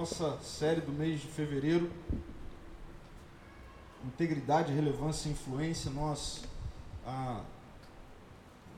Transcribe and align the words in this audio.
nossa 0.00 0.36
série 0.42 0.82
do 0.82 0.92
mês 0.92 1.22
de 1.22 1.26
fevereiro, 1.26 1.90
Integridade, 4.04 4.70
Relevância 4.70 5.26
e 5.26 5.32
Influência, 5.32 5.90
nós 5.90 6.44
ah, 7.06 7.40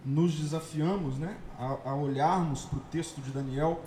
nos 0.04 0.36
desafiamos 0.36 1.18
né, 1.18 1.36
a, 1.58 1.90
a 1.90 1.94
olharmos 1.96 2.66
para 2.66 2.78
o 2.78 2.82
texto 2.82 3.20
de 3.20 3.32
Daniel. 3.32 3.82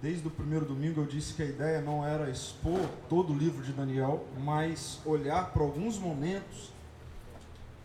Desde 0.00 0.28
o 0.28 0.30
primeiro 0.30 0.64
domingo 0.64 1.00
eu 1.00 1.06
disse 1.06 1.34
que 1.34 1.42
a 1.42 1.46
ideia 1.46 1.80
não 1.80 2.06
era 2.06 2.30
expor 2.30 2.88
todo 3.08 3.32
o 3.32 3.36
livro 3.36 3.60
de 3.64 3.72
Daniel, 3.72 4.24
mas 4.38 5.00
olhar 5.04 5.50
para 5.50 5.64
alguns 5.64 5.98
momentos 5.98 6.70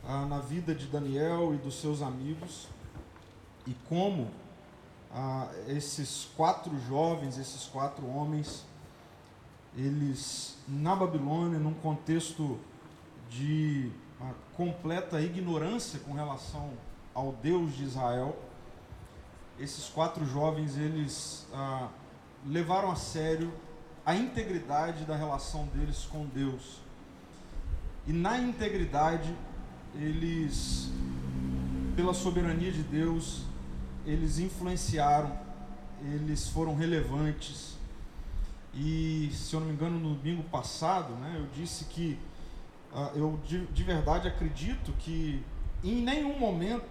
ah, 0.05 0.27
na 0.27 0.37
vida 0.37 0.75
de 0.75 0.85
Daniel 0.85 1.55
e 1.55 1.57
dos 1.57 1.81
seus 1.81 2.03
amigos 2.03 2.67
e 3.65 3.73
como 3.89 4.27
ah, 5.13 5.49
esses 5.67 6.29
quatro 6.35 6.71
jovens, 6.87 7.37
esses 7.37 7.65
quatro 7.65 8.07
homens, 8.07 8.65
eles 9.75 10.57
na 10.67 10.95
Babilônia, 10.95 11.59
num 11.59 11.73
contexto 11.73 12.59
de 13.29 13.91
ah, 14.21 14.33
completa 14.55 15.21
ignorância 15.21 15.99
com 15.99 16.13
relação 16.13 16.71
ao 17.13 17.31
Deus 17.31 17.75
de 17.75 17.83
Israel, 17.83 18.37
esses 19.59 19.89
quatro 19.89 20.25
jovens 20.25 20.77
eles 20.77 21.47
ah, 21.53 21.89
levaram 22.45 22.91
a 22.91 22.95
sério 22.95 23.51
a 24.05 24.15
integridade 24.15 25.05
da 25.05 25.15
relação 25.15 25.65
deles 25.67 26.07
com 26.09 26.25
Deus. 26.25 26.79
E 28.07 28.13
na 28.13 28.39
integridade, 28.39 29.35
eles, 29.93 30.89
pela 31.95 32.13
soberania 32.13 32.71
de 32.71 32.81
Deus, 32.81 33.43
eles 34.09 34.39
influenciaram, 34.39 35.37
eles 36.01 36.49
foram 36.49 36.75
relevantes. 36.75 37.77
E, 38.73 39.29
se 39.33 39.53
eu 39.53 39.59
não 39.59 39.67
me 39.67 39.73
engano, 39.73 39.99
no 39.99 40.15
domingo 40.15 40.43
passado, 40.43 41.13
né, 41.13 41.35
eu 41.37 41.45
disse 41.53 41.85
que 41.85 42.17
uh, 42.91 43.15
eu 43.15 43.39
de, 43.45 43.65
de 43.67 43.83
verdade 43.83 44.27
acredito 44.27 44.93
que 44.99 45.43
em 45.83 46.01
nenhum 46.01 46.37
momento 46.39 46.87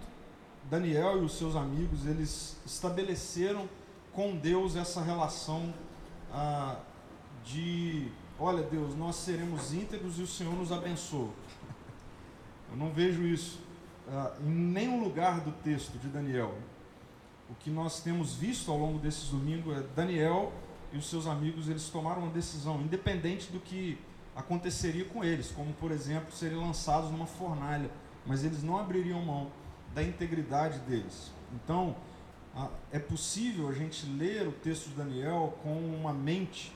Daniel 0.69 1.21
e 1.21 1.25
os 1.25 1.37
seus 1.37 1.55
amigos 1.55 2.05
eles 2.05 2.57
estabeleceram 2.65 3.67
com 4.13 4.35
Deus 4.35 4.75
essa 4.75 5.01
relação 5.01 5.73
uh, 6.31 6.77
de, 7.43 8.09
olha 8.37 8.63
Deus, 8.63 8.95
nós 8.95 9.15
seremos 9.17 9.73
íntegros 9.73 10.19
e 10.19 10.21
o 10.21 10.27
Senhor 10.27 10.53
nos 10.53 10.71
abençoa. 10.71 11.29
Eu 12.71 12.77
não 12.77 12.91
vejo 12.91 13.23
isso 13.23 13.59
uh, 14.07 14.41
em 14.41 14.51
nenhum 14.51 15.03
lugar 15.03 15.41
do 15.41 15.51
texto 15.63 15.97
de 15.97 16.07
Daniel 16.07 16.55
o 17.49 17.55
que 17.55 17.69
nós 17.69 18.01
temos 18.01 18.35
visto 18.35 18.71
ao 18.71 18.77
longo 18.77 18.99
desses 18.99 19.29
domingos 19.29 19.75
é 19.77 19.83
Daniel 19.95 20.53
e 20.93 20.97
os 20.97 21.09
seus 21.09 21.27
amigos, 21.27 21.67
eles 21.67 21.89
tomaram 21.89 22.23
uma 22.23 22.31
decisão, 22.31 22.81
independente 22.81 23.51
do 23.51 23.59
que 23.59 23.97
aconteceria 24.35 25.05
com 25.05 25.23
eles, 25.23 25.51
como 25.51 25.73
por 25.73 25.91
exemplo 25.91 26.31
serem 26.31 26.57
lançados 26.57 27.11
numa 27.11 27.25
fornalha, 27.25 27.89
mas 28.25 28.43
eles 28.43 28.63
não 28.63 28.77
abririam 28.77 29.21
mão 29.21 29.51
da 29.93 30.03
integridade 30.03 30.79
deles. 30.79 31.31
Então, 31.53 31.95
é 32.91 32.99
possível 32.99 33.67
a 33.67 33.73
gente 33.73 34.05
ler 34.05 34.47
o 34.47 34.51
texto 34.51 34.89
de 34.89 34.95
Daniel 34.95 35.57
com 35.63 35.73
uma 35.73 36.13
mente 36.13 36.73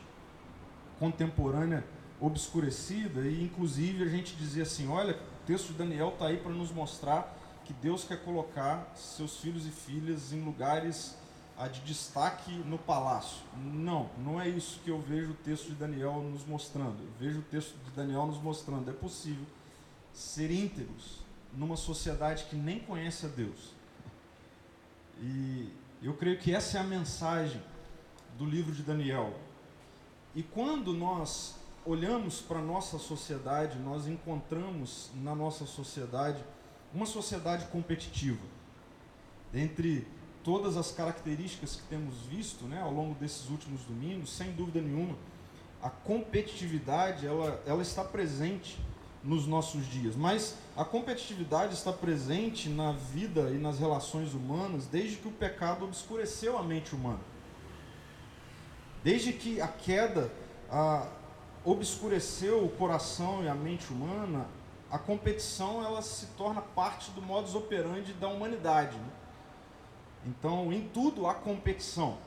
contemporânea 0.99 1.83
obscurecida 2.19 3.21
e 3.21 3.43
inclusive 3.43 4.03
a 4.03 4.07
gente 4.07 4.35
dizer 4.35 4.61
assim, 4.63 4.87
olha, 4.87 5.13
o 5.13 5.45
texto 5.45 5.67
de 5.67 5.73
Daniel 5.73 6.09
está 6.09 6.27
aí 6.27 6.37
para 6.37 6.51
nos 6.51 6.71
mostrar 6.71 7.37
que 7.65 7.73
Deus 7.73 8.03
quer 8.03 8.23
colocar 8.23 8.91
seus 8.95 9.37
filhos 9.37 9.65
e 9.65 9.71
filhas 9.71 10.33
em 10.33 10.41
lugares 10.41 11.15
ah, 11.57 11.67
de 11.67 11.81
destaque 11.81 12.51
no 12.51 12.77
palácio. 12.77 13.43
Não, 13.55 14.09
não 14.17 14.41
é 14.41 14.47
isso 14.47 14.79
que 14.83 14.89
eu 14.89 14.99
vejo 14.99 15.31
o 15.31 15.35
texto 15.35 15.67
de 15.67 15.75
Daniel 15.75 16.21
nos 16.21 16.45
mostrando. 16.45 17.01
Eu 17.01 17.11
vejo 17.19 17.39
o 17.39 17.43
texto 17.43 17.75
de 17.85 17.91
Daniel 17.91 18.25
nos 18.25 18.41
mostrando. 18.41 18.89
É 18.89 18.93
possível 18.93 19.45
ser 20.11 20.51
íntegros 20.51 21.19
numa 21.53 21.77
sociedade 21.77 22.45
que 22.45 22.55
nem 22.55 22.79
conhece 22.79 23.25
a 23.25 23.29
Deus. 23.29 23.73
E 25.21 25.71
eu 26.01 26.13
creio 26.15 26.37
que 26.39 26.53
essa 26.53 26.77
é 26.77 26.81
a 26.81 26.83
mensagem 26.83 27.61
do 28.37 28.45
livro 28.45 28.73
de 28.73 28.81
Daniel. 28.81 29.33
E 30.35 30.41
quando 30.41 30.91
nós 30.91 31.55
olhamos 31.85 32.41
para 32.41 32.59
a 32.59 32.61
nossa 32.61 32.97
sociedade, 32.97 33.77
nós 33.77 34.07
encontramos 34.07 35.11
na 35.15 35.35
nossa 35.35 35.65
sociedade 35.65 36.43
uma 36.93 37.05
sociedade 37.05 37.65
competitiva. 37.67 38.41
Entre 39.53 40.07
todas 40.43 40.77
as 40.77 40.91
características 40.91 41.75
que 41.75 41.83
temos 41.83 42.15
visto 42.29 42.65
né, 42.65 42.81
ao 42.81 42.91
longo 42.91 43.15
desses 43.15 43.49
últimos 43.49 43.81
domingos, 43.81 44.31
sem 44.35 44.51
dúvida 44.51 44.81
nenhuma, 44.81 45.15
a 45.81 45.89
competitividade 45.89 47.25
ela, 47.25 47.61
ela 47.65 47.81
está 47.81 48.03
presente 48.03 48.79
nos 49.23 49.47
nossos 49.47 49.85
dias. 49.87 50.15
Mas 50.15 50.57
a 50.75 50.83
competitividade 50.83 51.73
está 51.73 51.93
presente 51.93 52.69
na 52.69 52.91
vida 52.91 53.49
e 53.51 53.57
nas 53.57 53.79
relações 53.79 54.33
humanas 54.33 54.85
desde 54.85 55.17
que 55.17 55.27
o 55.27 55.31
pecado 55.31 55.85
obscureceu 55.85 56.57
a 56.57 56.63
mente 56.63 56.93
humana. 56.93 57.21
Desde 59.03 59.33
que 59.33 59.59
a 59.59 59.67
queda 59.67 60.31
a, 60.69 61.07
obscureceu 61.63 62.63
o 62.63 62.69
coração 62.69 63.43
e 63.43 63.47
a 63.47 63.55
mente 63.55 63.91
humana, 63.91 64.47
a 64.93 64.99
competição 64.99 65.83
ela 65.83 66.03
se 66.03 66.27
torna 66.37 66.61
parte 66.61 67.09
do 67.11 67.21
modus 67.21 67.55
operandi 67.55 68.13
da 68.13 68.27
humanidade. 68.27 68.95
Né? 68.95 69.09
Então, 70.27 70.71
em 70.71 70.87
tudo 70.87 71.25
há 71.25 71.33
competição. 71.33 72.19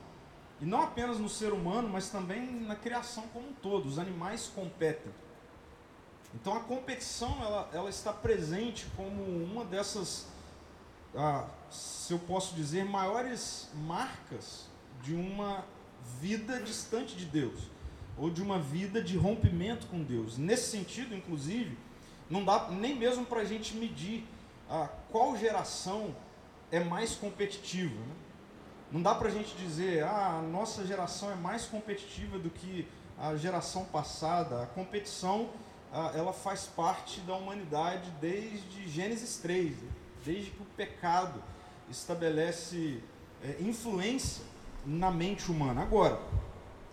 E 0.59 0.65
não 0.65 0.81
apenas 0.81 1.17
no 1.17 1.29
ser 1.29 1.53
humano, 1.53 1.87
mas 1.87 2.09
também 2.09 2.45
na 2.59 2.75
criação 2.75 3.23
como 3.31 3.47
um 3.47 3.53
todo. 3.53 3.85
Os 3.85 3.97
animais 3.97 4.51
competem. 4.53 5.13
Então, 6.35 6.57
a 6.57 6.59
competição 6.59 7.37
ela, 7.41 7.69
ela 7.71 7.89
está 7.89 8.11
presente 8.11 8.85
como 8.97 9.23
uma 9.23 9.63
dessas, 9.63 10.27
ah, 11.15 11.47
se 11.71 12.11
eu 12.11 12.19
posso 12.19 12.53
dizer, 12.53 12.83
maiores 12.83 13.69
marcas 13.75 14.65
de 15.01 15.15
uma 15.15 15.63
vida 16.19 16.59
distante 16.59 17.15
de 17.15 17.23
Deus, 17.23 17.71
ou 18.17 18.29
de 18.29 18.41
uma 18.41 18.59
vida 18.59 19.01
de 19.01 19.15
rompimento 19.15 19.87
com 19.87 20.03
Deus. 20.03 20.37
Nesse 20.37 20.69
sentido, 20.69 21.15
inclusive, 21.15 21.86
não 22.29 22.43
dá 22.43 22.67
nem 22.69 22.95
mesmo 22.95 23.25
para 23.25 23.41
a 23.41 23.45
gente 23.45 23.75
medir 23.75 24.25
ah, 24.69 24.89
qual 25.11 25.37
geração 25.37 26.15
é 26.71 26.79
mais 26.79 27.15
competitiva. 27.15 27.95
Né? 27.95 28.15
Não 28.91 29.01
dá 29.01 29.15
para 29.15 29.27
a 29.27 29.31
gente 29.31 29.55
dizer, 29.55 30.03
ah, 30.03 30.37
a 30.39 30.41
nossa 30.41 30.85
geração 30.85 31.31
é 31.31 31.35
mais 31.35 31.65
competitiva 31.65 32.37
do 32.37 32.49
que 32.49 32.87
a 33.17 33.35
geração 33.35 33.85
passada. 33.85 34.63
A 34.63 34.65
competição, 34.67 35.49
ah, 35.91 36.11
ela 36.15 36.33
faz 36.33 36.65
parte 36.65 37.21
da 37.21 37.35
humanidade 37.35 38.11
desde 38.19 38.87
Gênesis 38.89 39.37
3, 39.37 39.75
desde 40.23 40.51
que 40.51 40.61
o 40.61 40.65
pecado 40.65 41.41
estabelece 41.89 43.01
é, 43.43 43.61
influência 43.61 44.43
na 44.85 45.11
mente 45.11 45.51
humana. 45.51 45.81
Agora, 45.81 46.19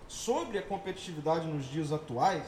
sobre 0.06 0.58
a 0.58 0.62
competitividade 0.62 1.46
nos 1.46 1.64
dias 1.66 1.92
atuais, 1.92 2.44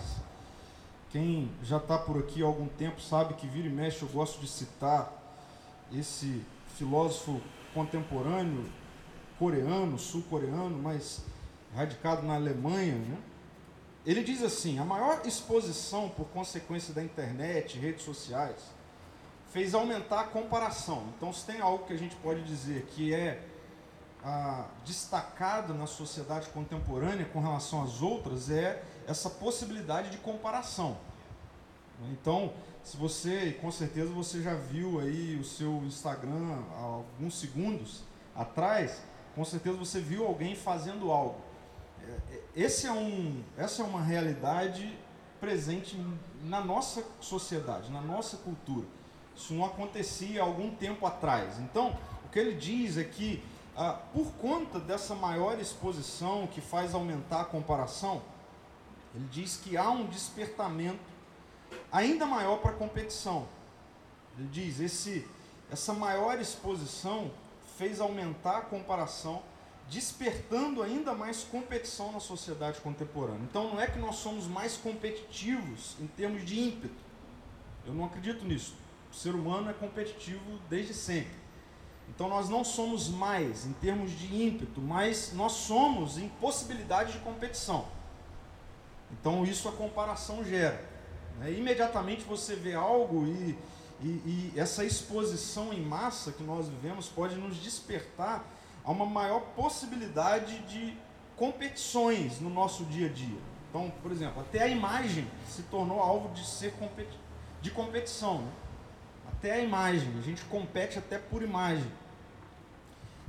quem 1.16 1.50
já 1.62 1.78
está 1.78 1.96
por 1.96 2.18
aqui 2.18 2.42
há 2.42 2.46
algum 2.46 2.68
tempo 2.68 3.00
sabe 3.00 3.32
que 3.32 3.46
vira 3.46 3.66
e 3.66 3.70
mexe 3.70 4.02
eu 4.02 4.08
gosto 4.08 4.38
de 4.38 4.46
citar 4.46 5.10
esse 5.90 6.44
filósofo 6.76 7.40
contemporâneo 7.72 8.66
coreano, 9.38 9.98
sul-coreano, 9.98 10.78
mas 10.78 11.22
radicado 11.74 12.20
na 12.20 12.34
Alemanha, 12.34 12.96
né? 12.96 13.16
Ele 14.04 14.22
diz 14.22 14.42
assim: 14.42 14.78
a 14.78 14.84
maior 14.84 15.22
exposição 15.24 16.10
por 16.10 16.26
consequência 16.26 16.92
da 16.92 17.02
internet, 17.02 17.78
redes 17.78 18.04
sociais, 18.04 18.60
fez 19.50 19.74
aumentar 19.74 20.20
a 20.20 20.24
comparação. 20.24 21.06
Então, 21.16 21.32
se 21.32 21.46
tem 21.46 21.62
algo 21.62 21.86
que 21.86 21.94
a 21.94 21.98
gente 21.98 22.14
pode 22.16 22.42
dizer 22.42 22.82
que 22.90 23.14
é 23.14 23.42
ah, 24.22 24.66
destacado 24.84 25.72
na 25.72 25.86
sociedade 25.86 26.50
contemporânea 26.50 27.24
com 27.24 27.40
relação 27.40 27.82
às 27.82 28.02
outras, 28.02 28.50
é 28.50 28.84
essa 29.06 29.30
possibilidade 29.30 30.10
de 30.10 30.18
comparação. 30.18 30.96
Então, 32.12 32.52
se 32.82 32.96
você, 32.96 33.58
com 33.60 33.70
certeza 33.70 34.12
você 34.12 34.42
já 34.42 34.54
viu 34.54 35.00
aí 35.00 35.36
o 35.40 35.44
seu 35.44 35.82
Instagram 35.84 36.62
há 36.76 36.82
alguns 36.82 37.38
segundos 37.38 38.02
atrás, 38.34 39.02
com 39.34 39.44
certeza 39.44 39.76
você 39.76 40.00
viu 40.00 40.26
alguém 40.26 40.54
fazendo 40.54 41.10
algo. 41.10 41.40
É, 42.00 42.34
é, 42.34 42.42
esse 42.54 42.86
é 42.86 42.92
um, 42.92 43.42
essa 43.56 43.82
é 43.82 43.84
uma 43.84 44.02
realidade 44.02 44.96
presente 45.40 46.00
na 46.42 46.60
nossa 46.60 47.04
sociedade, 47.20 47.90
na 47.90 48.00
nossa 48.00 48.36
cultura. 48.36 48.86
Isso 49.34 49.52
não 49.52 49.64
acontecia 49.64 50.40
há 50.40 50.44
algum 50.44 50.70
tempo 50.70 51.06
atrás. 51.06 51.58
Então, 51.58 51.96
o 52.24 52.28
que 52.28 52.38
ele 52.38 52.54
diz 52.54 52.96
é 52.96 53.04
que, 53.04 53.42
ah, 53.76 53.92
por 54.14 54.32
conta 54.40 54.78
dessa 54.78 55.14
maior 55.14 55.58
exposição 55.60 56.46
que 56.46 56.60
faz 56.60 56.94
aumentar 56.94 57.42
a 57.42 57.44
comparação, 57.44 58.22
ele 59.16 59.28
diz 59.32 59.56
que 59.56 59.78
há 59.78 59.90
um 59.90 60.06
despertamento 60.06 61.00
ainda 61.90 62.26
maior 62.26 62.58
para 62.58 62.72
a 62.72 62.74
competição. 62.74 63.48
Ele 64.38 64.46
diz: 64.48 64.78
esse, 64.78 65.26
essa 65.70 65.94
maior 65.94 66.38
exposição 66.38 67.30
fez 67.78 67.98
aumentar 67.98 68.58
a 68.58 68.60
comparação 68.60 69.42
despertando 69.88 70.82
ainda 70.82 71.14
mais 71.14 71.44
competição 71.44 72.12
na 72.12 72.20
sociedade 72.20 72.80
contemporânea. 72.80 73.42
Então 73.48 73.70
não 73.70 73.80
é 73.80 73.86
que 73.86 73.98
nós 73.98 74.16
somos 74.16 74.46
mais 74.46 74.76
competitivos 74.76 75.96
em 75.98 76.06
termos 76.08 76.44
de 76.44 76.60
ímpeto. 76.60 76.94
Eu 77.86 77.94
não 77.94 78.04
acredito 78.04 78.44
nisso. 78.44 78.74
O 79.10 79.14
ser 79.14 79.34
humano 79.34 79.70
é 79.70 79.72
competitivo 79.72 80.58
desde 80.68 80.92
sempre. 80.92 81.46
Então 82.08 82.28
nós 82.28 82.48
não 82.48 82.64
somos 82.64 83.08
mais 83.08 83.64
em 83.64 83.72
termos 83.74 84.10
de 84.10 84.42
ímpeto, 84.42 84.80
mas 84.80 85.32
nós 85.32 85.52
somos 85.52 86.18
em 86.18 86.28
possibilidade 86.28 87.12
de 87.12 87.18
competição. 87.20 87.86
Então 89.12 89.44
isso 89.44 89.68
a 89.68 89.72
comparação 89.72 90.44
gera. 90.44 90.82
Né? 91.38 91.52
Imediatamente 91.52 92.22
você 92.24 92.54
vê 92.54 92.74
algo 92.74 93.26
e, 93.26 93.58
e, 94.00 94.06
e 94.06 94.52
essa 94.56 94.84
exposição 94.84 95.72
em 95.72 95.80
massa 95.80 96.32
que 96.32 96.42
nós 96.42 96.68
vivemos 96.68 97.08
pode 97.08 97.34
nos 97.36 97.56
despertar 97.56 98.44
a 98.84 98.90
uma 98.90 99.06
maior 99.06 99.40
possibilidade 99.54 100.58
de 100.60 100.96
competições 101.36 102.40
no 102.40 102.48
nosso 102.48 102.84
dia 102.84 103.08
a 103.08 103.12
dia. 103.12 103.38
Então, 103.68 103.92
por 104.02 104.10
exemplo, 104.10 104.40
até 104.40 104.62
a 104.62 104.68
imagem 104.68 105.26
se 105.48 105.62
tornou 105.64 106.00
alvo 106.00 106.32
de 106.34 106.46
ser 106.46 106.72
competi 106.74 107.18
de 107.60 107.70
competição. 107.70 108.42
Né? 108.42 108.52
Até 109.32 109.52
a 109.52 109.58
imagem, 109.58 110.12
a 110.18 110.22
gente 110.22 110.44
compete 110.44 110.98
até 110.98 111.18
por 111.18 111.42
imagem. 111.42 111.90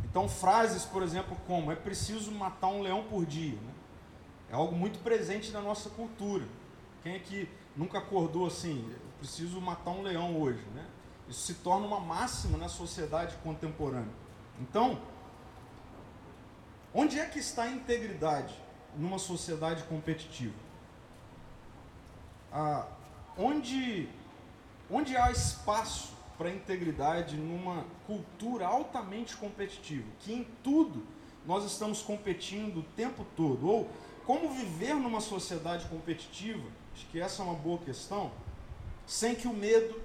Então, 0.06 0.29
frases, 0.29 0.85
por 0.85 1.01
exemplo, 1.01 1.35
como 1.47 1.71
é 1.71 1.75
preciso 1.75 2.31
matar 2.31 2.68
um 2.68 2.81
leão 2.81 3.03
por 3.03 3.25
dia, 3.25 3.56
né? 3.56 3.74
É 4.50 4.56
algo 4.56 4.76
muito 4.76 5.00
presente 5.00 5.52
na 5.52 5.62
nossa 5.62 5.90
cultura. 5.90 6.46
Quem 7.04 7.16
é 7.16 7.20
que 7.20 7.50
nunca 7.76 7.98
acordou 7.98 8.48
assim, 8.48 8.90
preciso 9.20 9.60
matar 9.62 9.92
um 9.92 10.02
leão 10.02 10.40
hoje? 10.40 10.64
Né? 10.74 10.86
Isso 11.30 11.42
se 11.42 11.54
torna 11.56 11.86
uma 11.86 12.00
máxima 12.00 12.58
na 12.58 12.70
sociedade 12.70 13.36
contemporânea. 13.44 14.14
Então, 14.60 15.00
Onde 16.94 17.20
é 17.20 17.26
que 17.26 17.38
está 17.38 17.64
a 17.64 17.70
integridade 17.70 18.56
numa 18.96 19.20
sociedade 19.20 19.84
competitiva? 19.84 20.56
Ah, 22.52 22.88
onde, 23.38 24.10
onde 24.90 25.16
há 25.16 25.32
espaço 25.32 26.16
para 26.40 26.50
a 26.50 26.52
integridade 26.52 27.36
numa 27.36 27.86
cultura 28.08 28.66
altamente 28.66 29.38
competitiva, 29.38 30.08
que 30.22 30.34
em 30.34 30.48
tudo 30.64 31.06
nós 31.46 31.66
estamos 31.66 32.02
competindo 32.02 32.80
o 32.80 32.84
tempo 32.96 33.24
todo? 33.36 33.68
Ou 33.68 33.90
como 34.27 34.50
viver 34.50 34.94
numa 34.94 35.21
sociedade 35.21 35.88
competitiva? 35.88 36.69
Acho 36.94 37.07
que 37.07 37.19
essa 37.19 37.41
é 37.41 37.45
uma 37.45 37.56
boa 37.56 37.79
questão, 37.79 38.31
sem 39.07 39.33
que 39.33 39.47
o 39.47 39.53
medo, 39.53 40.00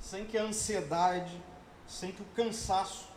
sem 0.00 0.24
que 0.24 0.36
a 0.36 0.42
ansiedade, 0.42 1.40
sem 1.86 2.10
que 2.10 2.22
o 2.22 2.26
cansaço 2.34 3.14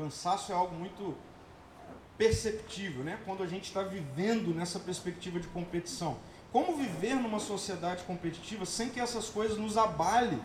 Cansaço 0.00 0.50
é 0.50 0.54
algo 0.54 0.74
muito 0.74 1.14
perceptível, 2.16 3.04
né? 3.04 3.18
quando 3.26 3.42
a 3.42 3.46
gente 3.46 3.64
está 3.64 3.82
vivendo 3.82 4.54
nessa 4.54 4.78
perspectiva 4.78 5.38
de 5.38 5.46
competição. 5.48 6.16
Como 6.50 6.74
viver 6.74 7.16
numa 7.16 7.38
sociedade 7.38 8.02
competitiva 8.04 8.64
sem 8.64 8.88
que 8.88 8.98
essas 8.98 9.28
coisas 9.28 9.58
nos 9.58 9.76
abale 9.76 10.40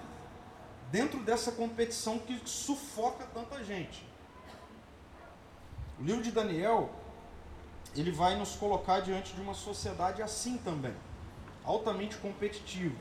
dentro 0.91 1.21
dessa 1.21 1.53
competição 1.53 2.19
que 2.19 2.37
sufoca 2.43 3.25
tanta 3.33 3.63
gente? 3.63 4.05
O 5.97 6.03
livro 6.03 6.21
de 6.21 6.31
Daniel, 6.31 6.93
ele 7.95 8.11
vai 8.11 8.37
nos 8.37 8.55
colocar 8.55 8.99
diante 8.99 9.33
de 9.33 9.41
uma 9.41 9.53
sociedade 9.53 10.21
assim 10.21 10.57
também, 10.57 10.93
altamente 11.63 12.17
competitiva. 12.17 12.95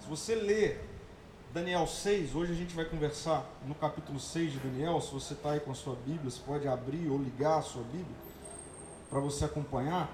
Se 0.00 0.08
você 0.08 0.34
ler 0.34 0.88
Daniel 1.52 1.86
6, 1.86 2.34
hoje 2.34 2.52
a 2.52 2.54
gente 2.54 2.74
vai 2.74 2.84
conversar 2.84 3.44
no 3.66 3.74
capítulo 3.74 4.18
6 4.20 4.52
de 4.52 4.58
Daniel. 4.58 5.00
Se 5.00 5.12
você 5.12 5.34
está 5.34 5.52
aí 5.52 5.60
com 5.60 5.70
a 5.70 5.74
sua 5.74 5.94
Bíblia, 5.94 6.30
você 6.30 6.40
pode 6.44 6.68
abrir 6.68 7.08
ou 7.08 7.18
ligar 7.18 7.58
a 7.58 7.62
sua 7.62 7.82
Bíblia 7.82 8.16
para 9.10 9.20
você 9.20 9.44
acompanhar. 9.44 10.10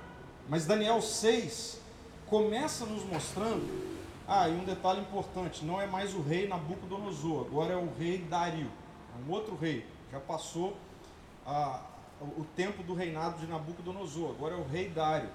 Mas 0.49 0.67
Daniel 0.67 1.01
6 1.01 1.81
começa 2.27 2.87
nos 2.87 3.05
mostrando. 3.05 3.95
Ah, 4.27 4.49
e 4.49 4.53
um 4.53 4.65
detalhe 4.65 5.01
importante: 5.01 5.65
não 5.65 5.81
é 5.81 5.87
mais 5.87 6.15
o 6.15 6.23
rei 6.23 6.49
Nabucodonosor, 6.49 7.47
agora 7.47 7.75
é 7.75 7.77
o 7.77 7.93
rei 7.99 8.19
Dario, 8.19 8.71
é 9.15 9.29
um 9.29 9.33
outro 9.33 9.57
rei. 9.57 9.87
Já 10.11 10.21
passou 10.21 10.77
ah, 11.47 11.81
o 12.25 12.47
tempo 12.57 12.83
do 12.83 12.95
reinado 12.95 13.39
de 13.39 13.47
Nabucodonosor, 13.47 14.31
agora 14.31 14.55
é 14.55 14.59
o 14.59 14.65
rei 14.65 14.89
Dário. 14.89 15.29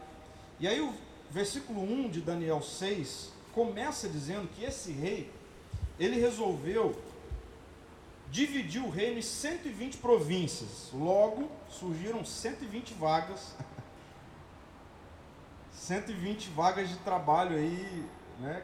E 0.60 0.68
aí 0.68 0.82
o 0.82 0.94
versículo 1.30 1.82
1 1.82 2.10
de 2.10 2.22
Daniel 2.22 2.62
6 2.62 3.32
começa 3.54 4.08
dizendo 4.10 4.48
que 4.50 4.64
esse 4.64 4.92
rei 4.92 5.32
ele 6.00 6.20
resolveu 6.20 7.00
dividir 8.32 8.82
o 8.82 8.90
reino 8.90 9.20
em 9.20 9.22
120 9.22 9.98
províncias. 9.98 10.90
Logo, 10.94 11.50
surgiram 11.70 12.24
120 12.24 12.94
vagas. 12.94 13.56
120 15.74 16.50
vagas 16.50 16.90
de 16.90 16.96
trabalho 16.98 17.56
aí, 17.56 18.06
né? 18.40 18.64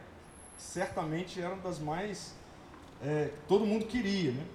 Certamente 0.58 1.42
eram 1.42 1.60
das 1.60 1.80
mais. 1.80 2.34
É, 3.04 3.32
todo 3.48 3.66
mundo 3.66 3.86
queria, 3.86 4.32
né? 4.32 4.46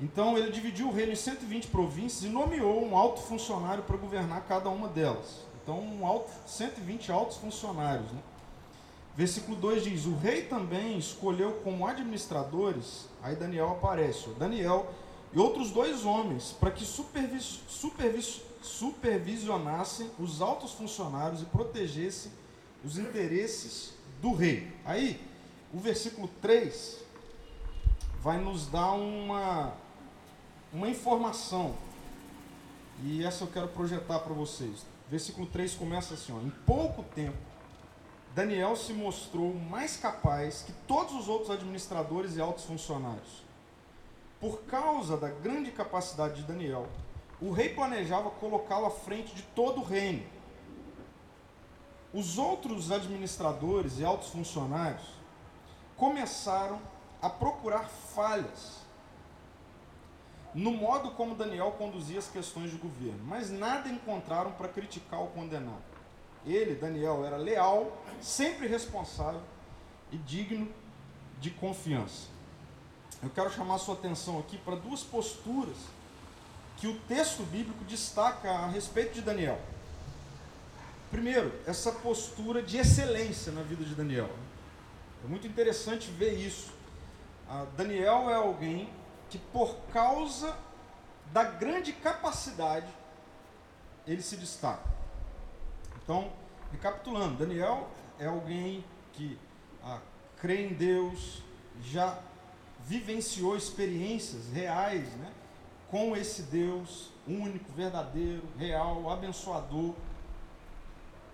Então 0.00 0.36
ele 0.36 0.50
dividiu 0.50 0.88
o 0.88 0.92
reino 0.92 1.12
em 1.12 1.16
120 1.16 1.68
províncias 1.68 2.24
e 2.24 2.28
nomeou 2.28 2.84
um 2.84 2.96
alto 2.96 3.20
funcionário 3.20 3.84
para 3.84 3.96
governar 3.96 4.42
cada 4.42 4.68
uma 4.68 4.88
delas. 4.88 5.40
Então, 5.62 5.78
um 5.78 6.04
alto, 6.04 6.30
120 6.46 7.12
altos 7.12 7.36
funcionários. 7.36 8.10
Né? 8.10 8.18
Versículo 9.14 9.56
2 9.56 9.84
diz: 9.84 10.06
O 10.06 10.16
rei 10.16 10.42
também 10.42 10.98
escolheu 10.98 11.60
como 11.62 11.86
administradores, 11.86 13.06
aí 13.22 13.36
Daniel 13.36 13.70
aparece, 13.70 14.28
Daniel 14.38 14.92
e 15.32 15.38
outros 15.38 15.70
dois 15.70 16.04
homens, 16.04 16.52
para 16.52 16.70
que 16.70 16.84
supervis, 16.84 17.60
supervis, 17.68 18.42
supervisionassem 18.60 20.10
os 20.18 20.42
altos 20.42 20.72
funcionários 20.72 21.42
e 21.42 21.46
protegessem 21.46 22.30
os 22.84 22.98
interesses 22.98 23.94
do 24.20 24.34
rei. 24.34 24.70
Aí, 24.84 25.20
o 25.72 25.78
versículo 25.78 26.28
3 26.40 26.98
vai 28.20 28.38
nos 28.38 28.66
dar 28.66 28.92
uma, 28.92 29.72
uma 30.72 30.88
informação, 30.88 31.74
e 33.02 33.24
essa 33.24 33.44
eu 33.44 33.48
quero 33.48 33.68
projetar 33.68 34.20
para 34.20 34.32
vocês. 34.32 34.86
Versículo 35.08 35.46
3 35.46 35.74
começa 35.74 36.14
assim: 36.14 36.32
ó, 36.32 36.40
Em 36.40 36.50
pouco 36.64 37.02
tempo 37.14 37.36
Daniel 38.34 38.74
se 38.76 38.94
mostrou 38.94 39.52
mais 39.52 39.96
capaz 39.96 40.62
que 40.62 40.72
todos 40.86 41.14
os 41.14 41.28
outros 41.28 41.50
administradores 41.50 42.36
e 42.36 42.40
altos 42.40 42.64
funcionários. 42.64 43.42
Por 44.40 44.62
causa 44.62 45.16
da 45.16 45.28
grande 45.28 45.70
capacidade 45.70 46.36
de 46.36 46.42
Daniel, 46.42 46.88
o 47.40 47.50
rei 47.50 47.68
planejava 47.68 48.30
colocá-lo 48.30 48.86
à 48.86 48.90
frente 48.90 49.34
de 49.34 49.42
todo 49.42 49.80
o 49.80 49.84
reino. 49.84 50.24
Os 52.14 52.38
outros 52.38 52.90
administradores 52.90 53.98
e 53.98 54.04
altos 54.04 54.28
funcionários 54.28 55.02
começaram 55.96 56.80
a 57.20 57.28
procurar 57.28 57.88
falhas 57.88 58.81
no 60.54 60.70
modo 60.72 61.10
como 61.12 61.34
Daniel 61.34 61.72
conduzia 61.78 62.18
as 62.18 62.28
questões 62.28 62.70
de 62.70 62.76
governo, 62.76 63.20
mas 63.24 63.50
nada 63.50 63.88
encontraram 63.88 64.52
para 64.52 64.68
criticar 64.68 65.20
ou 65.20 65.28
condenar. 65.28 65.80
Ele, 66.44 66.74
Daniel, 66.74 67.24
era 67.24 67.36
leal, 67.36 68.02
sempre 68.20 68.66
responsável 68.66 69.40
e 70.10 70.18
digno 70.18 70.68
de 71.40 71.50
confiança. 71.50 72.28
Eu 73.22 73.30
quero 73.30 73.50
chamar 73.50 73.78
sua 73.78 73.94
atenção 73.94 74.38
aqui 74.38 74.58
para 74.58 74.74
duas 74.76 75.02
posturas 75.02 75.76
que 76.76 76.88
o 76.88 76.98
texto 77.00 77.44
bíblico 77.44 77.84
destaca 77.84 78.50
a 78.50 78.66
respeito 78.66 79.14
de 79.14 79.22
Daniel. 79.22 79.60
Primeiro, 81.10 81.52
essa 81.66 81.92
postura 81.92 82.62
de 82.62 82.78
excelência 82.78 83.52
na 83.52 83.62
vida 83.62 83.84
de 83.84 83.94
Daniel. 83.94 84.30
É 85.24 85.28
muito 85.28 85.46
interessante 85.46 86.10
ver 86.10 86.32
isso. 86.34 86.72
Ah, 87.48 87.66
Daniel 87.76 88.28
é 88.28 88.34
alguém 88.34 88.88
que, 89.32 89.38
por 89.38 89.74
causa 89.90 90.54
da 91.32 91.42
grande 91.42 91.94
capacidade, 91.94 92.86
ele 94.06 94.20
se 94.20 94.36
destaca. 94.36 94.84
Então, 96.02 96.30
recapitulando, 96.70 97.38
Daniel 97.38 97.88
é 98.18 98.26
alguém 98.26 98.84
que 99.14 99.38
ah, 99.82 100.00
crê 100.36 100.66
em 100.66 100.74
Deus, 100.74 101.42
já 101.82 102.18
vivenciou 102.80 103.56
experiências 103.56 104.52
reais 104.52 105.08
né, 105.14 105.32
com 105.90 106.14
esse 106.14 106.42
Deus 106.42 107.10
único, 107.26 107.72
verdadeiro, 107.72 108.42
real, 108.58 109.08
abençoador. 109.08 109.94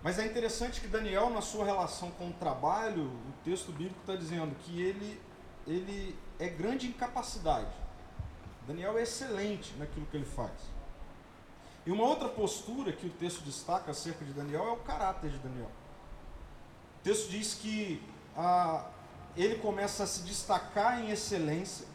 Mas 0.04 0.20
é 0.20 0.26
interessante 0.26 0.80
que 0.80 0.86
Daniel, 0.86 1.30
na 1.30 1.40
sua 1.40 1.64
relação 1.64 2.12
com 2.12 2.28
o 2.28 2.32
trabalho, 2.34 3.06
o 3.06 3.32
texto 3.44 3.72
bíblico 3.72 3.98
está 4.00 4.14
dizendo 4.14 4.54
que 4.62 4.80
ele, 4.80 5.20
ele 5.66 6.16
é 6.38 6.48
grande 6.48 6.86
em 6.86 6.92
capacidade. 6.92 7.87
Daniel 8.68 8.98
é 8.98 9.02
excelente 9.02 9.74
naquilo 9.78 10.04
que 10.06 10.16
ele 10.18 10.26
faz. 10.26 10.52
E 11.86 11.90
uma 11.90 12.04
outra 12.04 12.28
postura 12.28 12.92
que 12.92 13.06
o 13.06 13.10
texto 13.10 13.40
destaca 13.40 13.92
acerca 13.92 14.22
de 14.26 14.34
Daniel 14.34 14.68
é 14.68 14.72
o 14.72 14.76
caráter 14.76 15.30
de 15.30 15.38
Daniel. 15.38 15.70
O 17.00 17.02
texto 17.02 17.30
diz 17.30 17.54
que 17.54 18.02
ah, 18.36 18.86
ele 19.34 19.54
começa 19.54 20.04
a 20.04 20.06
se 20.06 20.22
destacar 20.22 21.02
em 21.02 21.10
excelência. 21.10 21.86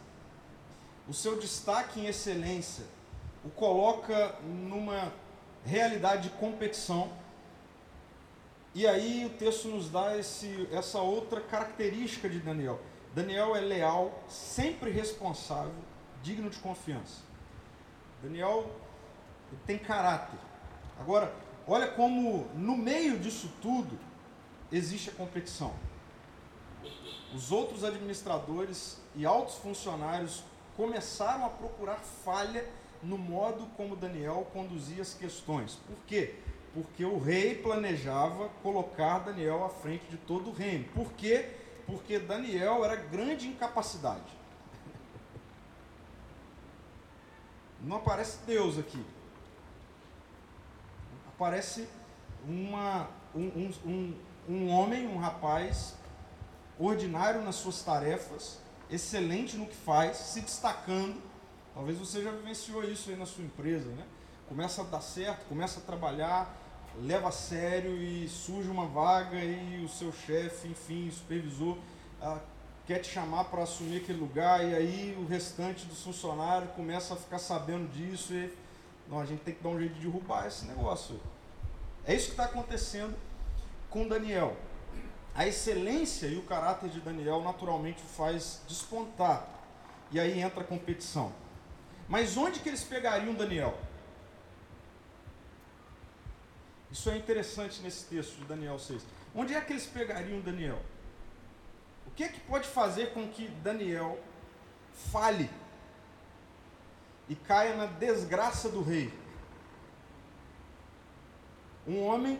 O 1.07 1.13
seu 1.13 1.39
destaque 1.39 1.99
em 1.99 2.07
excelência 2.07 2.85
o 3.45 3.49
coloca 3.49 4.35
numa 4.41 5.13
realidade 5.63 6.29
de 6.29 6.35
competição. 6.37 7.11
E 8.73 8.87
aí 8.87 9.25
o 9.25 9.29
texto 9.29 9.67
nos 9.67 9.91
dá 9.91 10.17
esse, 10.17 10.67
essa 10.71 10.99
outra 10.99 11.39
característica 11.39 12.27
de 12.27 12.39
Daniel. 12.39 12.79
Daniel 13.13 13.55
é 13.55 13.59
leal, 13.59 14.23
sempre 14.27 14.89
responsável, 14.89 15.75
digno 16.23 16.49
de 16.49 16.57
confiança. 16.57 17.21
Daniel 18.23 18.71
tem 19.67 19.77
caráter. 19.77 20.39
Agora, 20.99 21.35
olha 21.67 21.87
como 21.87 22.47
no 22.55 22.75
meio 22.77 23.19
disso 23.19 23.51
tudo 23.61 23.99
existe 24.71 25.09
a 25.09 25.13
competição. 25.13 25.73
Os 27.35 27.51
outros 27.51 27.83
administradores 27.83 28.97
e 29.15 29.25
altos 29.25 29.55
funcionários 29.55 30.43
começaram 30.77 31.45
a 31.45 31.49
procurar 31.49 31.97
falha 31.97 32.67
no 33.01 33.17
modo 33.17 33.67
como 33.75 33.95
Daniel 33.95 34.47
conduzia 34.53 35.01
as 35.01 35.13
questões. 35.13 35.75
Por 35.87 35.97
quê? 36.07 36.35
Porque 36.73 37.03
o 37.03 37.19
rei 37.19 37.55
planejava 37.55 38.49
colocar 38.63 39.19
Daniel 39.19 39.63
à 39.63 39.69
frente 39.69 40.05
de 40.09 40.17
todo 40.17 40.49
o 40.49 40.53
reino. 40.53 40.85
Por 40.93 41.11
quê? 41.13 41.49
Porque 41.85 42.17
Daniel 42.17 42.83
era 42.85 42.95
grande 42.95 43.47
incapacidade. 43.47 44.42
Não 47.83 47.97
aparece 47.97 48.39
Deus 48.45 48.79
aqui. 48.79 49.03
Aparece 51.27 51.87
uma, 52.47 53.09
um, 53.35 53.71
um, 53.85 54.15
um, 54.47 54.69
homem, 54.69 55.05
um 55.05 55.17
rapaz, 55.17 55.95
ordinário 56.79 57.41
nas 57.41 57.55
suas 57.55 57.83
tarefas, 57.83 58.59
excelente 58.89 59.57
no 59.57 59.65
que 59.65 59.75
faz, 59.75 60.17
se 60.17 60.41
destacando. 60.41 61.21
Talvez 61.73 61.97
você 61.97 62.23
já 62.23 62.31
vivenciou 62.31 62.83
isso 62.83 63.09
aí 63.09 63.17
na 63.17 63.25
sua 63.25 63.43
empresa, 63.43 63.89
né? 63.89 64.05
Começa 64.47 64.81
a 64.81 64.85
dar 64.85 65.01
certo, 65.01 65.45
começa 65.47 65.79
a 65.79 65.83
trabalhar, 65.83 66.55
leva 67.01 67.29
a 67.29 67.31
sério 67.31 67.97
e 67.97 68.29
surge 68.29 68.69
uma 68.69 68.85
vaga 68.85 69.43
e 69.43 69.83
o 69.83 69.89
seu 69.89 70.13
chefe, 70.13 70.67
enfim, 70.67 71.09
supervisor, 71.11 71.77
ah, 72.21 72.39
quer 72.85 72.99
te 72.99 73.09
chamar 73.09 73.45
para 73.45 73.63
assumir 73.63 73.97
aquele 73.97 74.19
lugar 74.19 74.63
e 74.63 74.75
aí 74.75 75.17
o 75.17 75.25
restante 75.25 75.85
dos 75.85 76.03
funcionários 76.03 76.71
começa 76.71 77.13
a 77.13 77.17
ficar 77.17 77.39
sabendo 77.39 77.89
disso 77.91 78.33
e 78.33 78.51
não, 79.09 79.19
a 79.19 79.25
gente 79.25 79.41
tem 79.41 79.53
que 79.53 79.61
dar 79.61 79.69
um 79.69 79.79
jeito 79.79 79.93
de 79.95 80.01
derrubar 80.01 80.47
esse 80.47 80.65
negócio. 80.65 81.19
É 82.05 82.15
isso 82.15 82.27
que 82.27 82.31
está 82.31 82.45
acontecendo 82.45 83.15
com 83.89 84.07
Daniel. 84.07 84.55
A 85.35 85.47
excelência 85.47 86.27
e 86.27 86.37
o 86.37 86.43
caráter 86.43 86.89
de 86.89 86.99
Daniel 86.99 87.41
naturalmente 87.41 88.01
faz 88.01 88.61
despontar. 88.67 89.47
E 90.11 90.19
aí 90.19 90.39
entra 90.39 90.61
a 90.61 90.63
competição. 90.63 91.33
Mas 92.07 92.37
onde 92.37 92.59
que 92.59 92.69
eles 92.69 92.83
pegariam 92.83 93.33
Daniel? 93.33 93.77
Isso 96.91 97.09
é 97.09 97.17
interessante 97.17 97.81
nesse 97.81 98.05
texto 98.05 98.35
de 98.37 98.45
Daniel 98.45 98.77
6. 98.77 99.03
Onde 99.33 99.55
é 99.55 99.61
que 99.61 99.73
eles 99.73 99.87
pegariam 99.87 100.39
Daniel? 100.41 100.79
Que 102.15 102.25
é 102.25 102.27
que 102.27 102.39
pode 102.41 102.67
fazer 102.67 103.13
com 103.13 103.27
que 103.27 103.47
Daniel 103.47 104.19
fale 105.11 105.49
e 107.27 107.35
caia 107.35 107.75
na 107.75 107.85
desgraça 107.85 108.69
do 108.69 108.81
rei? 108.83 109.11
Um 111.87 112.03
homem 112.03 112.39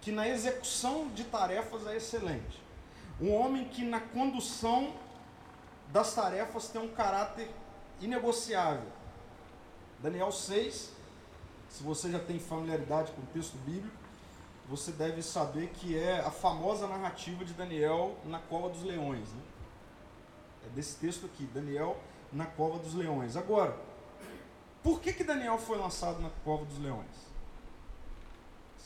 que 0.00 0.12
na 0.12 0.28
execução 0.28 1.08
de 1.08 1.24
tarefas 1.24 1.86
é 1.86 1.96
excelente. 1.96 2.62
Um 3.20 3.34
homem 3.34 3.68
que 3.68 3.84
na 3.84 4.00
condução 4.00 4.94
das 5.88 6.14
tarefas 6.14 6.68
tem 6.68 6.80
um 6.80 6.88
caráter 6.88 7.50
inegociável. 8.00 8.90
Daniel 9.98 10.30
6, 10.30 10.92
se 11.68 11.82
você 11.82 12.10
já 12.10 12.18
tem 12.18 12.38
familiaridade 12.38 13.12
com 13.12 13.22
o 13.22 13.26
texto 13.26 13.56
bíblico, 13.58 14.05
você 14.68 14.90
deve 14.92 15.22
saber 15.22 15.68
que 15.68 15.96
é 15.96 16.20
a 16.20 16.30
famosa 16.30 16.86
narrativa 16.86 17.44
de 17.44 17.52
Daniel 17.54 18.16
na 18.24 18.38
cova 18.38 18.68
dos 18.68 18.82
leões. 18.82 19.28
Né? 19.32 19.42
É 20.66 20.68
desse 20.70 20.96
texto 20.96 21.26
aqui, 21.26 21.44
Daniel 21.44 21.96
na 22.32 22.46
cova 22.46 22.78
dos 22.78 22.94
leões. 22.94 23.36
Agora, 23.36 23.76
por 24.82 25.00
que, 25.00 25.12
que 25.12 25.24
Daniel 25.24 25.58
foi 25.58 25.78
lançado 25.78 26.20
na 26.20 26.30
cova 26.44 26.64
dos 26.64 26.78
leões? 26.78 27.26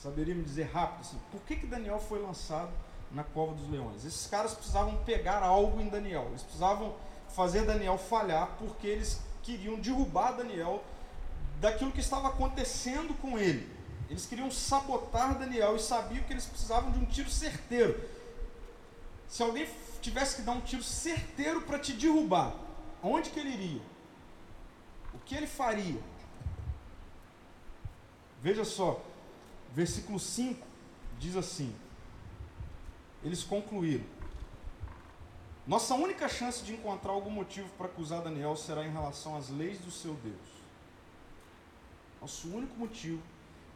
saberia 0.02 0.34
me 0.34 0.42
dizer 0.42 0.70
rápido 0.72 1.00
assim, 1.02 1.18
por 1.30 1.42
que, 1.42 1.56
que 1.56 1.66
Daniel 1.66 1.98
foi 1.98 2.22
lançado 2.22 2.70
na 3.12 3.22
cova 3.22 3.54
dos 3.54 3.68
leões? 3.68 4.04
Esses 4.04 4.26
caras 4.26 4.54
precisavam 4.54 4.96
pegar 5.04 5.42
algo 5.42 5.78
em 5.80 5.88
Daniel, 5.88 6.26
eles 6.30 6.42
precisavam 6.42 6.94
fazer 7.28 7.66
Daniel 7.66 7.98
falhar 7.98 8.56
porque 8.58 8.86
eles 8.86 9.20
queriam 9.42 9.78
derrubar 9.78 10.32
Daniel 10.32 10.82
daquilo 11.60 11.92
que 11.92 12.00
estava 12.00 12.28
acontecendo 12.28 13.14
com 13.20 13.38
ele. 13.38 13.68
Eles 14.10 14.26
queriam 14.26 14.50
sabotar 14.50 15.38
Daniel 15.38 15.76
e 15.76 15.78
sabiam 15.78 16.24
que 16.24 16.32
eles 16.32 16.44
precisavam 16.44 16.90
de 16.90 16.98
um 16.98 17.06
tiro 17.06 17.30
certeiro. 17.30 17.96
Se 19.28 19.40
alguém 19.40 19.68
tivesse 20.02 20.36
que 20.36 20.42
dar 20.42 20.50
um 20.50 20.60
tiro 20.60 20.82
certeiro 20.82 21.62
para 21.62 21.78
te 21.78 21.92
derrubar, 21.92 22.52
onde 23.00 23.30
que 23.30 23.38
ele 23.38 23.50
iria? 23.50 23.82
O 25.14 25.18
que 25.20 25.36
ele 25.36 25.46
faria? 25.46 26.02
Veja 28.42 28.64
só, 28.64 29.00
versículo 29.72 30.18
5 30.18 30.66
diz 31.20 31.36
assim: 31.36 31.72
Eles 33.22 33.44
concluíram. 33.44 34.04
Nossa 35.68 35.94
única 35.94 36.28
chance 36.28 36.64
de 36.64 36.72
encontrar 36.72 37.12
algum 37.12 37.30
motivo 37.30 37.68
para 37.78 37.86
acusar 37.86 38.22
Daniel 38.22 38.56
será 38.56 38.84
em 38.84 38.90
relação 38.90 39.36
às 39.36 39.50
leis 39.50 39.78
do 39.78 39.90
seu 39.92 40.14
Deus. 40.14 40.50
Nosso 42.20 42.48
único 42.48 42.76
motivo 42.76 43.22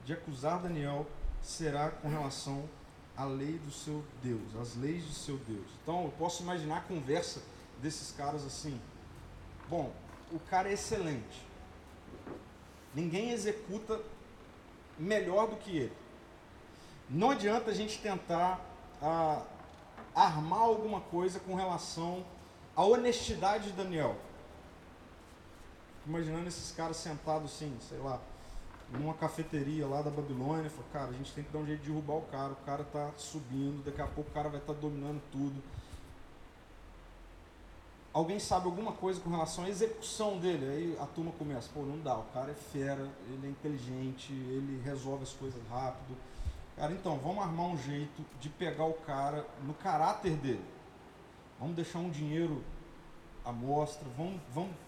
de 0.04 0.12
acusar 0.12 0.60
Daniel 0.60 1.06
será 1.42 1.90
com 1.90 2.08
relação 2.08 2.68
à 3.16 3.24
lei 3.24 3.58
do 3.58 3.70
seu 3.70 4.04
Deus, 4.22 4.56
às 4.56 4.76
leis 4.76 5.04
do 5.04 5.12
seu 5.12 5.36
Deus. 5.38 5.66
Então 5.82 6.04
eu 6.04 6.10
posso 6.18 6.42
imaginar 6.42 6.78
a 6.78 6.82
conversa 6.82 7.42
desses 7.80 8.12
caras 8.12 8.44
assim: 8.44 8.80
bom, 9.68 9.92
o 10.32 10.38
cara 10.38 10.68
é 10.68 10.72
excelente, 10.72 11.46
ninguém 12.94 13.30
executa 13.30 14.00
melhor 14.98 15.48
do 15.48 15.56
que 15.56 15.76
ele. 15.76 15.96
Não 17.08 17.30
adianta 17.30 17.70
a 17.70 17.74
gente 17.74 17.98
tentar 18.00 18.60
ah, 19.00 19.42
armar 20.14 20.60
alguma 20.60 21.00
coisa 21.00 21.38
com 21.40 21.54
relação 21.54 22.24
à 22.74 22.84
honestidade 22.84 23.68
de 23.68 23.72
Daniel. 23.72 24.16
Imaginando 26.06 26.48
esses 26.48 26.70
caras 26.72 26.96
sentados 26.96 27.52
assim, 27.52 27.76
sei 27.88 27.98
lá, 27.98 28.20
numa 28.98 29.14
cafeteria 29.14 29.86
lá 29.86 30.02
da 30.02 30.10
Babilônia, 30.10 30.70
falou, 30.70 30.86
cara, 30.92 31.10
a 31.10 31.12
gente 31.12 31.32
tem 31.32 31.44
que 31.44 31.52
dar 31.52 31.58
um 31.58 31.66
jeito 31.66 31.82
de 31.82 31.88
derrubar 31.88 32.16
o 32.16 32.22
cara, 32.22 32.52
o 32.52 32.64
cara 32.64 32.82
está 32.82 33.10
subindo, 33.16 33.84
daqui 33.84 34.00
a 34.00 34.06
pouco 34.06 34.30
o 34.30 34.34
cara 34.34 34.48
vai 34.48 34.60
estar 34.60 34.74
tá 34.74 34.80
dominando 34.80 35.20
tudo 35.30 35.62
alguém 38.14 38.38
sabe 38.38 38.66
alguma 38.66 38.92
coisa 38.92 39.20
com 39.20 39.28
relação 39.28 39.64
à 39.64 39.68
execução 39.68 40.38
dele, 40.38 40.66
aí 40.66 40.96
a 41.00 41.06
turma 41.06 41.32
começa, 41.32 41.68
pô, 41.74 41.82
não 41.82 41.98
dá, 41.98 42.16
o 42.16 42.22
cara 42.32 42.52
é 42.52 42.54
fera, 42.54 43.10
ele 43.28 43.48
é 43.48 43.50
inteligente, 43.50 44.32
ele 44.32 44.80
resolve 44.84 45.24
as 45.24 45.32
coisas 45.32 45.60
rápido. 45.68 46.16
Cara, 46.76 46.92
então, 46.92 47.18
vamos 47.18 47.42
armar 47.42 47.66
um 47.66 47.76
jeito 47.76 48.24
de 48.40 48.48
pegar 48.48 48.84
o 48.84 48.94
cara 48.94 49.44
no 49.64 49.74
caráter 49.74 50.36
dele. 50.36 50.64
Vamos 51.58 51.74
deixar 51.74 51.98
um 51.98 52.10
dinheiro 52.10 52.62
à 53.44 53.52
mostra, 53.52 54.06
vamos, 54.16 54.40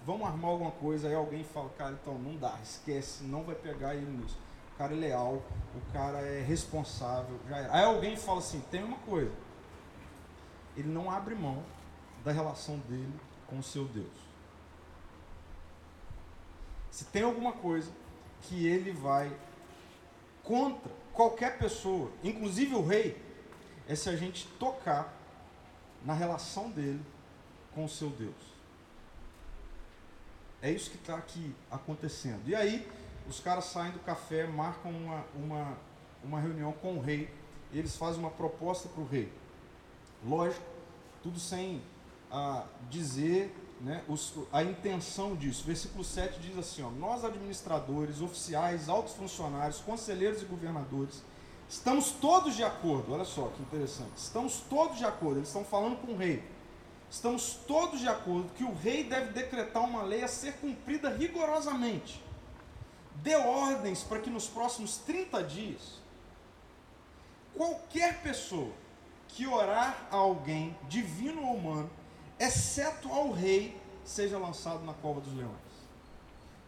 vamos 0.04 0.26
armar 0.26 0.50
alguma 0.50 0.70
coisa, 0.70 1.08
aí 1.08 1.14
alguém 1.14 1.44
fala, 1.44 1.68
cara, 1.70 1.92
então 2.00 2.18
não 2.18 2.36
dá, 2.36 2.58
esquece, 2.62 3.24
não 3.24 3.42
vai 3.44 3.54
pegar 3.54 3.94
ele 3.94 4.06
nisso. 4.06 4.38
O 4.74 4.78
cara 4.78 4.94
é 4.94 4.96
leal, 4.96 5.42
o 5.74 5.92
cara 5.92 6.20
é 6.20 6.42
responsável, 6.42 7.38
já 7.48 7.58
era. 7.58 7.72
Aí 7.74 7.84
alguém 7.84 8.16
fala 8.16 8.38
assim, 8.38 8.60
tem 8.70 8.82
uma 8.82 8.98
coisa, 8.98 9.32
ele 10.76 10.88
não 10.88 11.10
abre 11.10 11.34
mão 11.34 11.62
da 12.24 12.32
relação 12.32 12.78
dele 12.80 13.12
com 13.46 13.58
o 13.58 13.62
seu 13.62 13.84
Deus. 13.84 14.26
Se 16.90 17.04
tem 17.04 17.22
alguma 17.22 17.52
coisa 17.52 17.90
que 18.42 18.66
ele 18.66 18.92
vai 18.92 19.30
contra 20.42 20.90
qualquer 21.12 21.58
pessoa, 21.58 22.10
inclusive 22.24 22.74
o 22.74 22.86
rei, 22.86 23.22
é 23.86 23.94
se 23.94 24.08
a 24.08 24.16
gente 24.16 24.46
tocar 24.58 25.12
na 26.04 26.14
relação 26.14 26.70
dele 26.70 27.02
com 27.76 27.84
o 27.84 27.88
seu 27.88 28.08
Deus. 28.08 28.34
É 30.62 30.70
isso 30.70 30.90
que 30.90 30.96
está 30.96 31.14
aqui 31.14 31.54
acontecendo. 31.70 32.40
E 32.48 32.54
aí, 32.54 32.90
os 33.28 33.38
caras 33.38 33.66
saem 33.66 33.92
do 33.92 33.98
café, 33.98 34.46
marcam 34.46 34.90
uma, 34.90 35.24
uma, 35.34 35.78
uma 36.24 36.40
reunião 36.40 36.72
com 36.72 36.96
o 36.96 37.00
rei, 37.00 37.30
e 37.72 37.78
eles 37.78 37.94
fazem 37.94 38.18
uma 38.18 38.30
proposta 38.30 38.88
para 38.88 39.02
o 39.02 39.06
rei. 39.06 39.30
Lógico, 40.24 40.64
tudo 41.22 41.38
sem 41.38 41.82
a 42.32 42.64
dizer 42.88 43.54
né, 43.82 44.02
os, 44.08 44.32
a 44.50 44.62
intenção 44.62 45.36
disso. 45.36 45.62
Versículo 45.64 46.02
7 46.02 46.40
diz 46.40 46.56
assim: 46.56 46.82
ó, 46.82 46.90
Nós, 46.90 47.24
administradores, 47.24 48.22
oficiais, 48.22 48.88
altos 48.88 49.12
funcionários, 49.12 49.80
conselheiros 49.80 50.40
e 50.40 50.46
governadores, 50.46 51.22
estamos 51.68 52.10
todos 52.12 52.56
de 52.56 52.64
acordo. 52.64 53.12
Olha 53.12 53.24
só 53.24 53.48
que 53.48 53.62
interessante. 53.62 54.16
Estamos 54.16 54.60
todos 54.70 54.96
de 54.96 55.04
acordo. 55.04 55.40
Eles 55.40 55.48
estão 55.48 55.64
falando 55.64 56.00
com 56.00 56.12
o 56.12 56.16
rei. 56.16 56.55
Estamos 57.10 57.58
todos 57.66 58.00
de 58.00 58.08
acordo 58.08 58.52
que 58.54 58.64
o 58.64 58.74
rei 58.74 59.04
deve 59.04 59.32
decretar 59.32 59.82
uma 59.84 60.02
lei 60.02 60.22
a 60.22 60.28
ser 60.28 60.54
cumprida 60.54 61.08
rigorosamente. 61.10 62.22
dê 63.22 63.34
ordens 63.34 64.02
para 64.02 64.20
que 64.20 64.28
nos 64.28 64.46
próximos 64.46 64.98
30 64.98 65.42
dias, 65.44 66.00
qualquer 67.54 68.20
pessoa 68.22 68.70
que 69.28 69.46
orar 69.46 70.06
a 70.10 70.16
alguém, 70.16 70.76
divino 70.88 71.42
ou 71.42 71.54
humano, 71.56 71.90
exceto 72.38 73.10
ao 73.10 73.32
rei, 73.32 73.80
seja 74.04 74.38
lançado 74.38 74.84
na 74.84 74.92
cova 74.94 75.20
dos 75.20 75.34
leões. 75.34 75.56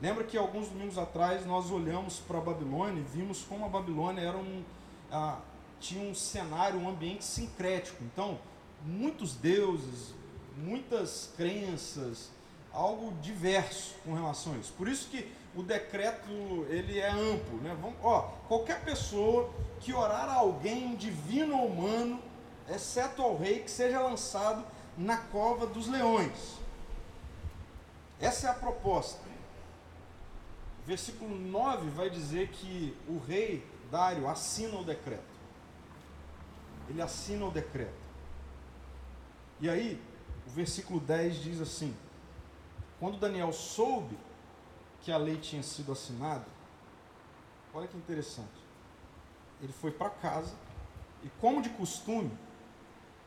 Lembra 0.01 0.25
que 0.25 0.39
alguns 0.39 0.69
domingos 0.69 0.97
atrás 0.97 1.45
nós 1.45 1.71
olhamos 1.71 2.19
para 2.21 2.39
a 2.39 2.41
Babilônia 2.41 3.01
e 3.01 3.05
vimos 3.05 3.43
como 3.43 3.65
a 3.65 3.69
Babilônia 3.69 4.23
era 4.23 4.37
um, 4.37 4.65
ah, 5.11 5.39
tinha 5.81 6.09
um 6.09 6.15
cenário, 6.15 6.79
um 6.79 6.89
ambiente 6.89 7.25
sincrético. 7.25 8.03
Então, 8.05 8.39
muitos 8.85 9.35
deuses, 9.35 10.15
muitas 10.59 11.31
crenças, 11.37 12.31
algo 12.73 13.13
diverso 13.21 13.95
com 14.05 14.15
relação 14.15 14.55
a 14.55 14.57
isso. 14.57 14.73
Por 14.75 14.89
isso 14.89 15.09
que 15.09 15.31
o 15.55 15.63
decreto 15.63 16.31
ele 16.69 16.99
é 16.99 17.11
amplo, 17.11 17.59
né? 17.59 17.77
Vamos, 17.81 17.97
ó, 18.03 18.23
qualquer 18.47 18.85
pessoa 18.85 19.51
que 19.81 19.93
orar 19.93 20.29
a 20.29 20.35
alguém 20.35 20.95
divino 20.97 21.57
ou 21.57 21.67
humano, 21.67 22.21
exceto 22.69 23.23
ao 23.23 23.37
rei, 23.37 23.61
que 23.61 23.71
seja 23.71 24.01
lançado 24.01 24.65
na 24.97 25.17
cova 25.17 25.67
dos 25.67 25.89
leões. 25.89 26.59
Essa 28.21 28.49
é 28.49 28.51
a 28.51 28.55
proposta. 28.55 29.21
Versículo 30.87 31.35
9 31.39 31.91
vai 31.91 32.11
dizer 32.11 32.49
que 32.49 32.97
o 33.07 33.19
rei 33.19 33.65
Dário 33.91 34.29
assina 34.29 34.79
o 34.79 34.85
decreto. 34.85 35.23
Ele 36.89 37.01
assina 37.01 37.45
o 37.45 37.51
decreto. 37.51 37.93
E 39.61 39.69
aí, 39.69 40.01
o 40.49 40.51
versículo 40.51 40.99
10 40.99 41.37
diz 41.37 41.61
assim: 41.61 41.97
Quando 42.99 43.19
Daniel 43.19 43.53
soube 43.53 44.19
que 45.03 45.13
a 45.13 45.17
lei 45.17 45.37
tinha 45.37 45.63
sido 45.63 45.93
assinada, 45.93 46.47
olha 47.73 47.87
que 47.87 47.97
interessante. 47.97 48.49
Ele 49.63 49.73
foi 49.73 49.93
para 49.93 50.11
casa 50.11 50.55
e, 51.23 51.29
como 51.41 51.63
de 51.63 51.69
costume, 51.71 52.37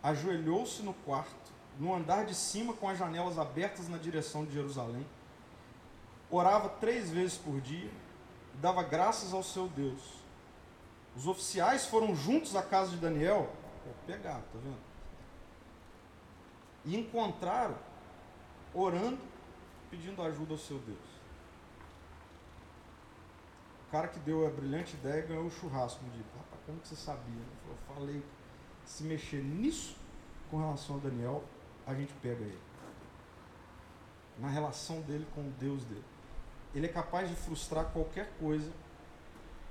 ajoelhou-se 0.04 0.82
no 0.82 0.94
quarto, 0.94 1.51
no 1.80 1.94
andar 1.94 2.25
de 2.25 2.36
cima, 2.36 2.74
com 2.74 2.90
as 2.90 2.98
janelas 2.98 3.38
abertas 3.38 3.88
na 3.88 3.98
direção 3.98 4.44
de 4.44 4.51
Jerusalém 4.51 5.06
orava 6.32 6.70
três 6.70 7.10
vezes 7.10 7.38
por 7.38 7.60
dia 7.60 7.92
e 8.54 8.58
dava 8.58 8.82
graças 8.82 9.34
ao 9.34 9.44
seu 9.44 9.68
Deus. 9.68 10.01
Os 11.16 11.28
oficiais 11.28 11.86
foram 11.86 12.16
juntos 12.16 12.56
à 12.56 12.63
casa 12.63 12.92
de 12.92 12.98
Daniel, 12.98 13.50
pegar, 14.08 14.36
tá 14.36 14.60
vendo? 14.63 14.91
E 16.86 16.98
encontraram 16.98 17.78
orando, 18.74 19.20
pedindo 19.90 20.22
ajuda 20.22 20.54
ao 20.54 20.58
seu 20.58 20.80
Deus. 20.80 20.98
O 23.88 23.92
cara 23.92 24.08
que 24.08 24.20
deu 24.20 24.48
a 24.48 24.50
brilhante 24.50 24.96
ideia 24.96 25.22
ganhou 25.26 25.46
o 25.46 25.52
churrasco 25.52 26.04
um. 26.04 26.08
Rapaz, 26.08 26.62
como 26.66 26.80
que 26.80 26.88
você 26.88 26.96
sabia? 26.96 27.44
Eu 27.68 27.76
falei, 27.94 28.24
se 28.86 29.04
mexer 29.04 29.44
nisso 29.44 29.98
com 30.50 30.58
relação 30.58 30.96
a 30.96 31.00
Daniel, 31.00 31.44
a 31.86 31.94
gente 31.94 32.14
pega 32.22 32.42
ele. 32.44 32.62
Na 34.40 34.48
relação 34.48 35.02
dele 35.02 35.28
com 35.36 35.42
o 35.42 35.52
Deus 35.60 35.84
dele 35.84 36.04
ele 36.74 36.86
é 36.86 36.90
capaz 36.90 37.30
de 37.30 37.36
frustrar 37.36 37.86
qualquer 37.86 38.32
coisa, 38.40 38.72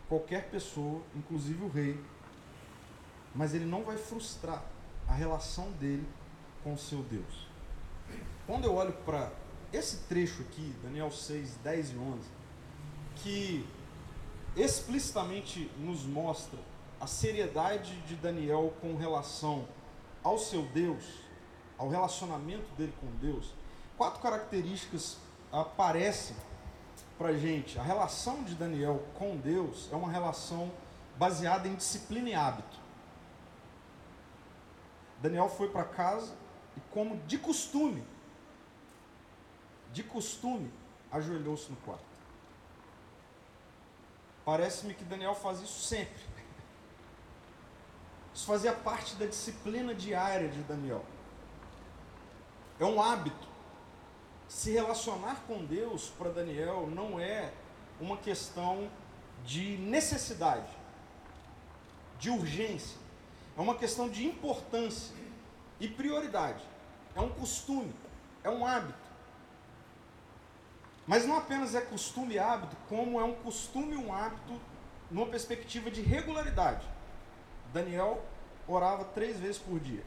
qualquer 0.09 0.51
pessoa, 0.51 1.03
inclusive 1.17 1.65
o 1.65 1.69
rei, 1.69 1.99
mas 3.35 3.55
ele 3.55 3.65
não 3.65 3.85
vai 3.85 3.97
frustrar 3.97 4.63
a 5.09 5.15
relação 5.15 5.71
dele 5.73 6.07
com 6.63 6.75
o 6.75 6.79
seu 6.79 7.03
Deus. 7.03 7.47
Quando 8.47 8.65
eu 8.65 8.75
olho 8.75 8.93
para 9.05 9.31
esse 9.73 9.99
trecho 10.09 10.43
aqui, 10.43 10.75
Daniel 10.83 11.11
6, 11.11 11.57
10 11.63 11.91
e 11.93 11.97
11, 11.97 12.29
que 13.17 13.67
explicitamente 14.57 15.71
nos 15.79 16.05
mostra 16.05 16.59
a 17.01 17.07
seriedade 17.07 17.97
de 18.03 18.17
Daniel 18.17 18.75
com 18.81 18.97
relação 18.97 19.67
ao 20.23 20.39
seu 20.39 20.63
Deus, 20.63 21.05
ao 21.79 21.89
relacionamento 21.89 22.67
dele 22.77 22.93
com 23.01 23.07
Deus, 23.19 23.55
quatro 23.97 24.21
características 24.21 25.17
aparecem 25.53 26.37
para 27.17 27.33
gente, 27.35 27.79
a 27.79 27.83
relação 27.83 28.43
de 28.45 28.55
Daniel 28.55 29.03
com 29.19 29.37
Deus 29.37 29.89
é 29.93 29.97
uma 29.97 30.11
relação 30.11 30.71
baseada 31.19 31.69
em 31.69 31.75
disciplina 31.75 32.31
e 32.31 32.35
hábito. 32.35 32.79
Daniel 35.21 35.49
foi 35.49 35.69
para 35.69 35.85
casa 35.85 36.33
e, 36.77 36.81
como 36.91 37.17
de 37.27 37.39
costume, 37.39 38.05
de 39.93 40.03
costume, 40.03 40.71
ajoelhou-se 41.11 41.71
no 41.71 41.77
quarto. 41.79 42.05
Parece-me 44.45 44.95
que 44.95 45.05
Daniel 45.05 45.35
faz 45.35 45.61
isso 45.61 45.83
sempre. 45.83 46.23
Isso 48.35 48.47
fazia 48.47 48.73
parte 48.73 49.17
da 49.17 49.27
disciplina 49.27 49.95
diária 49.95 50.49
de 50.49 50.63
Daniel. 50.63 51.05
É 52.79 52.85
um 52.85 53.03
hábito 53.03 53.51
se 54.51 54.73
relacionar 54.73 55.45
com 55.47 55.65
Deus 55.65 56.11
para 56.19 56.29
Daniel 56.29 56.89
não 56.89 57.21
é 57.21 57.53
uma 58.01 58.17
questão 58.17 58.91
de 59.45 59.77
necessidade, 59.79 60.69
de 62.19 62.31
urgência, 62.31 62.99
é 63.57 63.61
uma 63.61 63.77
questão 63.77 64.09
de 64.09 64.27
importância 64.27 65.15
e 65.81 65.89
prioridade. 65.89 66.63
É 67.17 67.21
um 67.21 67.31
costume, 67.31 67.93
é 68.45 68.51
um 68.51 68.65
hábito. 68.65 69.11
Mas 71.07 71.27
não 71.27 71.37
apenas 71.37 71.75
é 71.75 71.81
costume 71.81 72.35
e 72.35 72.39
hábito, 72.39 72.77
como 72.89 73.19
é 73.19 73.25
um 73.25 73.35
costume 73.35 73.95
e 73.95 73.97
um 73.97 74.15
hábito 74.15 74.61
numa 75.11 75.27
perspectiva 75.27 75.91
de 75.91 76.03
regularidade. 76.03 76.87
Daniel 77.73 78.23
orava 78.69 79.05
três 79.07 79.41
vezes 79.41 79.59
por 79.59 79.81
dia. 79.81 80.05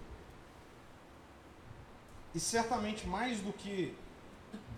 E 2.33 2.39
certamente 2.39 3.05
mais 3.05 3.41
do 3.41 3.51
que 3.51 3.95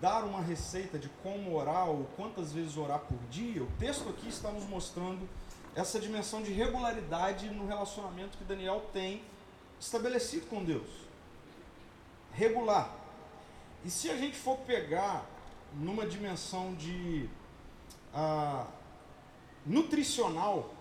dar 0.00 0.24
uma 0.24 0.40
receita 0.40 0.98
de 0.98 1.08
como 1.22 1.54
orar 1.54 1.88
ou 1.88 2.04
quantas 2.16 2.52
vezes 2.52 2.76
orar 2.76 3.00
por 3.00 3.18
dia, 3.30 3.62
o 3.62 3.70
texto 3.78 4.08
aqui 4.08 4.28
está 4.28 4.50
nos 4.50 4.64
mostrando 4.64 5.28
essa 5.74 6.00
dimensão 6.00 6.42
de 6.42 6.52
regularidade 6.52 7.48
no 7.50 7.66
relacionamento 7.66 8.36
que 8.38 8.44
Daniel 8.44 8.86
tem 8.92 9.22
estabelecido 9.80 10.46
com 10.46 10.64
Deus. 10.64 10.88
Regular. 12.32 12.94
E 13.84 13.90
se 13.90 14.10
a 14.10 14.16
gente 14.16 14.36
for 14.36 14.58
pegar 14.58 15.24
numa 15.74 16.06
dimensão 16.06 16.74
de 16.74 17.28
ah, 18.12 18.66
nutricional, 19.64 20.74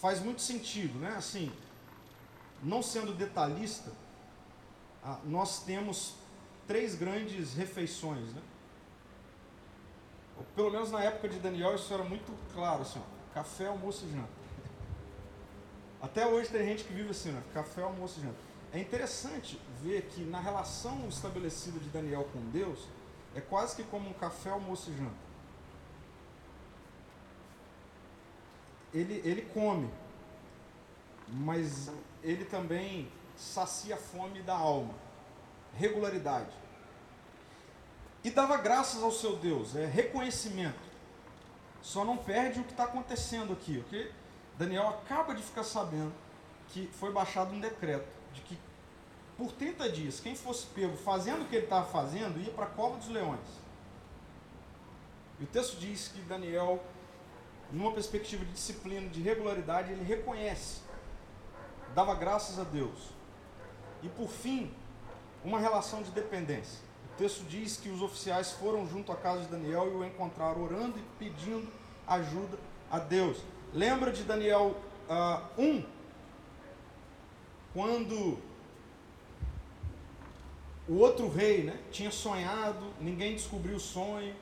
faz 0.00 0.20
muito 0.20 0.42
sentido, 0.42 0.98
né? 0.98 1.14
Assim, 1.16 1.52
não 2.62 2.82
sendo 2.82 3.14
detalhista, 3.14 3.90
ah, 5.02 5.18
nós 5.24 5.62
temos 5.64 6.14
três 6.66 6.94
grandes 6.94 7.54
refeições, 7.54 8.32
né? 8.32 8.42
Pelo 10.54 10.70
menos 10.70 10.90
na 10.90 11.02
época 11.02 11.28
de 11.28 11.38
Daniel 11.38 11.74
isso 11.74 11.92
era 11.94 12.04
muito 12.04 12.32
claro, 12.52 12.82
assim, 12.82 13.00
ó, 13.00 13.34
café, 13.34 13.66
almoço 13.66 14.04
e 14.04 14.12
janta. 14.12 14.35
Até 16.00 16.26
hoje 16.26 16.50
tem 16.50 16.64
gente 16.64 16.84
que 16.84 16.92
vive 16.92 17.10
assim, 17.10 17.32
né? 17.32 17.42
café, 17.54 17.82
almoço 17.82 18.20
e 18.20 18.22
janta. 18.22 18.38
É 18.72 18.78
interessante 18.78 19.60
ver 19.82 20.02
que 20.02 20.22
na 20.22 20.40
relação 20.40 21.08
estabelecida 21.08 21.78
de 21.78 21.88
Daniel 21.88 22.28
com 22.32 22.40
Deus, 22.50 22.86
é 23.34 23.40
quase 23.40 23.76
que 23.76 23.82
como 23.84 24.08
um 24.08 24.12
café, 24.12 24.50
almoço 24.50 24.90
e 24.90 24.96
janta. 24.96 25.26
Ele, 28.92 29.20
ele 29.24 29.42
come, 29.52 29.90
mas 31.28 31.90
ele 32.22 32.44
também 32.44 33.10
sacia 33.36 33.94
a 33.94 33.98
fome 33.98 34.42
da 34.42 34.54
alma 34.54 34.94
regularidade. 35.76 36.54
E 38.24 38.30
dava 38.30 38.56
graças 38.56 39.02
ao 39.02 39.12
seu 39.12 39.36
Deus, 39.36 39.76
é 39.76 39.86
reconhecimento. 39.86 40.86
Só 41.80 42.04
não 42.04 42.16
perde 42.16 42.60
o 42.60 42.64
que 42.64 42.72
está 42.72 42.84
acontecendo 42.84 43.52
aqui, 43.52 43.82
ok? 43.86 44.12
Daniel 44.58 44.88
acaba 44.88 45.34
de 45.34 45.42
ficar 45.42 45.64
sabendo 45.64 46.12
que 46.68 46.88
foi 46.94 47.12
baixado 47.12 47.52
um 47.52 47.60
decreto 47.60 48.08
de 48.32 48.40
que 48.42 48.58
por 49.36 49.52
30 49.52 49.90
dias, 49.90 50.18
quem 50.18 50.34
fosse 50.34 50.66
pego 50.68 50.96
fazendo 50.96 51.42
o 51.42 51.44
que 51.46 51.56
ele 51.56 51.64
estava 51.64 51.84
fazendo, 51.86 52.40
ia 52.40 52.50
para 52.52 52.64
a 52.64 52.70
cova 52.70 52.96
dos 52.96 53.08
leões. 53.08 53.40
E 55.38 55.44
o 55.44 55.46
texto 55.46 55.76
diz 55.78 56.08
que 56.08 56.20
Daniel, 56.22 56.82
numa 57.70 57.92
perspectiva 57.92 58.44
de 58.46 58.52
disciplina, 58.52 59.08
de 59.10 59.20
regularidade, 59.20 59.92
ele 59.92 60.04
reconhece, 60.04 60.80
dava 61.94 62.14
graças 62.14 62.58
a 62.58 62.64
Deus. 62.64 63.10
E 64.02 64.08
por 64.08 64.28
fim, 64.28 64.72
uma 65.44 65.58
relação 65.58 66.02
de 66.02 66.10
dependência. 66.12 66.80
O 67.12 67.18
texto 67.18 67.44
diz 67.44 67.76
que 67.76 67.90
os 67.90 68.00
oficiais 68.00 68.52
foram 68.52 68.86
junto 68.88 69.12
à 69.12 69.16
casa 69.16 69.42
de 69.42 69.48
Daniel 69.48 69.86
e 69.92 69.94
o 69.96 70.04
encontraram 70.04 70.62
orando 70.62 70.98
e 70.98 71.02
pedindo 71.18 71.70
ajuda 72.06 72.58
a 72.90 72.98
Deus. 72.98 73.38
Lembra 73.76 74.10
de 74.10 74.22
Daniel 74.22 74.74
uh, 75.06 75.12
ah, 75.12 75.42
1? 75.58 75.84
Quando 77.74 78.38
o 80.88 80.94
outro 80.94 81.28
rei 81.28 81.64
né, 81.64 81.78
tinha 81.92 82.10
sonhado, 82.10 82.86
ninguém 82.98 83.34
descobriu 83.34 83.76
o 83.76 83.80
sonho, 83.80 84.34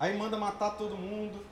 Aí 0.00 0.18
manda 0.18 0.36
matar 0.36 0.70
todo 0.70 0.96
mundo. 0.96 1.46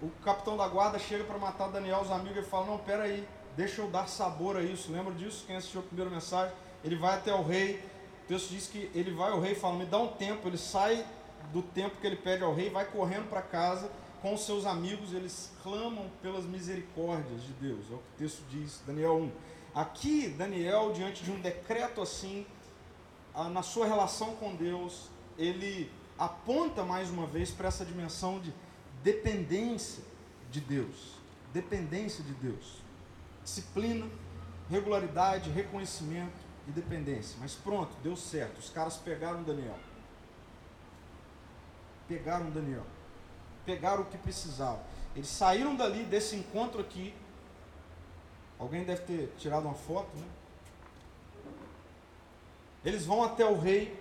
O 0.00 0.08
capitão 0.24 0.56
da 0.56 0.66
guarda 0.66 0.98
chega 0.98 1.24
para 1.24 1.36
matar 1.36 1.68
Daniel, 1.68 2.00
os 2.00 2.10
amigos, 2.10 2.38
e 2.38 2.48
fala: 2.48 2.64
Não, 2.64 2.78
pera 2.78 3.02
aí, 3.02 3.28
deixa 3.54 3.82
eu 3.82 3.90
dar 3.90 4.08
sabor 4.08 4.56
a 4.56 4.62
isso. 4.62 4.90
Lembra 4.90 5.12
disso? 5.12 5.44
Quem 5.46 5.56
assistiu 5.56 5.80
a 5.80 5.84
primeira 5.84 6.10
mensagem? 6.10 6.54
Ele 6.82 6.96
vai 6.96 7.16
até 7.16 7.34
o 7.34 7.42
rei. 7.42 7.84
O 8.24 8.28
texto 8.28 8.48
diz 8.48 8.66
que 8.66 8.90
ele 8.94 9.10
vai 9.10 9.30
ao 9.30 9.40
rei 9.40 9.52
e 9.52 9.56
fala: 9.56 9.76
Me 9.76 9.84
dá 9.84 9.98
um 9.98 10.08
tempo. 10.08 10.48
Ele 10.48 10.56
sai 10.56 11.04
do 11.52 11.60
tempo 11.60 11.96
que 12.00 12.06
ele 12.06 12.16
pede 12.16 12.42
ao 12.42 12.54
rei, 12.54 12.70
vai 12.70 12.86
correndo 12.86 13.28
para 13.28 13.42
casa 13.42 13.90
com 14.26 14.36
seus 14.36 14.66
amigos. 14.66 15.12
Eles 15.12 15.52
clamam 15.62 16.10
pelas 16.20 16.44
misericórdias 16.44 17.44
de 17.44 17.52
Deus. 17.52 17.86
É 17.88 17.94
o 17.94 17.98
que 17.98 18.04
o 18.04 18.18
texto 18.18 18.42
diz, 18.50 18.82
Daniel 18.84 19.18
1. 19.18 19.32
Aqui, 19.72 20.28
Daniel, 20.30 20.92
diante 20.92 21.22
de 21.22 21.30
um 21.30 21.40
decreto 21.40 22.02
assim, 22.02 22.44
na 23.52 23.62
sua 23.62 23.86
relação 23.86 24.34
com 24.34 24.56
Deus, 24.56 25.08
ele 25.38 25.92
aponta 26.18 26.82
mais 26.82 27.08
uma 27.08 27.26
vez 27.26 27.52
para 27.52 27.68
essa 27.68 27.84
dimensão 27.84 28.40
de 28.40 28.52
dependência 29.04 30.02
de 30.50 30.60
Deus. 30.60 31.14
Dependência 31.52 32.24
de 32.24 32.32
Deus. 32.32 32.78
Disciplina, 33.44 34.06
regularidade, 34.68 35.50
reconhecimento 35.50 36.34
e 36.66 36.72
dependência. 36.72 37.36
Mas 37.38 37.54
pronto, 37.54 37.94
deu 38.02 38.16
certo. 38.16 38.58
Os 38.58 38.70
caras 38.70 38.96
pegaram 38.96 39.44
Daniel. 39.44 39.78
Pegaram 42.08 42.50
Daniel. 42.50 42.95
Pegaram 43.66 44.02
o 44.02 44.06
que 44.06 44.16
precisavam. 44.16 44.80
Eles 45.14 45.28
saíram 45.28 45.76
dali 45.76 46.04
desse 46.04 46.36
encontro 46.36 46.80
aqui. 46.80 47.12
Alguém 48.58 48.84
deve 48.84 49.02
ter 49.02 49.34
tirado 49.36 49.64
uma 49.64 49.74
foto, 49.74 50.08
né? 50.16 50.26
Eles 52.84 53.04
vão 53.04 53.22
até 53.22 53.44
o 53.44 53.58
rei 53.58 54.00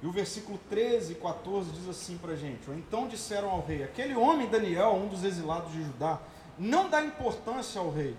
e 0.00 0.06
o 0.06 0.12
versículo 0.12 0.58
13 0.70 1.12
e 1.12 1.16
14 1.16 1.70
diz 1.72 1.88
assim 1.88 2.16
para 2.16 2.36
gente: 2.36 2.70
Então 2.70 3.08
disseram 3.08 3.50
ao 3.50 3.60
rei: 3.60 3.82
Aquele 3.82 4.14
homem 4.14 4.48
Daniel, 4.48 4.94
um 4.94 5.08
dos 5.08 5.24
exilados 5.24 5.72
de 5.72 5.82
Judá, 5.82 6.20
não 6.56 6.88
dá 6.88 7.04
importância 7.04 7.80
ao 7.80 7.90
rei, 7.90 8.16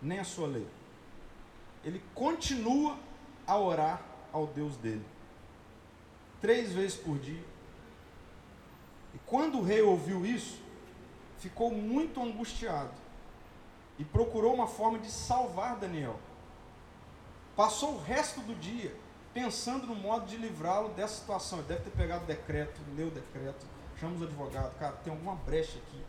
nem 0.00 0.20
à 0.20 0.24
sua 0.24 0.46
lei. 0.46 0.66
Ele 1.84 2.00
continua 2.14 2.96
a 3.46 3.58
orar 3.58 4.02
ao 4.32 4.46
Deus 4.46 4.76
dele, 4.76 5.04
três 6.40 6.72
vezes 6.72 6.96
por 6.96 7.18
dia. 7.18 7.42
E 9.16 9.18
quando 9.24 9.60
o 9.60 9.62
rei 9.62 9.80
ouviu 9.80 10.26
isso, 10.26 10.60
ficou 11.38 11.70
muito 11.70 12.22
angustiado 12.22 12.90
e 13.98 14.04
procurou 14.04 14.52
uma 14.52 14.66
forma 14.66 14.98
de 14.98 15.10
salvar 15.10 15.76
Daniel. 15.76 16.20
Passou 17.56 17.94
o 17.94 18.02
resto 18.02 18.42
do 18.42 18.54
dia 18.54 18.94
pensando 19.32 19.86
no 19.86 19.94
modo 19.94 20.26
de 20.26 20.36
livrá-lo 20.36 20.90
dessa 20.90 21.14
situação. 21.14 21.60
Ele 21.60 21.68
deve 21.68 21.84
ter 21.84 21.90
pegado 21.96 22.24
o 22.24 22.26
decreto, 22.26 22.78
leu 22.94 23.08
o 23.08 23.10
decreto, 23.10 23.64
chama 23.98 24.16
os 24.16 24.22
advogados, 24.22 24.76
cara, 24.76 24.96
tem 24.96 25.10
alguma 25.10 25.34
brecha 25.34 25.78
aqui. 25.78 26.04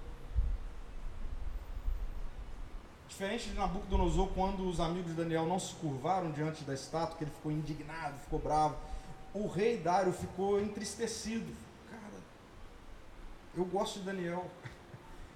Diferente 3.08 3.52
de 3.52 3.56
Nabucodonosor, 3.56 4.28
quando 4.36 4.68
os 4.68 4.82
amigos 4.82 5.12
de 5.12 5.18
Daniel 5.18 5.46
não 5.46 5.60
se 5.60 5.74
curvaram 5.76 6.30
diante 6.32 6.66
da 6.66 6.74
estátua, 6.74 7.18
que 7.18 7.24
ele 7.24 7.32
ficou 7.32 7.54
indignado, 7.54 8.20
ficou 8.20 8.38
bravo, 8.38 8.76
o 9.34 9.48
rei 9.48 9.78
Dário 9.78 10.12
ficou 10.12 10.60
entristecido. 10.60 11.67
Eu 13.58 13.66
gosto 13.66 14.00
de 14.00 14.06
Daniel. 14.06 14.46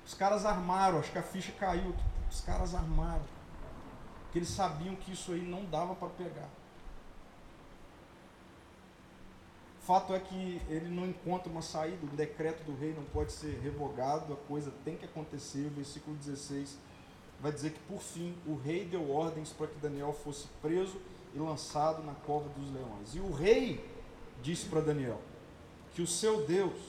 Os 0.06 0.14
caras 0.14 0.46
armaram, 0.46 1.00
acho 1.00 1.12
que 1.12 1.18
a 1.18 1.24
ficha 1.24 1.52
caiu. 1.54 1.96
Os 2.30 2.42
caras 2.42 2.76
armaram. 2.76 3.26
Porque 4.24 4.38
eles 4.38 4.50
sabiam 4.50 4.96
que 4.96 5.12
isso 5.12 5.32
aí 5.32 5.42
não 5.42 5.66
dava 5.66 5.96
para 5.96 6.08
pegar. 6.10 6.48
Fato 9.82 10.14
é 10.14 10.20
que 10.20 10.62
ele 10.70 10.90
não 10.90 11.08
encontra 11.08 11.52
uma 11.52 11.64
saída, 11.64 12.06
o 12.06 12.16
decreto 12.16 12.64
do 12.64 12.78
rei 12.78 12.94
não 12.94 13.04
pode 13.06 13.32
ser 13.32 13.60
revogado, 13.60 14.32
a 14.32 14.38
coisa 14.48 14.72
tem 14.86 14.96
que 14.96 15.06
acontecer. 15.06 15.66
O 15.66 15.72
versículo 15.72 16.16
16 16.16 16.78
vai 17.42 17.52
dizer 17.52 17.72
que, 17.72 17.80
por 17.80 18.00
fim, 18.00 18.38
o 18.46 18.56
rei 18.56 18.86
deu 18.86 19.12
ordens 19.12 19.52
para 19.52 19.66
que 19.66 19.80
Daniel 19.80 20.14
fosse 20.14 20.48
preso 20.62 21.02
e 21.34 21.40
lançado 21.40 22.04
na 22.04 22.14
cova 22.14 22.48
dos 22.50 22.72
leões. 22.72 23.16
E 23.16 23.20
o 23.20 23.34
rei 23.34 23.84
disse 24.44 24.68
para 24.68 24.82
Daniel 24.82 25.20
que 25.96 26.02
o 26.04 26.08
seu 26.08 26.46
Deus, 26.46 26.80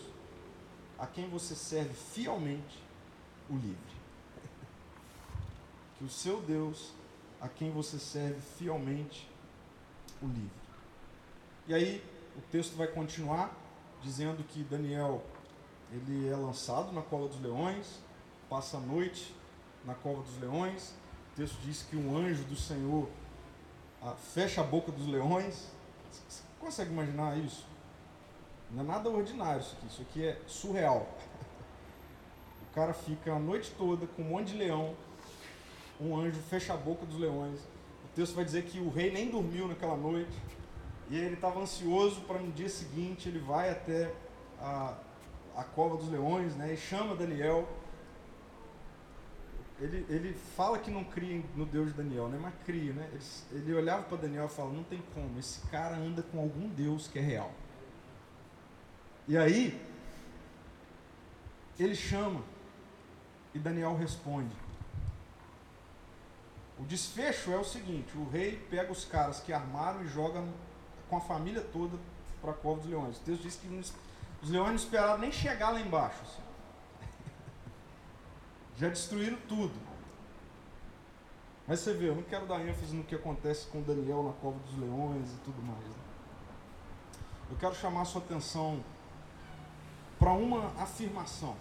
a 1.03 1.07
quem 1.09 1.29
você 1.29 1.57
serve 1.57 1.93
fielmente, 1.93 2.81
o 3.51 3.55
livre. 3.55 4.03
que 5.99 6.05
o 6.05 6.09
seu 6.09 6.41
Deus, 6.41 6.93
a 7.41 7.49
quem 7.49 7.73
você 7.73 7.99
serve 7.99 8.41
fielmente, 8.57 9.29
o 10.23 10.27
livre. 10.27 10.63
E 11.67 11.75
aí, 11.75 12.05
o 12.37 12.41
texto 12.53 12.77
vai 12.77 12.87
continuar 12.87 13.53
dizendo 14.01 14.45
que 14.45 14.63
Daniel 14.63 15.25
ele 15.91 16.29
é 16.29 16.37
lançado 16.37 16.93
na 16.93 17.03
cova 17.03 17.27
dos 17.27 17.41
leões, 17.41 17.99
passa 18.49 18.77
a 18.77 18.81
noite 18.81 19.35
na 19.85 19.97
cova 19.97 20.23
dos 20.23 20.39
leões. 20.39 20.95
O 21.33 21.37
texto 21.37 21.59
diz 21.63 21.83
que 21.83 21.97
um 21.97 22.17
anjo 22.17 22.45
do 22.45 22.55
Senhor 22.55 23.11
ah, 24.01 24.15
fecha 24.15 24.61
a 24.61 24.65
boca 24.65 24.93
dos 24.93 25.09
leões. 25.09 25.67
Você 26.29 26.45
consegue 26.61 26.93
imaginar 26.93 27.37
isso? 27.39 27.67
Não 28.73 28.83
é 28.83 28.87
nada 28.87 29.11
ordinário 29.11 29.61
isso 29.61 29.77
aqui, 29.77 29.87
isso 29.87 30.03
aqui 30.03 30.25
é 30.25 30.41
surreal. 30.47 31.07
O 32.71 32.75
cara 32.75 32.95
fica 32.95 33.35
a 33.35 33.39
noite 33.39 33.71
toda 33.77 34.07
com 34.07 34.23
um 34.23 34.29
monte 34.31 34.53
de 34.53 34.57
leão, 34.57 34.97
um 36.01 36.17
anjo 36.17 36.41
fecha 36.41 36.73
a 36.73 36.77
boca 36.77 37.05
dos 37.05 37.19
leões. 37.19 37.61
O 37.61 38.15
texto 38.15 38.35
vai 38.35 38.45
dizer 38.45 38.65
que 38.65 38.79
o 38.79 38.89
rei 38.89 39.13
nem 39.13 39.31
dormiu 39.31 39.69
naquela 39.69 39.97
noite. 39.97 40.33
E 41.11 41.17
ele 41.19 41.35
estava 41.35 41.61
ansioso 41.61 42.23
para 42.23 42.39
no 42.39 42.51
dia 42.53 42.69
seguinte 42.69 43.29
ele 43.29 43.39
vai 43.39 43.71
até 43.71 44.15
a, 44.59 44.97
a 45.55 45.65
cova 45.65 45.99
dos 45.99 46.09
leões, 46.09 46.57
né? 46.57 46.73
E 46.73 46.77
chama 46.77 47.15
Daniel. 47.15 47.69
Ele, 49.79 50.07
ele 50.09 50.33
fala 50.33 50.79
que 50.79 50.91
não 50.91 51.05
cria 51.05 51.43
no 51.55 51.67
Deus 51.67 51.89
de 51.89 51.95
Daniel, 51.95 52.29
né? 52.29 52.39
Mas 52.41 52.55
cria, 52.65 52.95
né? 52.95 53.11
Ele, 53.13 53.61
ele 53.61 53.75
olhava 53.75 54.05
para 54.05 54.17
Daniel 54.17 54.47
e 54.47 54.49
falava, 54.49 54.75
não 54.75 54.85
tem 54.85 55.03
como, 55.13 55.39
esse 55.39 55.61
cara 55.69 55.97
anda 55.97 56.23
com 56.23 56.39
algum 56.39 56.69
Deus 56.69 57.09
que 57.09 57.19
é 57.19 57.23
real. 57.23 57.53
E 59.29 59.37
aí, 59.39 59.81
ele 61.79 61.95
chama 61.95 62.43
e 63.55 63.59
Daniel 63.59 63.97
responde. 63.97 64.55
O 66.79 66.85
desfecho 66.85 67.53
é 67.53 67.57
o 67.57 67.65
seguinte: 67.65 68.17
o 68.17 68.29
rei 68.29 68.57
pega 68.71 68.91
os 68.91 69.05
caras 69.05 69.41
que 69.41 69.53
armaram 69.53 70.03
e 70.03 70.09
joga 70.09 70.43
com 71.09 71.17
a 71.17 71.21
família 71.21 71.61
toda 71.73 71.97
para 72.41 72.51
a 72.51 72.55
cova 72.55 72.81
dos 72.81 72.91
leões. 72.91 73.19
Texto 73.19 73.43
diz 73.43 73.57
que 73.57 73.69
os 74.43 74.51
leões 74.51 74.69
não 74.69 74.77
esperaram 74.77 75.19
nem 75.19 75.31
chegar 75.31 75.71
lá 75.71 75.81
embaixo. 75.81 76.21
Assim. 76.23 76.43
Já 78.77 78.89
destruíram 78.89 79.39
tudo. 79.49 79.75
Mas 81.67 81.81
você 81.81 81.95
vê, 81.95 82.09
eu 82.09 82.17
não 82.17 82.23
quero 82.25 82.47
dar 82.47 82.67
ênfase 82.67 82.95
no 82.95 83.05
que 83.05 83.15
acontece 83.15 83.69
com 83.69 83.81
Daniel 83.83 84.25
na 84.25 84.33
cova 84.33 84.59
dos 84.59 84.77
leões 84.77 85.33
e 85.33 85.37
tudo 85.45 85.63
mais. 85.63 85.85
Né? 85.85 85.95
Eu 87.51 87.57
quero 87.57 87.75
chamar 87.75 88.03
a 88.03 88.05
sua 88.05 88.21
atenção 88.21 88.83
para 90.23 90.31
uma 90.31 90.69
afirmação. 90.81 91.57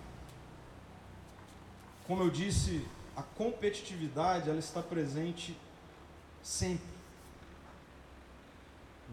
Como 2.06 2.22
eu 2.22 2.30
disse, 2.30 2.88
a 3.18 3.24
competitividade 3.24 4.48
ela 4.48 4.60
está 4.60 4.84
presente 4.84 5.58
sempre 6.44 7.02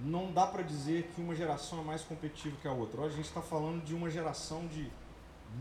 não 0.05 0.31
dá 0.33 0.47
para 0.47 0.63
dizer 0.63 1.11
que 1.15 1.21
uma 1.21 1.35
geração 1.35 1.81
é 1.81 1.83
mais 1.83 2.03
competitiva 2.03 2.57
que 2.61 2.69
a 2.69 2.73
outra. 2.73 3.03
A 3.03 3.09
gente 3.09 3.27
está 3.27 3.43
falando 3.43 3.83
de 3.83 3.95
uma 3.95 4.11
geração 4.11 4.67
de 4.69 4.91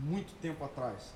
muito 0.02 0.32
tempo 0.40 0.64
atrás. 0.64 1.12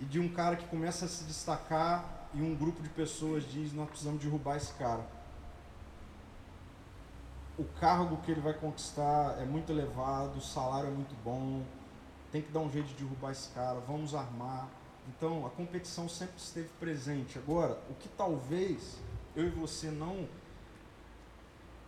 E 0.00 0.04
de 0.04 0.18
um 0.18 0.28
cara 0.28 0.56
que 0.56 0.66
começa 0.66 1.04
a 1.04 1.08
se 1.08 1.24
destacar 1.24 2.28
e 2.34 2.42
um 2.42 2.54
grupo 2.54 2.82
de 2.82 2.88
pessoas 2.88 3.44
diz: 3.50 3.72
Nós 3.72 3.88
precisamos 3.88 4.20
derrubar 4.22 4.56
esse 4.56 4.72
cara. 4.74 5.06
O 7.58 7.64
cargo 7.78 8.16
que 8.18 8.30
ele 8.30 8.40
vai 8.40 8.54
conquistar 8.54 9.36
é 9.38 9.44
muito 9.44 9.70
elevado, 9.70 10.38
o 10.38 10.40
salário 10.40 10.88
é 10.88 10.92
muito 10.92 11.14
bom, 11.22 11.62
tem 12.30 12.40
que 12.40 12.50
dar 12.50 12.60
um 12.60 12.70
jeito 12.70 12.88
de 12.88 12.94
derrubar 12.94 13.32
esse 13.32 13.50
cara, 13.50 13.78
vamos 13.80 14.14
armar. 14.14 14.68
Então 15.08 15.46
a 15.46 15.50
competição 15.50 16.08
sempre 16.08 16.36
esteve 16.38 16.70
presente. 16.80 17.38
Agora, 17.38 17.78
o 17.90 17.94
que 17.94 18.08
talvez 18.08 18.98
eu 19.36 19.46
e 19.46 19.50
você 19.50 19.90
não 19.90 20.26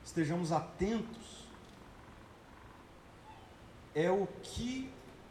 estejamos 0.05 0.53
atentos 0.53 1.45
é 3.95 4.11
o 4.11 4.27
que 4.43 4.91